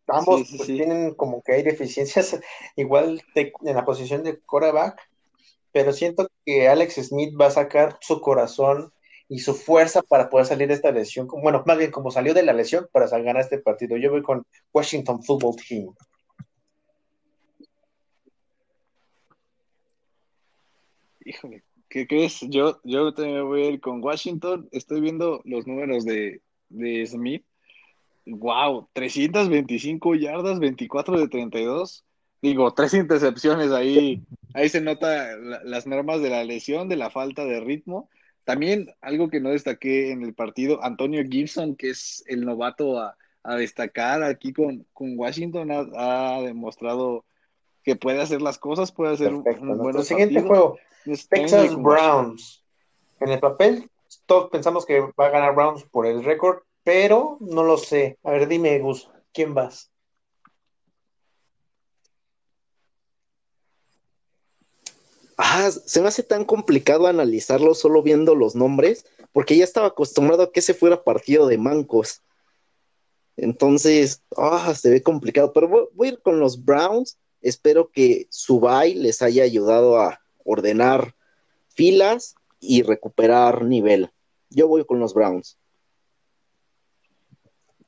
ambos 0.06 0.48
pues, 0.56 0.66
tienen 0.66 1.14
como 1.14 1.42
que 1.42 1.54
hay 1.54 1.62
deficiencias 1.62 2.38
igual 2.76 3.22
en 3.34 3.76
la 3.76 3.84
posición 3.84 4.22
de 4.22 4.38
quarterback, 4.38 5.00
pero 5.72 5.92
siento 5.92 6.28
que 6.44 6.68
Alex 6.68 6.94
Smith 7.06 7.34
va 7.38 7.46
a 7.46 7.50
sacar 7.50 7.98
su 8.00 8.20
corazón 8.20 8.92
y 9.28 9.40
su 9.40 9.54
fuerza 9.54 10.02
para 10.02 10.28
poder 10.30 10.46
salir 10.46 10.68
de 10.68 10.74
esta 10.74 10.92
lesión, 10.92 11.26
bueno, 11.26 11.62
más 11.66 11.78
bien 11.78 11.90
como 11.90 12.10
salió 12.10 12.32
de 12.32 12.42
la 12.42 12.52
lesión 12.52 12.88
para 12.92 13.08
ganar 13.08 13.38
este 13.38 13.58
partido. 13.58 13.96
Yo 13.96 14.10
voy 14.10 14.22
con 14.22 14.44
Washington 14.72 15.22
Football 15.22 15.56
Team. 15.56 15.94
Híjole, 21.24 21.64
¿qué 21.88 22.06
crees? 22.06 22.40
Yo, 22.42 22.80
yo 22.84 23.12
también 23.12 23.44
voy 23.46 23.62
a 23.62 23.70
ir 23.70 23.80
con 23.80 24.02
Washington. 24.02 24.68
Estoy 24.70 25.00
viendo 25.00 25.42
los 25.44 25.66
números 25.66 26.04
de, 26.04 26.40
Smith. 27.06 27.44
Wow, 28.26 28.88
325 28.92 30.14
yardas, 30.14 30.60
24 30.60 31.18
de 31.18 31.28
32. 31.28 32.04
Digo, 32.42 32.72
tres 32.74 32.94
intercepciones 32.94 33.72
ahí. 33.72 34.22
Ahí 34.54 34.68
se 34.68 34.80
nota 34.80 35.36
las 35.64 35.86
normas 35.88 36.22
de 36.22 36.30
la 36.30 36.44
lesión, 36.44 36.88
de 36.88 36.96
la 36.96 37.10
falta 37.10 37.44
de 37.44 37.60
ritmo 37.60 38.08
también 38.46 38.94
algo 39.00 39.28
que 39.28 39.40
no 39.40 39.50
destaqué 39.50 40.12
en 40.12 40.22
el 40.22 40.32
partido, 40.32 40.82
Antonio 40.84 41.24
Gibson, 41.28 41.74
que 41.74 41.90
es 41.90 42.22
el 42.28 42.46
novato 42.46 42.98
a, 42.98 43.16
destacar 43.58 44.24
aquí 44.24 44.52
con, 44.52 44.86
con 44.92 45.16
Washington, 45.16 45.68
ha, 45.96 46.40
demostrado 46.42 47.24
que 47.84 47.94
puede 47.94 48.20
hacer 48.20 48.42
las 48.42 48.58
cosas, 48.58 48.90
puede 48.90 49.14
hacer 49.14 49.34
un, 49.34 49.44
buen 49.78 50.02
siguiente 50.02 50.42
juego, 50.42 50.78
Texas 51.28 51.76
Browns. 51.76 52.64
En 53.20 53.30
el 53.30 53.40
papel, 53.40 53.90
todos 54.26 54.50
pensamos 54.50 54.86
que 54.86 55.00
va 55.00 55.26
a 55.26 55.30
ganar 55.30 55.54
Browns 55.54 55.84
por 55.84 56.06
el 56.06 56.24
récord, 56.24 56.58
pero 56.84 57.38
no 57.40 57.64
lo 57.64 57.76
sé. 57.78 58.18
A 58.22 58.30
ver, 58.30 58.48
dime, 58.48 58.78
Gus, 58.78 59.10
¿quién 59.32 59.54
vas? 59.54 59.90
Ah, 65.36 65.70
se 65.70 66.00
me 66.00 66.08
hace 66.08 66.22
tan 66.22 66.44
complicado 66.44 67.06
analizarlo 67.06 67.74
solo 67.74 68.02
viendo 68.02 68.34
los 68.34 68.54
nombres, 68.54 69.06
porque 69.32 69.56
ya 69.56 69.64
estaba 69.64 69.88
acostumbrado 69.88 70.44
a 70.44 70.52
que 70.52 70.60
ese 70.60 70.74
fuera 70.74 71.04
partido 71.04 71.46
de 71.46 71.58
mancos. 71.58 72.22
Entonces, 73.36 74.22
ah, 74.36 74.74
se 74.74 74.90
ve 74.90 75.02
complicado, 75.02 75.52
pero 75.52 75.68
voy, 75.68 76.08
a 76.08 76.12
ir 76.12 76.20
con 76.22 76.40
los 76.40 76.64
Browns. 76.64 77.18
Espero 77.42 77.90
que 77.90 78.26
su 78.30 78.60
bye 78.60 78.94
les 78.94 79.22
haya 79.22 79.44
ayudado 79.44 80.00
a 80.00 80.20
ordenar 80.44 81.14
filas 81.68 82.34
y 82.60 82.82
recuperar 82.82 83.64
nivel. 83.64 84.10
Yo 84.48 84.68
voy 84.68 84.84
con 84.86 84.98
los 84.98 85.12
Browns. 85.12 85.58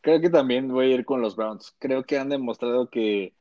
Creo 0.03 0.21
que 0.21 0.31
también 0.31 0.69
voy 0.69 0.93
a 0.93 0.95
ir 0.95 1.05
con 1.05 1.23
los 1.23 1.35
Browns. 1.35 1.75
Creo 1.79 2.05
que 2.05 2.19
han 2.19 2.29
demostrado 2.29 2.89
que 2.91 3.33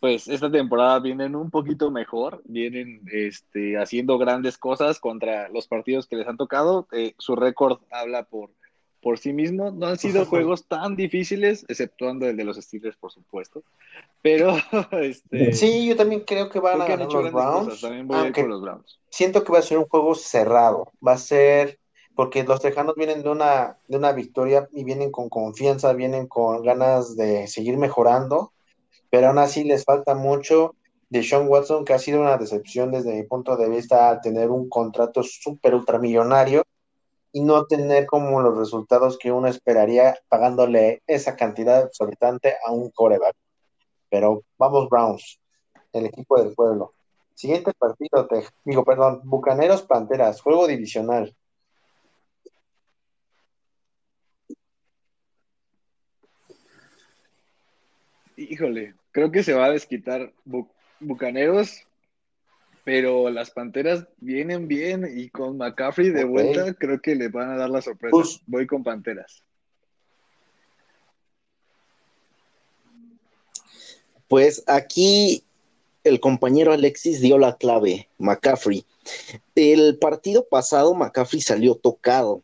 pues 0.00 0.28
esta 0.28 0.50
temporada 0.50 0.98
vienen 0.98 1.36
un 1.36 1.50
poquito 1.50 1.90
mejor, 1.90 2.40
vienen 2.46 3.02
este, 3.12 3.76
haciendo 3.76 4.16
grandes 4.16 4.56
cosas 4.56 4.98
contra 4.98 5.50
los 5.50 5.68
partidos 5.68 6.06
que 6.06 6.16
les 6.16 6.26
han 6.26 6.38
tocado. 6.38 6.88
Eh, 6.92 7.12
su 7.18 7.36
récord 7.36 7.80
habla 7.90 8.24
por, 8.24 8.48
por 9.02 9.18
sí 9.18 9.34
mismo. 9.34 9.70
No 9.70 9.88
han 9.88 9.98
sido 9.98 10.24
juegos 10.26 10.64
tan 10.64 10.96
difíciles, 10.96 11.66
exceptuando 11.68 12.26
el 12.26 12.38
de 12.38 12.44
los 12.44 12.56
Steelers, 12.56 12.96
por 12.96 13.12
supuesto. 13.12 13.62
Pero, 14.22 14.56
este, 14.92 15.52
sí, 15.52 15.86
yo 15.86 15.96
también 15.96 16.22
creo 16.26 16.48
que 16.48 16.60
van 16.60 16.80
a 16.80 16.86
ganar 16.86 17.12
los 17.12 17.30
Browns. 17.30 17.80
También 17.82 18.08
voy 18.08 18.32
con 18.32 18.48
los 18.48 18.62
Browns. 18.62 18.98
Siento 19.10 19.44
que 19.44 19.52
va 19.52 19.58
a 19.58 19.62
ser 19.62 19.76
un 19.76 19.86
juego 19.86 20.14
cerrado. 20.14 20.90
Va 21.06 21.12
a 21.12 21.18
ser 21.18 21.78
porque 22.14 22.42
los 22.42 22.62
Tejanos 22.62 22.94
vienen 22.96 23.22
de 23.22 23.28
una, 23.28 23.76
de 23.86 23.98
una 23.98 24.12
victoria 24.12 24.66
y 24.72 24.82
vienen 24.82 25.10
con 25.10 25.28
confianza, 25.28 25.92
vienen 25.92 26.26
con 26.26 26.62
ganas 26.62 27.16
de 27.16 27.46
seguir 27.48 27.76
mejorando 27.76 28.52
pero 29.10 29.28
aún 29.28 29.38
así 29.38 29.64
les 29.64 29.84
falta 29.84 30.14
mucho 30.14 30.74
de 31.10 31.22
Sean 31.22 31.48
Watson, 31.48 31.84
que 31.84 31.92
ha 31.92 31.98
sido 31.98 32.20
una 32.20 32.36
decepción 32.36 32.92
desde 32.92 33.12
mi 33.12 33.24
punto 33.24 33.56
de 33.56 33.68
vista 33.68 34.08
al 34.08 34.20
tener 34.20 34.48
un 34.50 34.68
contrato 34.68 35.22
súper 35.24 35.74
ultramillonario 35.74 36.62
y 37.32 37.42
no 37.42 37.66
tener 37.66 38.06
como 38.06 38.40
los 38.40 38.56
resultados 38.56 39.18
que 39.18 39.32
uno 39.32 39.48
esperaría 39.48 40.16
pagándole 40.28 41.02
esa 41.06 41.36
cantidad 41.36 41.84
exorbitante 41.84 42.54
a 42.64 42.72
un 42.72 42.90
coreback. 42.90 43.34
Pero 44.08 44.42
vamos 44.58 44.88
Browns, 44.88 45.40
el 45.92 46.06
equipo 46.06 46.40
del 46.40 46.54
pueblo. 46.54 46.94
Siguiente 47.34 47.72
partido, 47.72 48.26
te 48.26 48.44
digo, 48.64 48.84
perdón, 48.84 49.22
Bucaneros 49.24 49.82
Panteras, 49.82 50.40
juego 50.40 50.66
divisional. 50.66 51.34
Híjole, 58.48 58.94
creo 59.12 59.30
que 59.30 59.42
se 59.42 59.52
va 59.52 59.66
a 59.66 59.72
desquitar 59.72 60.32
Bucaneros, 60.98 61.86
pero 62.84 63.28
las 63.28 63.50
Panteras 63.50 64.06
vienen 64.18 64.66
bien 64.66 65.06
y 65.14 65.28
con 65.28 65.58
McCaffrey 65.58 66.08
de 66.08 66.24
vuelta 66.24 66.72
creo 66.74 67.00
que 67.02 67.14
le 67.14 67.28
van 67.28 67.50
a 67.50 67.56
dar 67.56 67.68
la 67.68 67.82
sorpresa. 67.82 68.10
Pues 68.12 68.40
Voy 68.46 68.66
con 68.66 68.82
Panteras. 68.82 69.44
Pues 74.26 74.62
aquí 74.66 75.44
el 76.02 76.20
compañero 76.20 76.72
Alexis 76.72 77.20
dio 77.20 77.36
la 77.36 77.56
clave, 77.56 78.08
McCaffrey. 78.16 78.86
El 79.54 79.98
partido 79.98 80.46
pasado 80.48 80.94
McCaffrey 80.94 81.42
salió 81.42 81.74
tocado. 81.74 82.42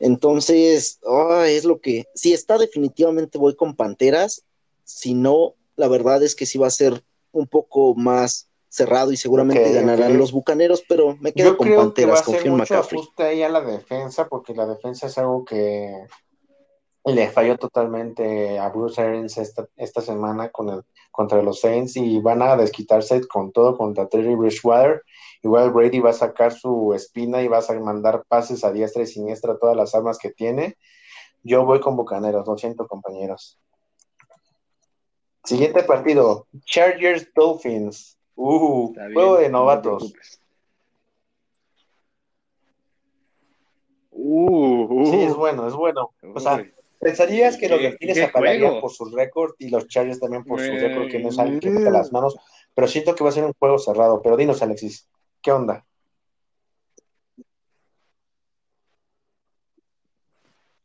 Entonces, 0.00 0.98
es 1.46 1.64
lo 1.64 1.80
que, 1.80 2.06
si 2.14 2.32
está 2.32 2.58
definitivamente 2.58 3.38
voy 3.38 3.54
con 3.54 3.76
Panteras, 3.76 4.44
si 4.84 5.14
no, 5.14 5.54
la 5.76 5.88
verdad 5.88 6.22
es 6.22 6.34
que 6.34 6.46
sí 6.46 6.58
va 6.58 6.66
a 6.66 6.70
ser 6.70 7.04
un 7.32 7.46
poco 7.46 7.94
más 7.94 8.48
cerrado 8.68 9.12
y 9.12 9.16
seguramente 9.16 9.72
ganarán 9.72 10.16
los 10.16 10.32
bucaneros, 10.32 10.82
pero 10.88 11.16
me 11.20 11.32
quedo 11.32 11.56
con 11.56 11.74
Panteras, 11.74 12.22
confío 12.22 12.52
en 12.52 12.56
McCaffrey. 12.56 13.00
ajuste 13.00 13.22
ahí 13.22 13.42
a 13.42 13.48
la 13.48 13.60
defensa, 13.60 14.28
porque 14.28 14.54
la 14.54 14.66
defensa 14.66 15.08
es 15.08 15.18
algo 15.18 15.44
que 15.44 16.06
le 17.04 17.28
falló 17.28 17.58
totalmente 17.58 18.58
a 18.58 18.68
Bruce 18.70 19.00
Arians 19.00 19.36
esta, 19.36 19.66
esta 19.76 20.00
semana 20.00 20.50
con 20.50 20.70
el, 20.70 20.82
contra 21.10 21.42
los 21.42 21.60
Saints 21.60 21.96
y 21.96 22.20
van 22.20 22.42
a 22.42 22.56
desquitarse 22.56 23.26
con 23.26 23.52
todo 23.52 23.76
contra 23.76 24.08
Terry 24.08 24.34
Bridgewater. 24.34 25.02
Igual 25.42 25.72
Brady 25.72 26.00
va 26.00 26.10
a 26.10 26.14
sacar 26.14 26.52
su 26.52 26.94
espina 26.94 27.42
y 27.42 27.48
va 27.48 27.58
a 27.58 27.72
mandar 27.80 28.24
pases 28.26 28.64
a 28.64 28.72
diestra 28.72 29.02
y 29.02 29.06
siniestra 29.06 29.58
todas 29.58 29.76
las 29.76 29.94
armas 29.94 30.18
que 30.18 30.30
tiene. 30.30 30.78
Yo 31.42 31.66
voy 31.66 31.80
con 31.80 31.96
Bucaneros, 31.96 32.46
lo 32.46 32.56
siento 32.56 32.86
compañeros. 32.86 33.58
Siguiente 35.44 35.82
partido, 35.82 36.46
Chargers 36.64 37.28
Dolphins. 37.34 38.18
Uh, 38.34 38.94
juego 39.12 39.38
de 39.38 39.48
novatos. 39.48 40.12
Uh, 44.10 44.84
uh, 44.84 45.10
Sí, 45.10 45.22
es 45.22 45.34
bueno, 45.34 45.68
es 45.68 45.74
bueno. 45.74 46.12
O 46.34 46.40
sea, 46.40 46.64
Pensarías 47.02 47.56
que 47.56 47.68
los 47.68 47.82
delfines 47.82 48.22
apagarían 48.22 48.80
por 48.80 48.92
su 48.92 49.06
récord 49.06 49.56
y 49.58 49.70
los 49.70 49.88
Chargers 49.88 50.20
también 50.20 50.44
por 50.44 50.60
su 50.60 50.70
récord, 50.70 51.10
que 51.10 51.18
no 51.18 51.30
es 51.30 51.38
alguien 51.40 51.58
que 51.58 51.68
mete 51.68 51.90
las 51.90 52.12
manos, 52.12 52.36
pero 52.74 52.86
siento 52.86 53.12
que 53.16 53.24
va 53.24 53.30
a 53.30 53.32
ser 53.32 53.42
un 53.42 53.52
juego 53.54 53.76
cerrado. 53.76 54.22
Pero 54.22 54.36
dinos, 54.36 54.62
Alexis, 54.62 55.08
¿qué 55.42 55.50
onda? 55.50 55.84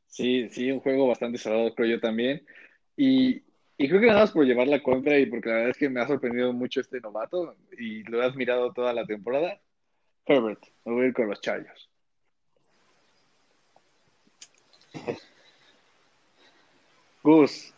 Sí, 0.07 0.49
sí, 0.49 0.71
un 0.71 0.79
juego 0.79 1.07
bastante 1.07 1.37
cerrado, 1.37 1.75
creo 1.75 1.87
yo 1.87 1.99
también. 1.99 2.43
Y, 2.95 3.43
y 3.77 3.87
creo 3.87 4.01
que 4.01 4.07
nada 4.07 4.21
más 4.21 4.31
por 4.31 4.45
llevar 4.45 4.67
la 4.67 4.81
contra 4.81 5.19
y 5.19 5.27
porque 5.27 5.49
la 5.49 5.55
verdad 5.55 5.71
es 5.71 5.77
que 5.77 5.89
me 5.89 6.01
ha 6.01 6.07
sorprendido 6.07 6.51
mucho 6.51 6.81
este 6.81 6.99
novato 6.99 7.55
y 7.77 8.03
lo 8.03 8.21
he 8.21 8.25
admirado 8.25 8.73
toda 8.73 8.91
la 8.91 9.05
temporada. 9.05 9.61
Herbert, 10.25 10.63
me 10.83 10.93
voy 10.93 11.05
a 11.05 11.07
ir 11.07 11.13
con 11.13 11.29
los 11.29 11.39
Chargers. 11.41 11.89
Gus. 17.23 17.73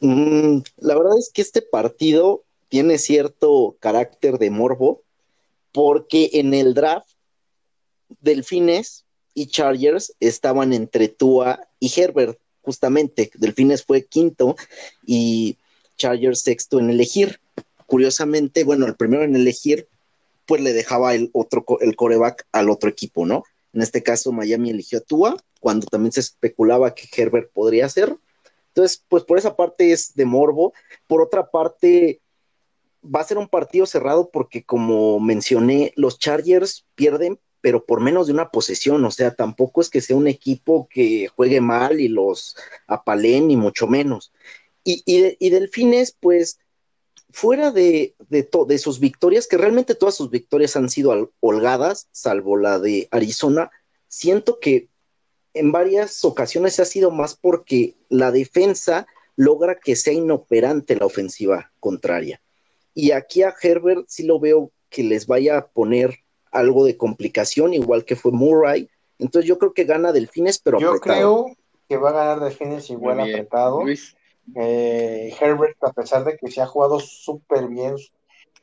Mm, 0.00 0.58
la 0.78 0.96
verdad 0.96 1.18
es 1.18 1.30
que 1.32 1.42
este 1.42 1.60
partido 1.60 2.44
tiene 2.68 2.96
cierto 2.96 3.76
carácter 3.80 4.38
de 4.38 4.50
morbo 4.50 5.02
porque 5.72 6.30
en 6.34 6.54
el 6.54 6.72
draft 6.72 7.10
Delfines 8.20 9.04
y 9.34 9.48
Chargers 9.48 10.16
estaban 10.20 10.72
entre 10.72 11.08
Tua 11.08 11.68
y 11.80 11.92
Herbert 11.94 12.38
justamente. 12.64 13.30
Delfines 13.34 13.84
fue 13.84 14.04
quinto 14.04 14.56
y 15.06 15.56
Chargers 15.96 16.40
sexto 16.40 16.78
en 16.78 16.90
elegir. 16.90 17.40
Curiosamente, 17.86 18.64
bueno, 18.64 18.86
el 18.86 18.96
primero 18.96 19.22
en 19.24 19.36
elegir, 19.36 19.88
pues 20.46 20.60
le 20.60 20.72
dejaba 20.72 21.14
el 21.14 21.30
otro, 21.32 21.64
el 21.80 21.96
coreback 21.96 22.46
al 22.52 22.70
otro 22.70 22.90
equipo, 22.90 23.26
¿no? 23.26 23.44
En 23.72 23.82
este 23.82 24.02
caso, 24.02 24.32
Miami 24.32 24.70
eligió 24.70 24.98
a 24.98 25.02
Tua, 25.02 25.36
cuando 25.60 25.86
también 25.86 26.12
se 26.12 26.20
especulaba 26.20 26.94
que 26.94 27.08
Herbert 27.14 27.50
podría 27.52 27.88
ser. 27.88 28.16
Entonces, 28.68 29.04
pues 29.08 29.24
por 29.24 29.38
esa 29.38 29.56
parte 29.56 29.92
es 29.92 30.14
de 30.14 30.24
morbo. 30.24 30.72
Por 31.06 31.22
otra 31.22 31.50
parte, 31.50 32.20
va 33.04 33.20
a 33.20 33.24
ser 33.24 33.38
un 33.38 33.48
partido 33.48 33.86
cerrado 33.86 34.30
porque, 34.30 34.64
como 34.64 35.20
mencioné, 35.20 35.92
los 35.96 36.18
Chargers 36.18 36.84
pierden 36.94 37.38
pero 37.64 37.86
por 37.86 38.02
menos 38.02 38.26
de 38.26 38.34
una 38.34 38.50
posesión, 38.50 39.02
o 39.06 39.10
sea, 39.10 39.34
tampoco 39.34 39.80
es 39.80 39.88
que 39.88 40.02
sea 40.02 40.16
un 40.16 40.26
equipo 40.26 40.86
que 40.90 41.28
juegue 41.28 41.62
mal 41.62 41.98
y 41.98 42.08
los 42.08 42.56
apalen, 42.86 43.48
ni 43.48 43.56
mucho 43.56 43.86
menos. 43.86 44.34
Y, 44.84 45.02
y, 45.06 45.48
Delfines, 45.48 46.14
pues, 46.20 46.58
fuera 47.30 47.70
de, 47.70 48.16
de, 48.28 48.46
de, 48.68 48.78
sus 48.78 49.00
victorias, 49.00 49.46
que 49.46 49.56
realmente 49.56 49.94
todas 49.94 50.14
sus 50.14 50.28
victorias 50.28 50.76
han 50.76 50.90
sido 50.90 51.32
holgadas, 51.40 52.08
salvo 52.12 52.58
la 52.58 52.78
de 52.78 53.08
Arizona, 53.10 53.70
siento 54.08 54.60
que 54.60 54.90
en 55.54 55.72
varias 55.72 56.22
ocasiones 56.22 56.78
ha 56.80 56.84
sido 56.84 57.10
más 57.10 57.34
porque 57.34 57.94
la 58.10 58.30
defensa 58.30 59.06
logra 59.36 59.78
que 59.82 59.96
sea 59.96 60.12
inoperante 60.12 60.96
la 60.96 61.06
ofensiva 61.06 61.72
contraria. 61.80 62.42
Y 62.92 63.12
aquí 63.12 63.42
a 63.42 63.54
Herbert 63.58 64.04
sí 64.06 64.24
lo 64.24 64.38
veo 64.38 64.70
que 64.90 65.02
les 65.02 65.26
vaya 65.26 65.56
a 65.56 65.66
poner 65.68 66.23
algo 66.54 66.84
de 66.84 66.96
complicación, 66.96 67.74
igual 67.74 68.04
que 68.04 68.16
fue 68.16 68.32
Murray. 68.32 68.88
Entonces 69.18 69.48
yo 69.48 69.58
creo 69.58 69.74
que 69.74 69.84
gana 69.84 70.12
Delfines, 70.12 70.58
pero 70.58 70.78
yo 70.78 70.98
creo 71.00 71.46
que 71.88 71.96
va 71.96 72.10
a 72.10 72.12
ganar 72.12 72.40
Delfines 72.40 72.88
igual 72.90 73.20
apretado. 73.20 73.82
Eh, 74.56 75.34
Herbert, 75.40 75.82
a 75.82 75.92
pesar 75.92 76.24
de 76.24 76.36
que 76.36 76.50
se 76.50 76.62
ha 76.62 76.66
jugado 76.66 77.00
súper 77.00 77.66
bien, 77.68 77.96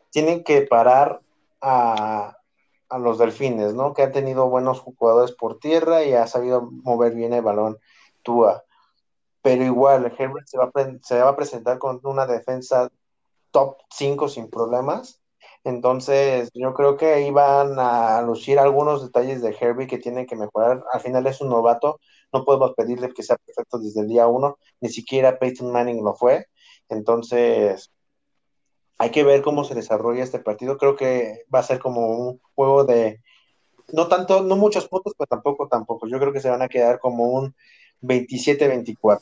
tienen 0.09 0.43
que 0.43 0.61
parar 0.61 1.21
a, 1.59 2.37
a, 2.89 2.99
los 2.99 3.17
Delfines, 3.17 3.73
¿no? 3.73 3.93
Que 3.93 4.03
han 4.03 4.11
tenido 4.11 4.49
buenos 4.49 4.79
jugadores 4.79 5.31
por 5.33 5.59
tierra 5.59 6.03
y 6.03 6.13
ha 6.13 6.27
sabido 6.27 6.69
mover 6.71 7.13
bien 7.13 7.33
el 7.33 7.41
balón 7.41 7.77
Tua. 8.23 8.63
Pero 9.41 9.63
igual, 9.63 10.13
Herbert 10.17 10.47
se 10.47 10.57
va, 10.57 10.71
se 11.01 11.19
va 11.19 11.29
a 11.29 11.35
presentar 11.35 11.79
con 11.79 11.99
una 12.03 12.27
defensa 12.27 12.89
top 13.51 13.77
5 13.89 14.29
sin 14.29 14.49
problemas 14.49 15.20
entonces, 15.63 16.49
yo 16.53 16.73
creo 16.73 16.97
que 16.97 17.13
ahí 17.13 17.29
van 17.29 17.77
a 17.77 18.21
lucir 18.23 18.57
algunos 18.57 19.03
detalles 19.03 19.41
de 19.41 19.55
Herbie 19.59 19.87
que 19.87 19.99
tienen 19.99 20.25
que 20.25 20.35
mejorar. 20.35 20.83
Al 20.91 21.01
final 21.01 21.27
es 21.27 21.39
un 21.41 21.49
novato, 21.49 21.99
no 22.33 22.43
podemos 22.45 22.73
pedirle 22.75 23.13
que 23.13 23.21
sea 23.23 23.37
perfecto 23.37 23.77
desde 23.77 24.01
el 24.01 24.07
día 24.07 24.27
uno, 24.27 24.57
ni 24.79 24.89
siquiera 24.89 25.37
Peyton 25.37 25.71
Manning 25.71 26.03
lo 26.03 26.15
fue. 26.15 26.47
Entonces, 26.89 27.91
hay 28.97 29.11
que 29.11 29.23
ver 29.23 29.43
cómo 29.43 29.63
se 29.63 29.75
desarrolla 29.75 30.23
este 30.23 30.39
partido. 30.39 30.77
Creo 30.77 30.95
que 30.95 31.45
va 31.53 31.59
a 31.59 31.63
ser 31.63 31.79
como 31.79 32.07
un 32.07 32.41
juego 32.55 32.83
de, 32.85 33.21
no 33.93 34.07
tanto, 34.07 34.43
no 34.43 34.55
muchos 34.55 34.87
puntos, 34.87 35.13
pero 35.17 35.27
tampoco, 35.27 35.67
tampoco. 35.67 36.07
Yo 36.07 36.19
creo 36.19 36.33
que 36.33 36.41
se 36.41 36.49
van 36.49 36.61
a 36.63 36.69
quedar 36.69 36.99
como 36.99 37.25
un 37.25 37.55
27-24. 38.01 39.19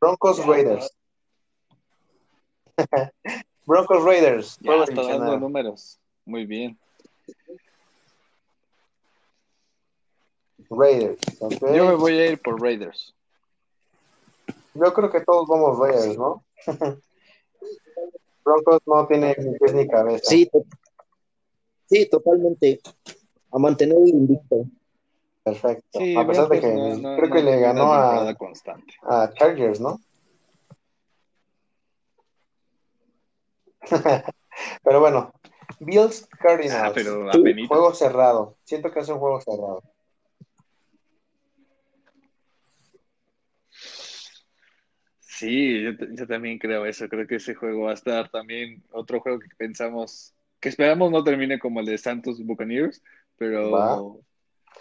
Broncos 0.00 0.46
Raiders. 0.46 0.90
Broncos 3.68 4.02
Raiders. 4.02 4.58
Ya 4.62 4.82
está 4.82 5.02
dando 5.02 5.38
números. 5.38 6.00
Muy 6.24 6.46
bien. 6.46 6.78
Raiders. 10.70 11.20
Yo 11.60 11.84
me 11.84 11.94
voy 11.94 12.14
a 12.14 12.30
ir 12.30 12.40
por 12.40 12.60
Raiders. 12.62 13.14
Yo 14.72 14.94
creo 14.94 15.10
que 15.10 15.20
todos 15.20 15.46
vamos 15.46 15.78
Raiders, 15.78 16.16
¿no? 16.16 16.42
Broncos 18.42 18.80
no 18.86 19.06
tiene 19.06 19.36
ni 19.38 19.58
pies 19.58 19.74
ni 19.74 19.86
cabeza. 19.86 20.24
Sí, 20.24 20.48
sí, 21.90 22.08
totalmente. 22.08 22.80
A 23.52 23.58
mantener 23.58 23.98
el 23.98 24.08
invicto. 24.08 24.64
Perfecto. 25.44 25.98
a 26.18 26.26
pesar 26.26 26.48
de 26.48 26.60
que 26.60 27.02
creo 27.16 27.30
que 27.30 27.42
le 27.42 27.60
ganó 27.60 27.92
a, 27.92 28.34
a 29.02 29.32
Chargers, 29.34 29.78
¿no? 29.78 30.00
pero 34.82 35.00
bueno, 35.00 35.32
Bills 35.80 36.26
Cardinals. 36.40 36.74
Ah, 36.74 37.66
juego 37.68 37.94
cerrado. 37.94 38.56
Siento 38.64 38.90
que 38.90 39.00
es 39.00 39.08
un 39.08 39.18
juego 39.18 39.40
cerrado. 39.40 39.82
Sí, 45.20 45.84
yo, 45.84 46.26
también 46.26 46.58
creo 46.58 46.84
eso. 46.84 47.08
Creo 47.08 47.26
que 47.26 47.36
ese 47.36 47.54
juego 47.54 47.84
va 47.84 47.92
a 47.92 47.94
estar 47.94 48.28
también 48.28 48.82
otro 48.90 49.20
juego 49.20 49.38
que 49.38 49.46
pensamos, 49.56 50.34
que 50.58 50.68
esperamos 50.68 51.12
no 51.12 51.22
termine 51.22 51.60
como 51.60 51.78
el 51.78 51.86
de 51.86 51.96
Santos 51.96 52.44
Buccaneers, 52.44 53.00
pero 53.36 54.20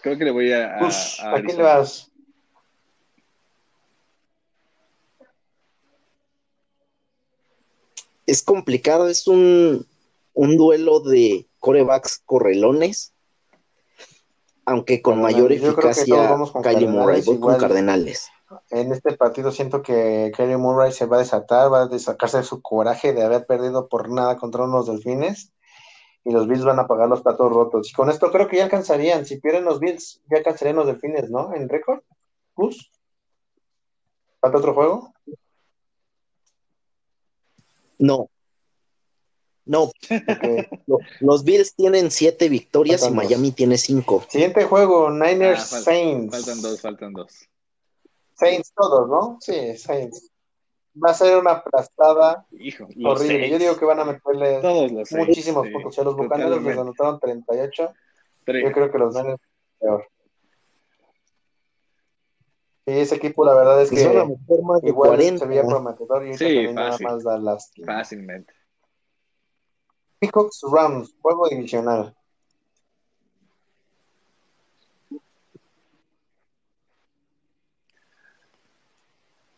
creo 0.02 0.18
que 0.18 0.26
le 0.26 0.32
voy 0.32 0.52
a. 0.52 0.80
a, 0.80 0.88
a, 0.88 1.42
quién 1.44 1.58
le 1.58 1.64
vas? 1.64 2.12
Es 8.28 8.44
complicado, 8.44 9.08
es 9.08 9.26
un, 9.26 9.88
duelo 10.36 11.00
de 11.00 11.48
corebacks 11.60 12.22
correlones, 12.26 13.14
aunque 14.66 15.02
con 15.02 15.22
mayor 15.22 15.52
eficacia 15.52 16.38
Kylie 16.62 16.88
Murray, 16.88 17.24
con 17.24 17.58
Cardenales. 17.58 18.30
En 18.70 18.92
este 18.92 19.14
partido 19.14 19.52
siento 19.52 19.82
que 19.82 20.32
Kylie 20.36 20.58
Murray 20.58 20.92
se 20.92 21.06
va 21.06 21.18
a 21.18 21.20
desatar, 21.20 21.72
va 21.72 21.84
a 21.84 22.00
sacarse 22.00 22.44
su 22.44 22.62
coraje 22.62 23.14
de 23.14 23.24
haber 23.24 23.46
perdido 23.46 23.88
por 23.88 24.10
nada 24.10 24.38
contra 24.38 24.66
unos 24.66 24.88
delfines 24.88 25.52
y 26.24 26.32
los 26.32 26.48
Bills 26.48 26.66
van 26.66 26.80
a 26.80 26.88
pagar 26.88 27.08
los 27.08 27.22
platos 27.22 27.52
rotos. 27.52 27.90
Y 27.90 27.94
con 27.94 28.10
esto 28.10 28.32
creo 28.32 28.48
que 28.48 28.58
ya 28.58 28.66
alcanzarían, 28.66 29.26
si 29.26 29.40
pierden 29.40 29.64
los 29.64 29.80
Bills, 29.80 30.22
ya 30.30 30.38
alcanzarían 30.38 30.76
los 30.76 30.88
delfines, 30.88 31.30
¿no? 31.30 31.54
En 31.56 31.70
récord. 31.70 32.02
Plus. 32.56 32.92
¿Falta 34.42 34.58
otro 34.58 34.74
juego? 34.74 35.14
No. 37.98 38.30
No. 39.66 39.92
Los, 41.20 41.44
Bills 41.44 41.76
tienen 41.76 42.10
siete 42.10 42.50
victorias 42.50 43.08
y 43.08 43.12
Miami 43.12 43.52
tiene 43.52 43.78
cinco. 43.78 44.24
Siguiente 44.30 44.64
juego, 44.64 45.10
Niners 45.10 45.74
ah, 45.74 45.82
Saints. 45.82 46.36
Faltan 46.36 46.62
dos, 46.62 46.82
faltan 46.82 47.14
dos. 47.14 47.50
Saints 48.36 48.72
todos, 48.74 49.10
¿no? 49.10 49.38
Sí, 49.42 49.78
Saints. 49.78 50.32
Va 50.96 51.12
a 51.12 51.14
ser 51.14 51.38
una 51.38 51.52
aplastada 51.52 52.48
horrible. 53.04 53.50
Yo 53.50 53.60
digo 53.60 53.78
que 53.78 53.86
van 53.86 54.00
a 54.00 54.06
meterle 54.06 54.62
muchísimos 55.12 55.68
puntos. 55.68 56.00
a 56.00 56.04
los 56.04 56.16
Bucaneros 56.16 56.64
les 56.64 56.78
anotaron 56.78 57.20
38. 57.20 57.94
Yo 58.48 58.72
creo 58.72 58.92
que 58.92 58.98
los 58.98 59.14
Niners 59.14 59.42
peor. 59.80 60.08
Sí, 62.88 62.94
ese 62.98 63.16
equipo 63.16 63.44
la 63.44 63.54
verdad 63.54 63.82
es 63.82 63.90
que 63.90 64.02
igual 64.84 65.22
se 65.22 65.46
veía 65.46 65.64
prometedor 65.64 66.26
y 66.26 66.38
sí, 66.38 66.68
nada 66.72 66.98
más 67.02 67.22
da 67.22 67.38
lástima. 67.38 67.98
Fácilmente. 67.98 68.54
Seahawks 70.22 70.62
Rams, 70.72 71.14
juego 71.22 71.50
divisional. 71.50 72.16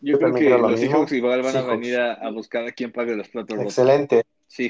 Yo, 0.00 0.18
creo 0.18 0.34
que 0.34 0.48
los 0.50 0.80
Seahawks 0.80 1.12
igual 1.12 1.42
van 1.42 1.56
a 1.56 1.62
venir 1.62 2.00
a, 2.00 2.28
buscar 2.32 2.66
a 2.66 2.72
quien 2.72 2.90
pague 2.90 3.14
los 3.14 3.28
platos 3.28 3.60
Excelente. 3.60 4.24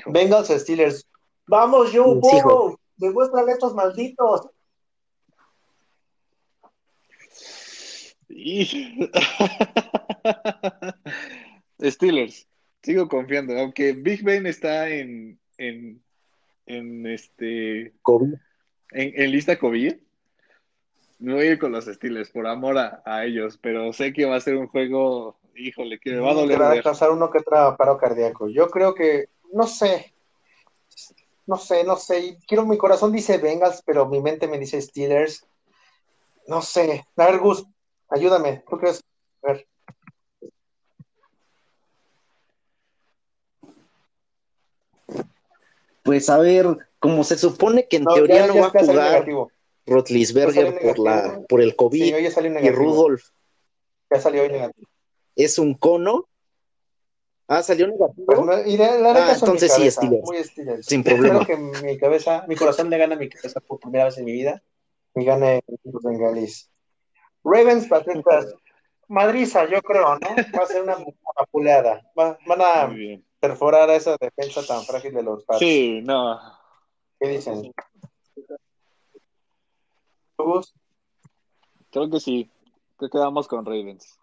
Bengals 0.05 0.49
Steelers. 0.49 1.09
Vamos, 1.47 1.93
Joe 1.95 2.17
Burrow. 2.17 2.79
Demuéstrale 2.99 3.53
a 3.53 3.55
estos 3.55 3.75
malditos. 3.75 4.51
Steelers, 11.83 12.47
sigo 12.83 13.09
confiando, 13.09 13.59
aunque 13.59 13.93
Big 13.93 14.23
Ben 14.23 14.47
está 14.47 14.89
en, 14.89 15.41
en, 15.59 16.03
este 17.07 17.93
COVID. 18.03 18.35
En, 18.93 19.31
lista 19.31 19.59
COVID. 19.59 19.95
Me 21.19 21.35
voy 21.35 21.47
a 21.47 21.51
ir 21.53 21.59
con 21.59 21.73
los 21.73 21.87
Steelers 21.87 22.31
por 22.31 22.47
amor 22.47 22.79
a, 22.79 23.25
ellos, 23.25 23.59
pero 23.61 23.93
sé 23.93 24.13
que 24.13 24.25
va 24.25 24.37
a 24.37 24.41
ser 24.41 24.57
un 24.57 24.69
juego, 24.69 25.39
híjole, 25.55 25.99
que 25.99 26.13
me 26.13 26.21
va 26.21 26.31
a 26.31 26.35
doler. 26.35 26.61
Va 26.61 26.73
a 26.73 26.83
pasar 26.83 27.11
uno 27.11 27.31
que 27.31 27.39
otro 27.39 27.77
paro 27.77 27.99
cardíaco. 27.99 28.49
Yo 28.49 28.69
creo 28.69 28.95
que, 28.95 29.29
no 29.53 29.67
sé, 29.67 30.15
no 31.47 31.57
sé, 31.57 31.85
no 31.85 31.97
sé. 31.97 32.39
Quiero, 32.47 32.65
mi 32.65 32.79
corazón 32.79 33.13
dice 33.13 33.39
Bengals, 33.39 33.83
pero 33.85 34.07
mi 34.07 34.21
mente 34.21 34.47
me 34.47 34.59
dice 34.59 34.81
Steelers. 34.81 35.47
No 36.47 36.63
sé. 36.63 37.05
A 37.17 37.27
ver, 37.27 37.39
Gus, 37.39 37.67
ayúdame. 38.11 38.63
¿Tú 38.69 38.79
crees? 38.79 39.03
A 39.43 39.53
ver. 39.53 39.67
Pues 46.03 46.29
a 46.29 46.39
ver, 46.39 46.67
como 46.99 47.25
se 47.25 47.37
supone 47.37 47.87
que 47.89 47.97
en 47.97 48.05
teoría 48.05 48.47
no 48.47 48.59
va 48.59 48.67
a 48.67 48.71
jugar 48.71 49.27
Rotlisberger 49.87 50.81
por, 50.81 50.99
la, 50.99 51.41
por 51.49 51.61
el 51.61 51.77
COVID 51.77 52.17
y 52.63 52.71
Rudolf. 52.71 53.31
Ya 54.11 54.21
salió 54.21 54.43
hoy 54.43 54.49
negativo. 54.49 54.89
¿Es 55.37 55.59
un 55.59 55.75
cono? 55.75 56.29
Ah, 57.49 57.63
salió 57.63 57.89
negativo. 57.89 58.27
Pues, 58.27 58.67
y 58.67 58.77
la, 58.77 58.97
la 58.99 59.31
ah, 59.31 59.33
entonces 59.35 59.73
sí, 59.73 59.91
Steelers. 59.91 60.25
Muy 60.25 60.45
Steelers. 60.45 60.87
Sin 60.87 61.03
problema. 61.03 61.45
que 61.45 61.57
mi 61.57 61.99
cabeza, 61.99 62.45
mi 62.47 62.55
corazón 62.55 62.91
le 62.91 62.99
gana 62.99 63.17
a 63.17 63.19
mi 63.19 63.29
cabeza 63.29 63.61
por 63.61 63.81
primera 63.81 64.05
vez 64.05 64.19
en 64.19 64.25
mi 64.25 64.33
vida 64.33 64.63
y 65.17 65.25
gane 65.25 65.63
los 65.85 66.03
bengalis. 66.03 66.70
Ravens, 67.45 67.87
Patriotas. 67.89 68.55
Madriza, 69.09 69.69
yo 69.69 69.83
creo, 69.83 70.19
¿no? 70.19 70.29
Va 70.57 70.63
a 70.63 70.67
ser 70.67 70.83
una 70.83 70.97
apuleada. 71.37 72.01
van 72.15 72.37
a 72.61 72.95
perforar 73.41 73.91
a 73.91 73.97
esa 73.97 74.17
defensa 74.21 74.65
tan 74.67 74.85
frágil 74.85 75.15
de 75.15 75.23
los 75.23 75.45
Pats. 75.45 75.59
Sí, 75.59 76.01
no. 76.03 76.39
¿Qué 77.19 77.29
dicen? 77.29 77.73
Creo 81.91 82.11
que 82.11 82.21
sí. 82.21 82.51
Creo 82.97 83.11
que 83.11 83.19
vamos 83.19 83.49
con 83.49 83.65
Ravens. 83.65 84.17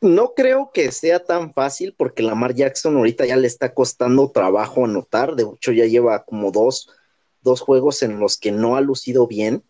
No 0.00 0.34
creo 0.34 0.70
que 0.72 0.92
sea 0.92 1.24
tan 1.24 1.52
fácil 1.52 1.94
porque 1.96 2.22
Lamar 2.22 2.54
Jackson 2.54 2.96
ahorita 2.96 3.26
ya 3.26 3.36
le 3.36 3.46
está 3.46 3.74
costando 3.74 4.30
trabajo 4.30 4.84
anotar. 4.84 5.34
De 5.34 5.42
hecho, 5.42 5.72
ya 5.72 5.86
lleva 5.86 6.24
como 6.24 6.52
dos, 6.52 6.90
dos 7.46 7.62
juegos 7.62 8.02
en 8.02 8.18
los 8.18 8.36
que 8.36 8.52
no 8.52 8.76
ha 8.76 8.82
lucido 8.82 9.26
bien. 9.26 9.62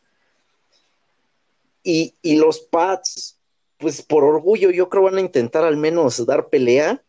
Y, 1.85 2.16
los 2.24 2.59
Pats, 2.59 3.39
pues 3.79 4.03
por 4.03 4.24
orgullo, 4.24 4.70
yo 4.70 4.89
creo 4.89 5.05
van 5.05 5.18
a 5.18 5.20
intentar 5.20 5.62
al 5.62 5.77
menos 5.77 6.27
dar 6.27 6.49
pelea. 6.49 7.05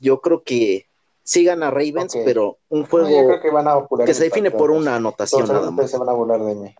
Yo 0.00 0.20
creo 0.20 0.42
que 0.42 0.86
sí 1.22 1.44
gana 1.44 1.70
Ravens, 1.70 2.18
pero 2.24 2.58
un 2.68 2.84
juego 2.84 3.40
que, 4.04 4.12
se 4.12 4.24
define 4.24 4.50
por 4.50 4.70
una 4.70 4.96
anotación 4.96 5.48
nada 5.48 5.70
más. 5.70 5.90
Se 5.90 5.96
van 5.96 6.10
a 6.10 6.12
burlar 6.12 6.42
de 6.42 6.54
mí. 6.54 6.74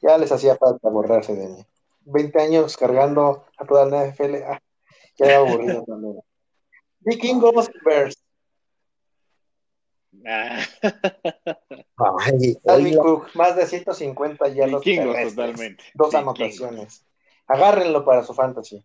Ya 0.00 0.16
les 0.18 0.30
hacía 0.30 0.56
falta 0.56 0.88
borrarse 0.88 1.34
de 1.34 1.48
mí. 1.48 1.66
20 2.04 2.40
años 2.40 2.76
cargando 2.76 3.44
a 3.56 3.66
toda 3.66 3.86
la 3.86 4.06
NFL. 4.06 4.36
Ah, 4.46 4.60
ya 5.16 5.38
aburrido 5.38 5.82
también. 5.86 6.20
Vikingos 7.00 7.70
Bears. 7.84 8.16
Ah. 10.26 10.64
Cook, 11.96 13.34
más 13.34 13.56
de 13.56 13.66
150 13.66 14.48
ya 14.48 14.66
los 14.66 14.82
totalmente. 14.82 15.84
Dos 15.94 16.14
anotaciones. 16.14 17.04
Agárrenlo 17.46 18.04
para 18.04 18.24
su 18.24 18.34
fantasy. 18.34 18.84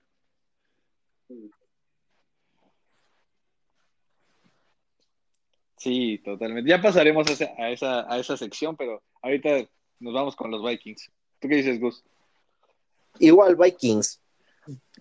Sí, 5.78 6.22
totalmente. 6.24 6.70
Ya 6.70 6.82
pasaremos 6.82 7.28
a 7.28 7.34
esa, 7.34 7.46
a 7.58 7.70
esa, 7.70 8.14
a 8.14 8.18
esa 8.18 8.38
sección, 8.38 8.78
pero 8.78 9.04
ahorita 9.22 9.68
nos 10.00 10.14
vamos 10.14 10.36
con 10.36 10.50
los 10.50 10.64
Vikings. 10.64 11.12
¿Tú 11.40 11.50
qué 11.50 11.56
dices, 11.56 11.80
Gus? 11.80 12.04
Igual, 13.20 13.58
Vikings. 13.58 14.22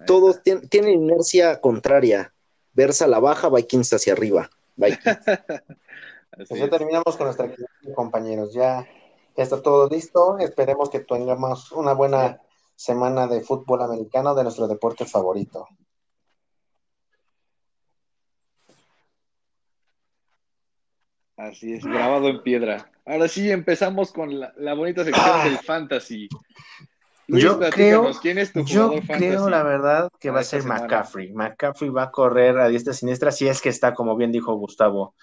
Todos 0.06 0.42
tienen 0.42 0.92
inercia 0.92 1.60
contraria. 1.60 2.34
Versa 2.72 3.04
a 3.04 3.08
la 3.08 3.20
baja, 3.20 3.48
Vikings 3.48 3.92
hacia 3.92 4.12
arriba. 4.12 4.50
pues 6.36 6.60
ya 6.60 6.68
terminamos 6.68 7.16
con 7.16 7.26
nuestra 7.26 7.50
compañeros. 7.94 8.52
Ya, 8.52 8.86
está 9.36 9.62
todo 9.62 9.88
listo. 9.88 10.38
Esperemos 10.38 10.90
que 10.90 11.00
tengamos 11.00 11.72
una 11.72 11.92
buena 11.92 12.40
semana 12.74 13.26
de 13.26 13.40
fútbol 13.40 13.82
americano 13.82 14.34
de 14.34 14.42
nuestro 14.42 14.66
deporte 14.66 15.04
favorito. 15.04 15.66
Así 21.36 21.72
es, 21.72 21.84
grabado 21.84 22.28
en 22.28 22.42
piedra. 22.42 22.90
Ahora 23.04 23.26
sí 23.26 23.50
empezamos 23.50 24.12
con 24.12 24.38
la, 24.38 24.74
bonita 24.74 25.04
sección 25.04 25.26
ah. 25.28 25.44
del 25.44 25.58
fantasy 25.58 26.28
yo 27.28 27.58
creo, 27.70 28.10
yo 28.66 28.92
creo 29.06 29.48
la 29.48 29.62
verdad 29.62 30.10
que 30.18 30.30
va 30.30 30.40
a 30.40 30.44
ser 30.44 30.64
McCaffrey. 30.64 31.32
McCaffrey 31.32 31.90
va 31.90 32.04
a 32.04 32.10
correr 32.10 32.58
a 32.58 32.68
diestra 32.68 32.92
siniestra 32.92 33.30
si 33.32 33.48
es 33.48 33.62
que 33.62 33.68
está, 33.68 33.94
como 33.94 34.16
bien 34.16 34.32
dijo 34.32 34.54
Gustavo. 34.54 35.14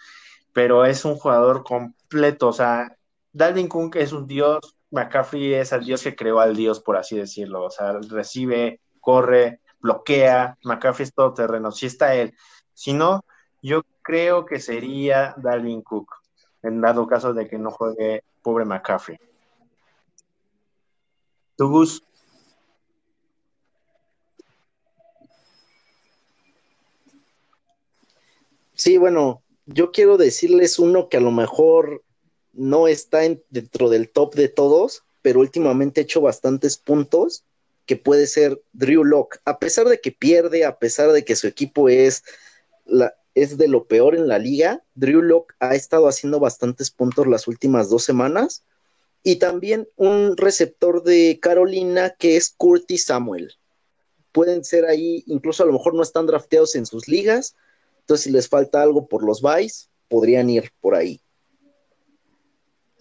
Pero 0.54 0.86
es 0.86 1.06
un 1.06 1.16
jugador 1.16 1.64
completo. 1.64 2.48
O 2.48 2.54
sea, 2.54 2.96
Dalvin 3.32 3.68
Cook 3.68 3.96
es 3.98 4.12
un 4.12 4.28
dios. 4.28 4.76
McCaffrey 4.92 5.54
es 5.54 5.72
el 5.72 5.86
dios 5.86 6.04
que 6.04 6.16
creó 6.16 6.40
al 6.40 6.56
dios, 6.56 6.80
por 6.80 6.98
así 6.98 7.18
decirlo. 7.18 7.64
O 7.64 7.70
sea, 7.70 7.94
recibe, 8.10 8.82
corre, 9.00 9.62
bloquea. 9.80 10.58
McCaffrey 10.64 11.06
es 11.06 11.14
todo 11.14 11.34
terreno. 11.34 11.72
Si 11.72 11.86
está 11.86 12.16
él. 12.16 12.36
Si 12.74 12.94
no, 12.94 13.24
yo 13.62 13.84
creo 14.02 14.46
que 14.46 14.60
sería 14.60 15.36
Dalvin 15.38 15.82
Cook. 15.82 16.16
En 16.64 16.82
dado 16.82 17.08
caso 17.08 17.34
de 17.34 17.48
que 17.48 17.58
no 17.58 17.72
juegue 17.72 18.24
pobre 18.42 18.66
McCaffrey. 18.66 19.18
Sí, 28.74 28.98
bueno, 28.98 29.44
yo 29.74 29.92
quiero 29.92 30.18
decirles 30.18 30.80
uno 30.80 31.10
que 31.10 31.18
a 31.18 31.22
lo 31.22 31.32
mejor 31.32 32.04
no 32.54 32.88
está 32.88 33.20
dentro 33.50 33.90
del 33.90 34.10
top 34.10 34.34
de 34.36 34.48
todos, 34.50 35.04
pero 35.22 35.40
últimamente 35.40 36.02
ha 36.02 36.04
hecho 36.04 36.22
bastantes 36.22 36.78
puntos, 36.78 37.44
que 37.86 37.96
puede 37.96 38.28
ser 38.28 38.62
Drew 38.74 39.04
Locke. 39.04 39.40
A 39.46 39.60
pesar 39.60 39.88
de 39.88 40.00
que 40.00 40.12
pierde, 40.12 40.66
a 40.66 40.80
pesar 40.80 41.12
de 41.12 41.24
que 41.24 41.36
su 41.36 41.48
equipo 41.48 41.88
es, 41.90 42.24
la, 42.86 43.16
es 43.36 43.58
de 43.58 43.68
lo 43.68 43.86
peor 43.86 44.16
en 44.16 44.28
la 44.28 44.40
liga, 44.40 44.84
Drew 44.96 45.22
Locke 45.22 45.54
ha 45.60 45.76
estado 45.76 46.08
haciendo 46.08 46.40
bastantes 46.40 46.90
puntos 46.92 47.28
las 47.28 47.48
últimas 47.48 47.90
dos 47.90 48.04
semanas 48.04 48.64
y 49.24 49.36
también 49.36 49.88
un 49.96 50.36
receptor 50.38 51.04
de 51.04 51.40
Carolina 51.42 52.16
que 52.18 52.38
es 52.38 52.50
Curtis 52.50 53.06
Samuel. 53.06 53.54
Pueden 54.32 54.64
ser 54.64 54.86
ahí, 54.86 55.24
incluso 55.28 55.64
a 55.64 55.66
lo 55.66 55.74
mejor 55.74 55.94
no 55.94 56.04
están 56.04 56.26
drafteados 56.26 56.76
en 56.76 56.86
sus 56.86 57.08
ligas, 57.08 57.56
entonces 58.10 58.24
si 58.24 58.32
les 58.32 58.50
falta 58.50 58.82
algo 58.82 59.08
por 59.08 59.24
los 59.24 59.40
buys, 59.40 59.92
podrían 60.08 60.50
ir 60.50 60.72
por 60.82 60.96
ahí. 60.96 61.22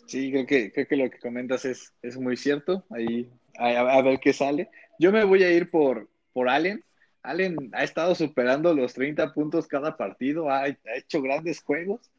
Sí, 0.07 0.31
creo 0.31 0.45
que, 0.47 0.71
creo 0.71 0.87
que 0.87 0.97
lo 0.97 1.09
que 1.09 1.19
comentas 1.19 1.65
es, 1.65 1.95
es 2.03 2.19
muy 2.19 2.37
cierto. 2.37 2.85
Ahí 2.91 3.27
a, 3.59 4.03
ver 4.03 4.21
qué 4.21 4.35
sale. 4.35 4.69
Yo 4.99 5.11
me 5.11 5.25
voy 5.25 5.45
a 5.45 5.51
ir 5.51 5.71
por, 5.71 6.11
por 6.35 6.51
Allen. 6.51 6.85
Allen 7.23 7.57
ha 7.73 7.85
estado 7.85 8.15
superando 8.15 8.75
los 8.75 8.93
30 8.93 9.33
puntos 9.33 9.67
cada 9.67 9.97
partido, 9.97 10.51
ha 10.51 10.67
hecho 10.69 11.23
grandes 11.23 11.63
juegos. 11.63 12.11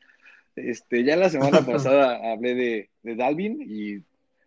Este, 0.55 1.03
ya 1.03 1.15
la 1.15 1.29
semana 1.29 1.61
pasada 1.65 2.31
hablé 2.31 2.55
de, 2.55 2.89
de, 3.03 3.15
Dalvin 3.15 3.61
y 3.61 4.03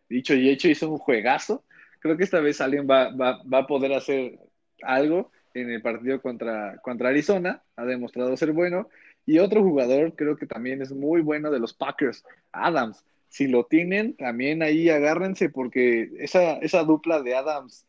dicho 0.09 0.35
y 0.35 0.49
hecho 0.49 0.67
hizo 0.67 0.91
un 0.91 0.99
juegazo. 0.99 1.63
Creo 2.01 2.17
que 2.17 2.25
esta 2.25 2.41
vez 2.41 2.61
alguien 2.61 2.89
va, 2.91 3.15
va, 3.15 3.41
va, 3.45 3.59
a 3.59 3.67
poder 3.69 3.93
hacer 3.93 4.37
algo 4.83 5.31
en 5.55 5.71
el 5.71 5.83
partido 5.83 6.21
contra, 6.21 6.79
contra 6.79 7.11
Arizona. 7.11 7.63
Ha 7.77 7.85
demostrado 7.85 8.37
ser 8.37 8.53
bueno. 8.53 8.89
Y 9.27 9.39
otro 9.39 9.63
jugador 9.63 10.15
creo 10.17 10.37
que 10.37 10.47
también 10.47 10.83
es 10.83 10.93
muy 10.93 11.21
bueno 11.21 11.51
de 11.51 11.61
los 11.61 11.75
Packers, 11.75 12.25
Adams. 12.53 13.05
Si 13.29 13.47
lo 13.47 13.65
tienen, 13.65 14.15
también 14.17 14.63
ahí 14.63 14.91
agárrense 14.91 15.49
porque 15.49 16.11
esa, 16.19 16.59
esa 16.59 16.85
dupla 16.85 17.23
de 17.23 17.35
Adams 17.35 17.87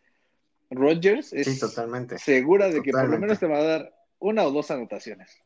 Rodgers 0.70 1.34
es 1.34 1.60
totalmente. 1.60 2.18
segura 2.18 2.70
de 2.70 2.82
que 2.82 2.92
por 2.92 3.10
lo 3.10 3.20
menos 3.20 3.40
te 3.40 3.48
va 3.48 3.58
a 3.58 3.64
dar 3.64 3.94
una 4.20 4.44
o 4.44 4.52
dos 4.52 4.72
anotaciones. 4.72 5.44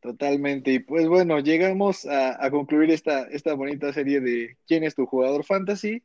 Totalmente. 0.00 0.72
Y 0.72 0.78
pues 0.78 1.08
bueno, 1.08 1.40
llegamos 1.40 2.06
a, 2.06 2.48
concluir 2.50 2.90
esta, 2.90 3.22
esta 3.24 3.54
bonita 3.54 3.92
serie 3.92 4.20
de 4.20 4.56
quién 4.66 4.84
es 4.84 4.94
tu 4.94 5.04
jugador 5.06 5.44
fantasy. 5.44 6.02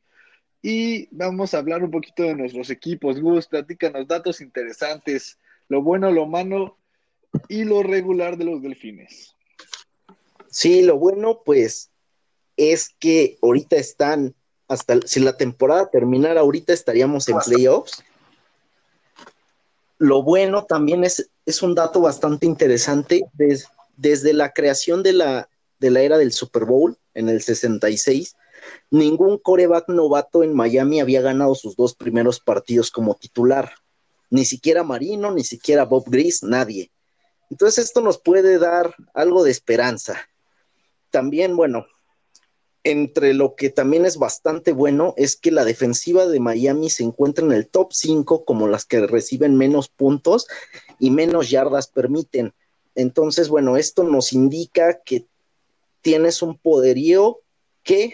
Y 0.62 1.07
vamos 1.16 1.53
a 1.53 1.57
hablar 1.57 1.84
un 1.84 1.91
poquito 1.91 2.24
de 2.24 2.36
nuestros 2.36 2.70
equipos. 2.70 3.20
Gus, 3.20 3.47
platícanos 3.47 4.07
datos 4.07 4.41
interesantes, 4.41 5.38
lo 5.68 5.82
bueno, 5.82 6.12
lo 6.12 6.28
malo 6.28 6.78
y 7.47 7.64
lo 7.64 7.82
regular 7.82 8.38
de 8.38 8.45
los 8.45 8.62
delfines. 8.62 9.36
Sí, 10.49 10.84
lo 10.84 10.97
bueno, 10.97 11.41
pues 11.43 11.89
es 12.57 12.89
que 12.99 13.38
ahorita 13.41 13.78
están, 13.78 14.36
hasta 14.68 14.99
si 15.05 15.20
la 15.20 15.38
temporada 15.38 15.89
terminara 15.89 16.41
ahorita 16.41 16.74
estaríamos 16.74 17.28
en 17.30 17.38
playoffs. 17.39 18.03
Lo 19.97 20.24
bueno 20.24 20.66
también 20.66 21.03
es, 21.03 21.30
es 21.45 21.62
un 21.62 21.74
dato 21.74 22.01
bastante 22.01 22.45
interesante. 22.45 23.24
desde 23.97 24.34
la 24.34 24.51
creación 24.51 25.03
de 25.03 25.14
la, 25.14 25.49
de 25.80 25.91
la 25.91 26.01
era 26.01 26.18
del 26.18 26.34
Super 26.34 26.66
Bowl 26.66 26.97
en 27.14 27.30
el 27.30 27.41
66, 27.41 28.36
ningún 28.89 29.38
coreback 29.38 29.89
novato 29.89 30.43
en 30.43 30.53
Miami 30.53 30.99
había 30.99 31.22
ganado 31.22 31.55
sus 31.55 31.76
dos 31.76 31.95
primeros 31.95 32.39
partidos 32.39 32.91
como 32.91 33.16
titular. 33.16 33.74
Ni 34.30 34.45
siquiera 34.45 34.84
Marino, 34.84 35.32
ni 35.32 35.43
siquiera 35.43 35.86
Bob 35.86 36.05
Gris, 36.07 36.43
nadie. 36.43 36.91
Entonces 37.49 37.86
esto 37.86 38.01
nos 38.01 38.20
puede 38.20 38.59
dar 38.59 38.95
algo 39.14 39.43
de 39.43 39.51
esperanza. 39.51 40.18
También, 41.09 41.57
bueno, 41.57 41.86
entre 42.84 43.34
lo 43.34 43.55
que 43.55 43.70
también 43.70 44.05
es 44.05 44.18
bastante 44.18 44.72
bueno 44.72 45.14
es 45.18 45.36
que 45.36 45.51
la 45.51 45.66
defensiva 45.66 46.26
de 46.26 46.39
Miami 46.39 46.89
se 46.89 47.03
encuentra 47.03 47.45
en 47.45 47.51
el 47.51 47.68
top 47.68 47.93
5 47.93 48.45
como 48.45 48.68
las 48.68 48.86
que 48.86 49.05
reciben 49.05 49.55
menos 49.55 49.89
puntos 49.89 50.47
y 50.97 51.12
menos 51.12 51.49
yardas 51.49 51.88
permiten. 51.88 52.53
Entonces, 52.95 53.49
bueno, 53.49 53.78
esto 53.78 54.03
nos 54.03 54.34
indica 54.34 55.01
que 55.03 55.28
tienes 56.01 56.41
un 56.41 56.57
poderío 56.57 57.39
que 57.84 58.14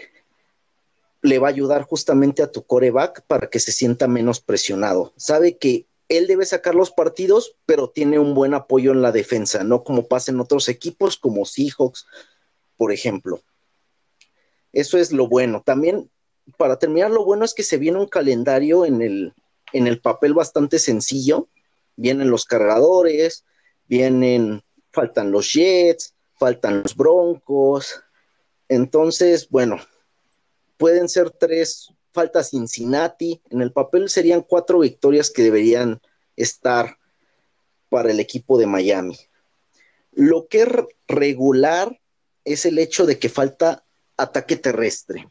le 1.27 1.39
va 1.39 1.47
a 1.47 1.51
ayudar 1.51 1.83
justamente 1.83 2.41
a 2.41 2.51
tu 2.51 2.65
coreback 2.65 3.23
para 3.27 3.49
que 3.49 3.59
se 3.59 3.71
sienta 3.71 4.07
menos 4.07 4.39
presionado. 4.39 5.13
Sabe 5.17 5.57
que 5.57 5.87
él 6.09 6.27
debe 6.27 6.45
sacar 6.45 6.75
los 6.75 6.91
partidos, 6.91 7.55
pero 7.65 7.89
tiene 7.89 8.17
un 8.17 8.33
buen 8.33 8.53
apoyo 8.53 8.91
en 8.91 9.01
la 9.01 9.11
defensa, 9.11 9.63
no 9.63 9.83
como 9.83 10.07
pasa 10.07 10.31
en 10.31 10.39
otros 10.39 10.69
equipos 10.69 11.17
como 11.17 11.45
Seahawks, 11.45 12.07
por 12.77 12.91
ejemplo. 12.91 13.41
Eso 14.71 14.97
es 14.97 15.11
lo 15.11 15.27
bueno. 15.27 15.63
También, 15.65 16.09
para 16.57 16.79
terminar, 16.79 17.11
lo 17.11 17.25
bueno 17.25 17.43
es 17.43 17.53
que 17.53 17.63
se 17.63 17.77
viene 17.77 17.99
un 17.99 18.07
calendario 18.07 18.85
en 18.85 19.01
el, 19.01 19.33
en 19.73 19.87
el 19.87 19.99
papel 19.99 20.33
bastante 20.33 20.79
sencillo. 20.79 21.49
Vienen 21.95 22.29
los 22.29 22.45
cargadores, 22.45 23.43
vienen, 23.87 24.63
faltan 24.91 25.31
los 25.31 25.51
Jets, 25.53 26.15
faltan 26.35 26.83
los 26.83 26.95
Broncos. 26.95 28.01
Entonces, 28.69 29.49
bueno, 29.49 29.77
pueden 30.77 31.09
ser 31.09 31.31
tres, 31.31 31.91
falta 32.13 32.43
Cincinnati. 32.43 33.41
En 33.49 33.61
el 33.61 33.71
papel 33.71 34.09
serían 34.09 34.41
cuatro 34.41 34.79
victorias 34.79 35.29
que 35.29 35.43
deberían 35.43 36.01
estar 36.35 36.97
para 37.89 38.11
el 38.11 38.19
equipo 38.19 38.57
de 38.57 38.67
Miami. 38.67 39.17
Lo 40.11 40.47
que 40.47 40.61
es 40.61 40.69
regular 41.07 41.99
es 42.43 42.65
el 42.65 42.79
hecho 42.79 43.05
de 43.05 43.19
que 43.19 43.29
falta 43.29 43.83
ataque 44.17 44.55
terrestre. 44.55 45.29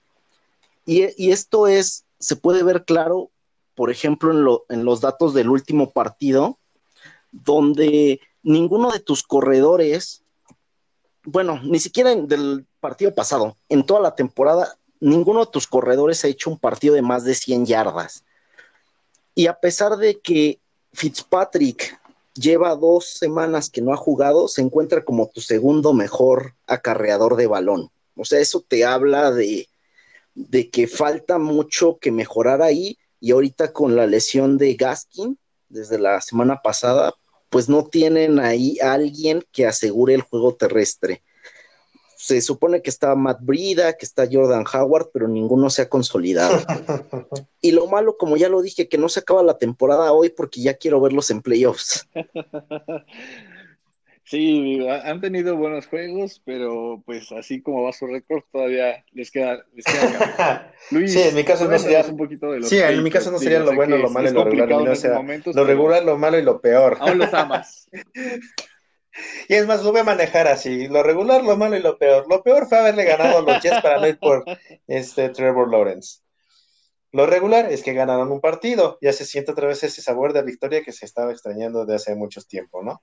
Y, 0.84 1.30
esto 1.30 1.66
es, 1.66 2.04
se 2.20 2.36
puede 2.36 2.62
ver 2.62 2.84
claro, 2.84 3.30
por 3.74 3.90
ejemplo, 3.90 4.64
en, 4.68 4.78
en 4.78 4.84
los 4.84 5.00
datos 5.00 5.34
del 5.34 5.50
último 5.50 5.92
partido, 5.92 6.58
donde 7.32 8.20
ninguno 8.44 8.92
de 8.92 9.00
tus 9.00 9.24
corredores, 9.24 10.22
bueno, 11.24 11.60
ni 11.64 11.80
siquiera 11.80 12.14
del 12.14 12.64
partido 12.78 13.12
pasado, 13.12 13.56
en 13.68 13.84
toda 13.84 14.00
la 14.00 14.14
temporada, 14.14 14.78
ninguno 15.00 15.44
de 15.44 15.50
tus 15.50 15.66
corredores 15.66 16.24
ha 16.24 16.28
hecho 16.28 16.50
un 16.50 16.58
partido 16.58 16.94
de 16.94 17.02
más 17.02 17.24
de 17.24 17.34
100 17.34 17.66
yardas. 17.66 18.24
Y 19.34 19.46
a 19.46 19.54
pesar 19.54 19.96
de 19.96 20.18
que 20.18 20.58
Fitzpatrick 20.92 22.00
lleva 22.34 22.74
dos 22.76 23.06
semanas 23.06 23.70
que 23.70 23.82
no 23.82 23.92
ha 23.92 23.96
jugado, 23.96 24.48
se 24.48 24.62
encuentra 24.62 25.04
como 25.04 25.28
tu 25.28 25.40
segundo 25.40 25.92
mejor 25.92 26.54
acarreador 26.66 27.36
de 27.36 27.46
balón. 27.46 27.90
O 28.16 28.24
sea, 28.24 28.40
eso 28.40 28.64
te 28.66 28.84
habla 28.84 29.30
de, 29.30 29.68
de 30.34 30.70
que 30.70 30.86
falta 30.86 31.38
mucho 31.38 31.98
que 31.98 32.10
mejorar 32.10 32.62
ahí 32.62 32.98
y 33.20 33.32
ahorita 33.32 33.72
con 33.72 33.96
la 33.96 34.06
lesión 34.06 34.58
de 34.58 34.74
Gaskin 34.74 35.38
desde 35.68 35.98
la 35.98 36.20
semana 36.20 36.62
pasada, 36.62 37.14
pues 37.50 37.68
no 37.68 37.84
tienen 37.86 38.38
ahí 38.38 38.78
a 38.80 38.92
alguien 38.92 39.44
que 39.52 39.66
asegure 39.66 40.14
el 40.14 40.22
juego 40.22 40.54
terrestre. 40.54 41.22
Se 42.16 42.40
supone 42.40 42.82
que 42.82 42.90
está 42.90 43.14
Matt 43.14 43.38
Brida, 43.42 43.96
que 43.96 44.04
está 44.04 44.26
Jordan 44.30 44.64
Howard, 44.72 45.10
pero 45.12 45.28
ninguno 45.28 45.70
se 45.70 45.82
ha 45.82 45.88
consolidado. 45.88 46.58
y 47.60 47.72
lo 47.72 47.86
malo, 47.86 48.16
como 48.16 48.36
ya 48.36 48.48
lo 48.48 48.62
dije, 48.62 48.88
que 48.88 48.98
no 48.98 49.08
se 49.08 49.20
acaba 49.20 49.42
la 49.42 49.58
temporada 49.58 50.12
hoy 50.12 50.30
porque 50.30 50.60
ya 50.62 50.74
quiero 50.74 51.00
verlos 51.00 51.30
en 51.30 51.42
playoffs. 51.42 52.08
Sí, 54.28 54.84
han 54.88 55.20
tenido 55.20 55.56
buenos 55.56 55.86
juegos, 55.86 56.42
pero 56.44 57.00
pues 57.06 57.30
así 57.30 57.62
como 57.62 57.84
va 57.84 57.92
su 57.92 58.08
récord, 58.08 58.42
todavía 58.50 59.04
les 59.12 59.30
queda, 59.30 59.64
les 59.72 59.84
queda 59.84 60.74
Luis, 60.90 61.12
sí, 61.12 61.20
en 61.22 61.34
mi 61.36 61.44
caso 61.44 61.68
no 61.68 61.78
sería 61.78 62.02
un 62.02 62.16
poquito 62.16 62.50
de 62.50 62.60
Sí, 62.64 62.76
en 62.76 63.04
mi 63.04 63.10
caso 63.12 63.30
no 63.30 63.38
sería 63.38 63.60
lo 63.60 63.72
bueno, 63.72 63.96
lo 63.96 64.10
malo 64.10 64.28
y 64.28 64.32
lo 64.32 64.42
regular. 64.42 64.98
lo 65.54 65.64
regular, 65.64 66.04
lo 66.04 66.18
malo 66.18 66.40
y 66.40 66.42
lo 66.42 66.60
peor. 66.60 66.96
Aún 66.98 67.18
los 67.18 67.32
amas. 67.32 67.88
Y 69.48 69.54
es 69.54 69.66
más, 69.66 69.82
lo 69.82 69.92
voy 69.92 70.00
a 70.00 70.04
manejar 70.04 70.48
así, 70.48 70.88
lo 70.88 71.02
regular, 71.02 71.42
lo 71.42 71.56
malo 71.56 71.76
y 71.76 71.82
lo 71.82 71.98
peor. 71.98 72.26
Lo 72.28 72.42
peor 72.42 72.68
fue 72.68 72.78
haberle 72.78 73.04
ganado 73.04 73.38
a 73.38 73.42
los 73.42 73.62
Jets 73.62 73.80
para 73.80 73.98
no 73.98 74.06
ir 74.06 74.18
por 74.18 74.44
este 74.86 75.28
Trevor 75.30 75.70
Lawrence. 75.70 76.20
Lo 77.12 77.26
regular 77.26 77.72
es 77.72 77.82
que 77.82 77.94
ganaron 77.94 78.30
un 78.30 78.40
partido, 78.40 78.98
ya 79.00 79.12
se 79.12 79.24
siente 79.24 79.52
otra 79.52 79.68
vez 79.68 79.82
ese 79.82 80.02
sabor 80.02 80.32
de 80.32 80.42
victoria 80.42 80.82
que 80.82 80.92
se 80.92 81.06
estaba 81.06 81.32
extrañando 81.32 81.86
de 81.86 81.94
hace 81.94 82.14
mucho 82.14 82.42
tiempo, 82.42 82.82
¿no? 82.82 83.02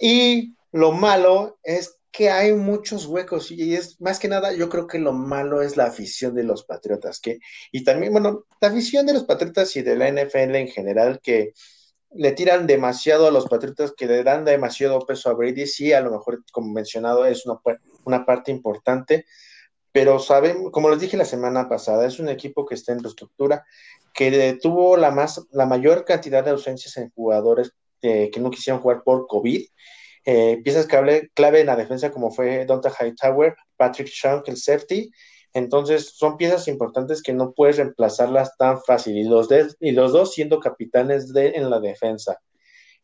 Y 0.00 0.54
lo 0.72 0.92
malo 0.92 1.58
es 1.62 1.98
que 2.10 2.30
hay 2.30 2.54
muchos 2.54 3.06
huecos 3.06 3.50
y 3.50 3.74
es 3.74 4.00
más 4.00 4.18
que 4.18 4.28
nada, 4.28 4.52
yo 4.52 4.68
creo 4.68 4.86
que 4.86 4.98
lo 4.98 5.12
malo 5.12 5.62
es 5.62 5.76
la 5.76 5.84
afición 5.84 6.34
de 6.34 6.44
los 6.44 6.64
Patriotas, 6.64 7.20
que, 7.20 7.38
y 7.70 7.84
también, 7.84 8.12
bueno, 8.12 8.46
la 8.60 8.68
afición 8.68 9.04
de 9.04 9.12
los 9.12 9.24
Patriotas 9.24 9.76
y 9.76 9.82
de 9.82 9.96
la 9.96 10.08
NFL 10.10 10.54
en 10.54 10.68
general, 10.68 11.20
que 11.22 11.52
le 12.10 12.32
tiran 12.32 12.66
demasiado 12.66 13.26
a 13.26 13.30
los 13.30 13.46
Patriotas, 13.46 13.92
que 13.96 14.06
le 14.06 14.22
dan 14.22 14.44
demasiado 14.44 14.98
peso 15.00 15.30
a 15.30 15.34
Brady, 15.34 15.66
sí, 15.66 15.92
a 15.92 16.00
lo 16.00 16.10
mejor, 16.10 16.42
como 16.52 16.72
mencionado, 16.72 17.26
es 17.26 17.46
una, 17.46 17.60
una 18.04 18.24
parte 18.24 18.50
importante, 18.50 19.26
pero 19.92 20.18
saben, 20.18 20.70
como 20.70 20.90
les 20.90 21.00
dije 21.00 21.16
la 21.16 21.24
semana 21.24 21.68
pasada, 21.68 22.06
es 22.06 22.18
un 22.18 22.28
equipo 22.28 22.66
que 22.66 22.74
está 22.74 22.92
en 22.92 23.02
reestructura, 23.02 23.64
que 24.14 24.58
tuvo 24.60 24.96
la, 24.96 25.10
más, 25.10 25.46
la 25.50 25.66
mayor 25.66 26.04
cantidad 26.04 26.44
de 26.44 26.50
ausencias 26.50 26.96
en 26.96 27.10
jugadores 27.10 27.72
que 28.00 28.32
no 28.40 28.50
quisieron 28.50 28.80
jugar 28.80 29.02
por 29.04 29.26
COVID. 29.26 29.64
Eh, 30.24 30.60
piezas 30.62 30.86
clave, 30.86 31.30
clave 31.34 31.60
en 31.60 31.66
la 31.66 31.76
defensa 31.76 32.10
como 32.10 32.30
fue 32.30 32.64
Donta 32.64 32.90
Hightower, 32.90 33.56
Patrick 33.76 34.08
Shank, 34.08 34.48
el 34.48 34.56
safety. 34.56 35.10
Entonces 35.58 36.10
son 36.16 36.36
piezas 36.36 36.68
importantes 36.68 37.22
que 37.22 37.32
no 37.32 37.52
puedes 37.52 37.76
reemplazarlas 37.76 38.56
tan 38.56 38.80
fácil 38.82 39.16
y 39.16 39.24
los, 39.24 39.48
y 39.80 39.92
los 39.92 40.12
dos 40.12 40.32
siendo 40.32 40.60
capitanes 40.60 41.32
de, 41.32 41.50
en 41.50 41.68
la 41.68 41.80
defensa. 41.80 42.38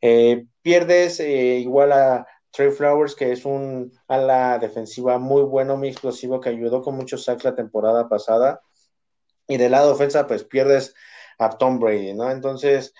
Eh, 0.00 0.46
pierdes 0.62 1.20
eh, 1.20 1.58
igual 1.58 1.92
a 1.92 2.26
Trey 2.50 2.70
Flowers, 2.70 3.14
que 3.14 3.32
es 3.32 3.44
un 3.44 3.92
ala 4.06 4.58
defensiva 4.58 5.18
muy 5.18 5.42
bueno, 5.42 5.76
muy 5.76 5.88
explosivo, 5.88 6.40
que 6.40 6.50
ayudó 6.50 6.82
con 6.82 6.94
muchos 6.94 7.24
sacks 7.24 7.44
la 7.44 7.54
temporada 7.54 8.08
pasada. 8.08 8.60
Y 9.48 9.56
del 9.56 9.72
lado 9.72 9.92
ofensa, 9.92 10.26
pues 10.26 10.44
pierdes 10.44 10.94
a 11.38 11.50
Tom 11.50 11.78
Brady, 11.80 12.14
¿no? 12.14 12.30
Entonces, 12.30 12.94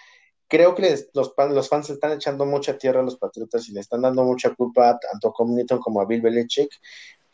creo 0.48 0.74
que 0.74 0.98
los, 1.14 1.34
los 1.36 1.68
fans 1.68 1.90
están 1.90 2.12
echando 2.12 2.44
mucha 2.46 2.76
tierra 2.76 3.00
a 3.00 3.04
los 3.04 3.16
Patriotas 3.16 3.68
y 3.68 3.72
le 3.72 3.80
están 3.80 4.02
dando 4.02 4.24
mucha 4.24 4.54
culpa 4.54 4.98
tanto 4.98 5.28
a 5.28 5.34
Cam 5.36 5.54
Newton 5.54 5.78
como 5.78 6.00
a 6.00 6.06
Bill 6.06 6.20
Belichick, 6.20 6.70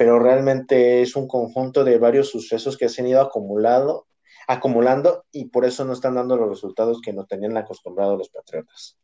pero 0.00 0.18
realmente 0.18 1.02
es 1.02 1.14
un 1.14 1.28
conjunto 1.28 1.84
de 1.84 1.98
varios 1.98 2.30
sucesos 2.30 2.78
que 2.78 2.88
se 2.88 3.02
han 3.02 3.08
ido 3.08 3.20
acumulado, 3.20 4.06
acumulando 4.48 5.26
y 5.30 5.50
por 5.50 5.66
eso 5.66 5.84
no 5.84 5.92
están 5.92 6.14
dando 6.14 6.38
los 6.38 6.48
resultados 6.48 7.02
que 7.02 7.12
no 7.12 7.26
tenían 7.26 7.54
acostumbrados 7.58 8.16
los 8.16 8.30
Patriotas. 8.30 8.98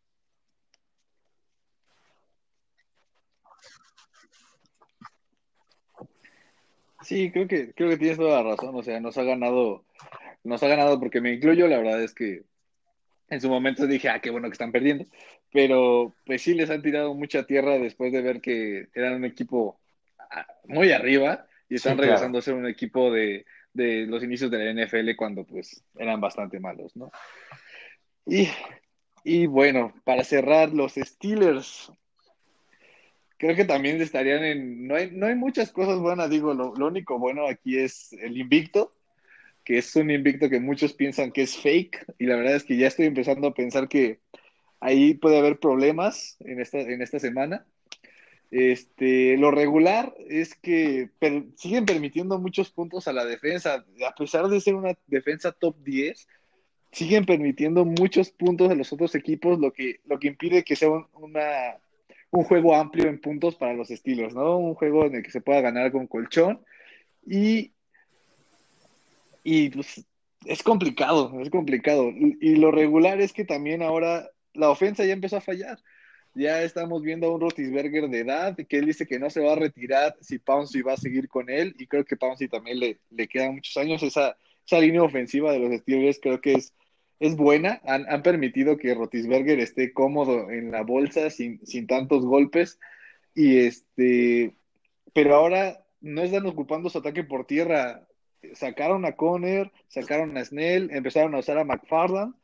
Sí, 7.02 7.30
creo 7.30 7.46
que, 7.46 7.74
creo 7.74 7.90
que 7.90 7.98
tienes 7.98 8.16
toda 8.16 8.42
la 8.42 8.54
razón. 8.54 8.74
O 8.74 8.82
sea, 8.82 8.98
nos 8.98 9.18
ha 9.18 9.22
ganado, 9.22 9.84
nos 10.44 10.62
ha 10.62 10.68
ganado 10.68 10.98
porque 10.98 11.20
me 11.20 11.34
incluyo, 11.34 11.68
la 11.68 11.76
verdad 11.76 12.02
es 12.02 12.14
que 12.14 12.44
en 13.28 13.42
su 13.42 13.50
momento 13.50 13.86
dije, 13.86 14.08
ah, 14.08 14.22
qué 14.22 14.30
bueno 14.30 14.48
que 14.48 14.52
están 14.52 14.72
perdiendo, 14.72 15.04
pero 15.52 16.14
pues 16.24 16.40
sí 16.40 16.54
les 16.54 16.70
han 16.70 16.80
tirado 16.80 17.12
mucha 17.12 17.44
tierra 17.44 17.78
después 17.78 18.14
de 18.14 18.22
ver 18.22 18.40
que 18.40 18.88
eran 18.94 19.16
un 19.16 19.26
equipo 19.26 19.78
muy 20.64 20.92
arriba 20.92 21.46
y 21.68 21.76
están 21.76 21.98
regresando 21.98 22.38
a 22.38 22.42
ser 22.42 22.54
un 22.54 22.66
equipo 22.66 23.10
de, 23.10 23.44
de, 23.72 24.06
los 24.06 24.22
inicios 24.22 24.50
de 24.50 24.58
la 24.58 24.86
NFL 24.86 25.16
cuando 25.16 25.44
pues 25.44 25.82
eran 25.98 26.20
bastante 26.20 26.60
malos, 26.60 26.96
¿no? 26.96 27.10
Y, 28.26 28.48
y 29.24 29.46
bueno, 29.46 29.94
para 30.04 30.24
cerrar, 30.24 30.72
los 30.72 30.94
Steelers, 30.94 31.92
creo 33.38 33.54
que 33.54 33.64
también 33.64 34.00
estarían 34.00 34.44
en, 34.44 34.86
no 34.86 34.96
hay, 34.96 35.10
no 35.10 35.26
hay 35.26 35.34
muchas 35.34 35.72
cosas 35.72 35.98
buenas, 35.98 36.30
digo, 36.30 36.54
lo, 36.54 36.74
lo 36.74 36.86
único 36.86 37.18
bueno 37.18 37.46
aquí 37.46 37.78
es 37.78 38.12
el 38.14 38.36
invicto, 38.36 38.94
que 39.64 39.78
es 39.78 39.96
un 39.96 40.10
invicto 40.10 40.48
que 40.48 40.60
muchos 40.60 40.92
piensan 40.92 41.32
que 41.32 41.42
es 41.42 41.56
fake, 41.56 42.14
y 42.18 42.26
la 42.26 42.36
verdad 42.36 42.54
es 42.54 42.64
que 42.64 42.76
ya 42.76 42.86
estoy 42.86 43.06
empezando 43.06 43.48
a 43.48 43.54
pensar 43.54 43.88
que 43.88 44.20
ahí 44.80 45.14
puede 45.14 45.38
haber 45.38 45.58
problemas 45.58 46.36
en 46.40 46.60
esta, 46.60 46.78
en 46.78 47.02
esta 47.02 47.18
semana. 47.18 47.66
Este, 48.50 49.36
lo 49.36 49.50
regular 49.50 50.14
es 50.28 50.54
que 50.54 51.10
siguen 51.56 51.84
permitiendo 51.84 52.38
muchos 52.38 52.70
puntos 52.70 53.08
a 53.08 53.12
la 53.12 53.24
defensa, 53.24 53.84
a 54.06 54.14
pesar 54.14 54.48
de 54.48 54.60
ser 54.60 54.74
una 54.76 54.96
defensa 55.08 55.52
top 55.52 55.76
10, 55.82 56.28
siguen 56.92 57.26
permitiendo 57.26 57.84
muchos 57.84 58.30
puntos 58.30 58.70
a 58.70 58.74
los 58.74 58.92
otros 58.92 59.14
equipos, 59.14 59.58
lo 59.58 59.72
que, 59.72 60.00
lo 60.06 60.18
que 60.18 60.28
impide 60.28 60.64
que 60.64 60.76
sea 60.76 60.88
un, 60.88 61.04
juego 62.30 62.74
amplio 62.74 63.08
en 63.08 63.20
puntos 63.20 63.56
para 63.56 63.74
los 63.74 63.90
estilos, 63.90 64.34
¿no? 64.34 64.58
Un 64.58 64.74
juego 64.74 65.06
en 65.06 65.16
el 65.16 65.22
que 65.22 65.30
se 65.30 65.40
pueda 65.40 65.60
ganar 65.60 65.90
con 65.90 66.06
colchón 66.06 66.60
y, 67.26 67.72
y 69.42 69.70
pues 69.70 70.06
es 70.44 70.62
complicado, 70.62 71.40
es 71.40 71.50
complicado. 71.50 72.10
Y 72.40 72.56
lo 72.56 72.70
regular 72.70 73.20
es 73.20 73.32
que 73.32 73.44
también 73.44 73.82
ahora 73.82 74.30
la 74.54 74.70
ofensa 74.70 75.04
ya 75.04 75.12
empezó 75.12 75.36
a 75.36 75.40
fallar. 75.40 75.78
Ya 76.36 76.62
estamos 76.62 77.00
viendo 77.02 77.26
a 77.26 77.34
un 77.34 77.40
Rotisberger 77.40 78.10
de 78.10 78.20
edad 78.20 78.54
que 78.68 78.76
él 78.76 78.84
dice 78.84 79.06
que 79.06 79.18
no 79.18 79.30
se 79.30 79.40
va 79.40 79.54
a 79.54 79.56
retirar 79.56 80.16
si 80.20 80.38
Pouncy 80.38 80.82
va 80.82 80.92
a 80.92 80.98
seguir 80.98 81.28
con 81.28 81.48
él 81.48 81.74
y 81.78 81.86
creo 81.86 82.04
que 82.04 82.18
Pouncy 82.18 82.46
también 82.46 82.78
le, 82.78 82.98
le 83.08 83.26
quedan 83.26 83.54
muchos 83.54 83.74
años. 83.78 84.02
Esa, 84.02 84.36
esa 84.66 84.78
línea 84.78 85.02
ofensiva 85.02 85.50
de 85.50 85.60
los 85.60 85.80
Steelers 85.80 86.20
creo 86.20 86.42
que 86.42 86.52
es, 86.52 86.74
es 87.20 87.36
buena. 87.36 87.80
Han, 87.86 88.04
han, 88.10 88.22
permitido 88.22 88.76
que 88.76 88.92
Rotisberger 88.92 89.58
esté 89.60 89.94
cómodo 89.94 90.50
en 90.50 90.70
la 90.72 90.82
bolsa 90.82 91.30
sin, 91.30 91.64
sin 91.66 91.86
tantos 91.86 92.26
golpes. 92.26 92.78
Y 93.34 93.56
este, 93.60 94.54
pero 95.14 95.36
ahora 95.36 95.86
no 96.02 96.20
están 96.20 96.44
ocupando 96.44 96.90
su 96.90 96.98
ataque 96.98 97.24
por 97.24 97.46
tierra 97.46 98.06
sacaron 98.52 99.06
a 99.06 99.12
Conner, 99.16 99.72
sacaron 99.88 100.36
a 100.36 100.44
Snell, 100.44 100.90
empezaron 100.92 101.34
a 101.34 101.38
usar 101.38 101.56
a 101.56 101.64
McFarland, 101.64 102.34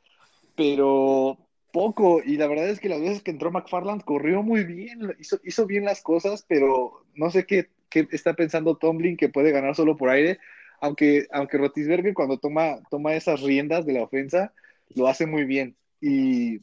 pero 0.56 1.38
poco. 1.72 2.22
Y 2.24 2.36
la 2.36 2.46
verdad 2.46 2.68
es 2.68 2.80
que 2.80 2.88
las 2.88 3.00
veces 3.00 3.22
que 3.22 3.30
entró 3.30 3.50
McFarland 3.50 4.04
corrió 4.04 4.42
muy 4.42 4.64
bien, 4.64 5.14
hizo, 5.18 5.40
hizo 5.44 5.66
bien 5.66 5.84
las 5.84 6.02
cosas, 6.02 6.44
pero 6.48 7.04
no 7.14 7.30
sé 7.30 7.46
qué, 7.46 7.68
qué, 7.88 8.06
está 8.12 8.34
pensando 8.34 8.76
Tomlin 8.76 9.16
que 9.16 9.28
puede 9.28 9.50
ganar 9.50 9.74
solo 9.74 9.96
por 9.96 10.10
aire. 10.10 10.38
Aunque, 10.80 11.26
aunque 11.32 11.58
Rotisberger 11.58 12.14
cuando 12.14 12.38
toma, 12.38 12.80
toma 12.90 13.14
esas 13.14 13.40
riendas 13.40 13.86
de 13.86 13.94
la 13.94 14.02
ofensa, 14.02 14.52
lo 14.94 15.08
hace 15.08 15.26
muy 15.26 15.44
bien. 15.44 15.76
Y, 16.00 16.58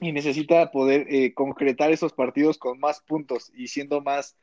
y 0.00 0.12
necesita 0.12 0.70
poder 0.70 1.06
eh, 1.08 1.34
concretar 1.34 1.90
esos 1.92 2.12
partidos 2.12 2.58
con 2.58 2.78
más 2.78 3.00
puntos 3.00 3.52
y 3.54 3.68
siendo 3.68 4.00
más, 4.00 4.36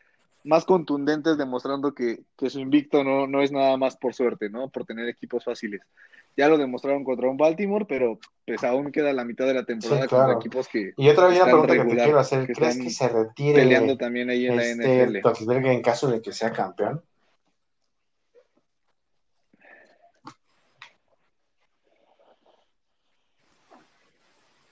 más 0.44 0.66
contundentes, 0.66 1.38
demostrando 1.38 1.94
que, 1.94 2.20
que 2.38 2.50
su 2.50 2.60
invicto 2.60 3.04
no, 3.04 3.28
no, 3.28 3.42
es 3.42 3.52
nada 3.52 3.78
más 3.78 3.98
por 3.98 4.14
suerte, 4.14 4.50
¿no? 4.50 4.70
Por 4.70 4.86
tener 4.86 5.08
equipos 5.08 5.44
fáciles. 5.44 5.82
Ya 6.38 6.48
lo 6.48 6.58
demostraron 6.58 7.04
contra 7.04 7.30
un 7.30 7.38
Baltimore, 7.38 7.86
pero 7.88 8.20
pues 8.46 8.64
aún 8.64 8.92
queda 8.92 9.14
la 9.14 9.26
mitad 9.26 9.46
de 9.46 9.54
la 9.54 9.66
temporada 9.66 10.04
sí, 10.04 10.08
claro. 10.08 10.24
contra 10.24 10.40
equipos 10.40 10.68
que. 10.68 10.94
Y 10.98 11.10
otra 11.10 11.28
vez 11.28 11.40
pregunta 11.40 11.74
regular, 11.74 11.88
que 11.88 11.96
te 11.96 12.04
quiero 12.04 12.20
hacer: 12.20 12.48
que 12.48 12.54
¿crees 12.54 12.78
que 12.78 12.90
se 12.90 13.10
retire 13.10 13.54
peleando 13.54 13.98
también 13.98 14.30
ahí 14.30 14.48
en 14.48 14.60
este, 14.60 15.08
la 15.08 15.20
NFL? 15.20 15.68
en 15.68 15.82
caso 15.82 16.10
de 16.10 16.22
que 16.22 16.32
sea 16.32 16.52
campeón? 16.52 17.04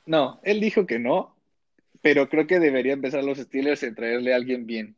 No, 0.05 0.39
él 0.43 0.60
dijo 0.60 0.88
que 0.88 0.97
no, 0.97 1.36
pero 2.01 2.30
creo 2.30 2.47
que 2.47 2.60
debería 2.60 2.93
empezar 2.93 3.24
los 3.24 3.38
Steelers 3.38 3.84
en 3.84 3.93
traerle 3.93 4.34
a 4.34 4.38
alguien 4.38 4.66
bien 4.66 4.95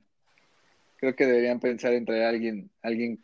creo 1.02 1.16
que 1.16 1.26
deberían 1.26 1.60
pensar 1.60 1.94
en 1.94 2.06
traer 2.06 2.24
a 2.24 2.30
alguien, 2.30 2.70
alguien 2.84 3.24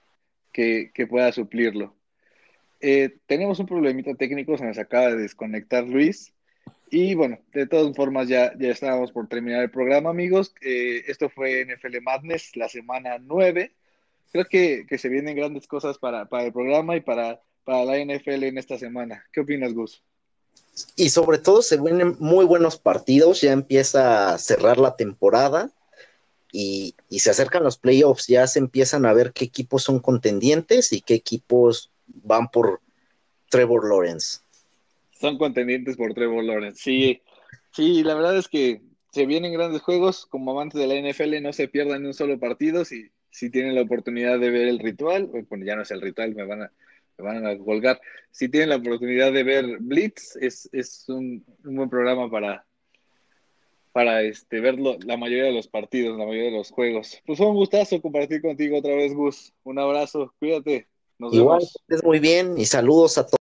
que, 0.52 0.92
que 0.94 1.06
pueda 1.06 1.32
suplirlo. 1.32 1.96
Eh, 2.80 3.18
tenemos 3.26 3.60
un 3.60 3.66
problemita 3.66 4.14
técnico, 4.16 4.58
se 4.58 4.66
nos 4.66 4.78
acaba 4.78 5.08
de 5.08 5.18
desconectar 5.18 5.84
Luis. 5.88 6.34
Y 6.90 7.16
bueno, 7.16 7.40
de 7.54 7.68
todas 7.68 7.94
formas 7.96 8.28
ya, 8.28 8.54
ya 8.58 8.70
estábamos 8.70 9.12
por 9.12 9.28
terminar 9.28 9.62
el 9.62 9.72
programa, 9.72 10.10
amigos. 10.10 10.54
Eh, 10.62 11.04
esto 11.08 11.30
fue 11.30 11.66
NFL 11.66 12.02
Madness, 12.02 12.56
la 12.56 12.70
semana 12.70 13.18
9. 13.20 13.74
Creo 14.32 14.46
que, 14.46 14.86
que 14.88 14.98
se 14.98 15.10
vienen 15.10 15.36
grandes 15.36 15.68
cosas 15.68 15.98
para, 15.98 16.26
para 16.26 16.46
el 16.46 16.54
programa 16.54 16.96
y 16.96 17.02
para, 17.02 17.42
para 17.66 17.84
la 17.84 17.98
NFL 17.98 18.44
en 18.44 18.58
esta 18.58 18.78
semana. 18.78 19.26
¿Qué 19.34 19.42
opinas, 19.42 19.74
Gus? 19.74 20.02
Y 20.96 21.10
sobre 21.10 21.40
todo 21.40 21.62
se 21.62 21.80
vienen 21.80 22.16
muy 22.20 22.46
buenos 22.46 22.78
partidos, 22.78 23.42
ya 23.42 23.52
empieza 23.52 24.34
a 24.34 24.38
cerrar 24.38 24.78
la 24.78 24.96
temporada 24.96 25.72
y, 26.52 26.96
y, 27.10 27.20
se 27.20 27.32
acercan 27.32 27.64
los 27.64 27.78
playoffs, 27.78 28.28
ya 28.28 28.48
se 28.48 28.60
empiezan 28.60 29.06
a 29.06 29.14
ver 29.14 29.34
qué 29.34 29.46
equipos 29.46 29.84
son 29.84 30.00
contendientes 30.00 30.94
y 30.94 31.02
qué 31.02 31.16
equipos 31.16 31.92
van 32.08 32.50
por 32.50 32.82
Trevor 33.50 33.88
Lawrence. 33.90 34.40
Son 35.12 35.38
contendientes 35.38 35.98
por 35.98 36.14
Trevor 36.14 36.44
Lawrence, 36.44 36.82
sí, 36.82 37.22
sí, 37.72 38.04
la 38.04 38.16
verdad 38.16 38.38
es 38.38 38.48
que 38.48 38.82
se 39.12 39.26
vienen 39.26 39.54
grandes 39.54 39.82
juegos, 39.82 40.26
como 40.26 40.52
amantes 40.52 40.80
de 40.80 40.88
la 40.88 40.96
NFL 40.96 41.42
no 41.42 41.54
se 41.54 41.68
pierdan 41.68 42.06
un 42.06 42.14
solo 42.14 42.40
partido, 42.40 42.86
si, 42.86 43.10
si 43.32 43.50
tienen 43.50 43.76
la 43.76 43.82
oportunidad 43.82 44.40
de 44.40 44.52
ver 44.52 44.68
el 44.68 44.80
ritual, 44.80 45.28
bueno, 45.50 45.66
ya 45.66 45.76
no 45.76 45.82
es 45.82 45.92
el 45.92 46.02
ritual, 46.02 46.36
me 46.36 46.46
van 46.46 46.64
a, 46.64 46.72
me 47.18 47.24
van 47.24 47.46
a 47.46 47.58
colgar, 47.58 48.00
si 48.30 48.50
tienen 48.50 48.70
la 48.70 48.76
oportunidad 48.76 49.32
de 49.32 49.44
ver 49.44 49.78
Blitz, 49.80 50.36
es, 50.36 50.70
es 50.72 51.10
un, 51.10 51.44
un 51.64 51.76
buen 51.76 51.90
programa 51.90 52.30
para, 52.30 52.68
para 53.98 54.22
este, 54.22 54.60
ver 54.60 54.78
la 54.78 55.18
mayoría 55.18 55.46
de 55.46 55.54
los 55.54 55.68
partidos, 55.68 56.20
la 56.20 56.26
mayoría 56.28 56.52
de 56.52 56.58
los 56.58 56.70
juegos. 56.70 57.20
Pues 57.26 57.40
fue 57.40 57.48
un 57.48 57.56
gustazo 57.56 58.00
compartir 58.00 58.44
contigo 58.44 58.78
otra 58.78 58.94
vez, 58.94 59.12
Gus. 59.16 59.56
Un 59.64 59.80
abrazo, 59.80 60.36
cuídate. 60.38 60.88
Nos 61.20 61.34
Igual, 61.34 61.60
vemos. 61.60 61.78
es 61.88 62.04
muy 62.04 62.20
bien 62.20 62.58
y 62.58 62.66
saludos 62.66 63.18
a 63.18 63.26
todos. 63.26 63.38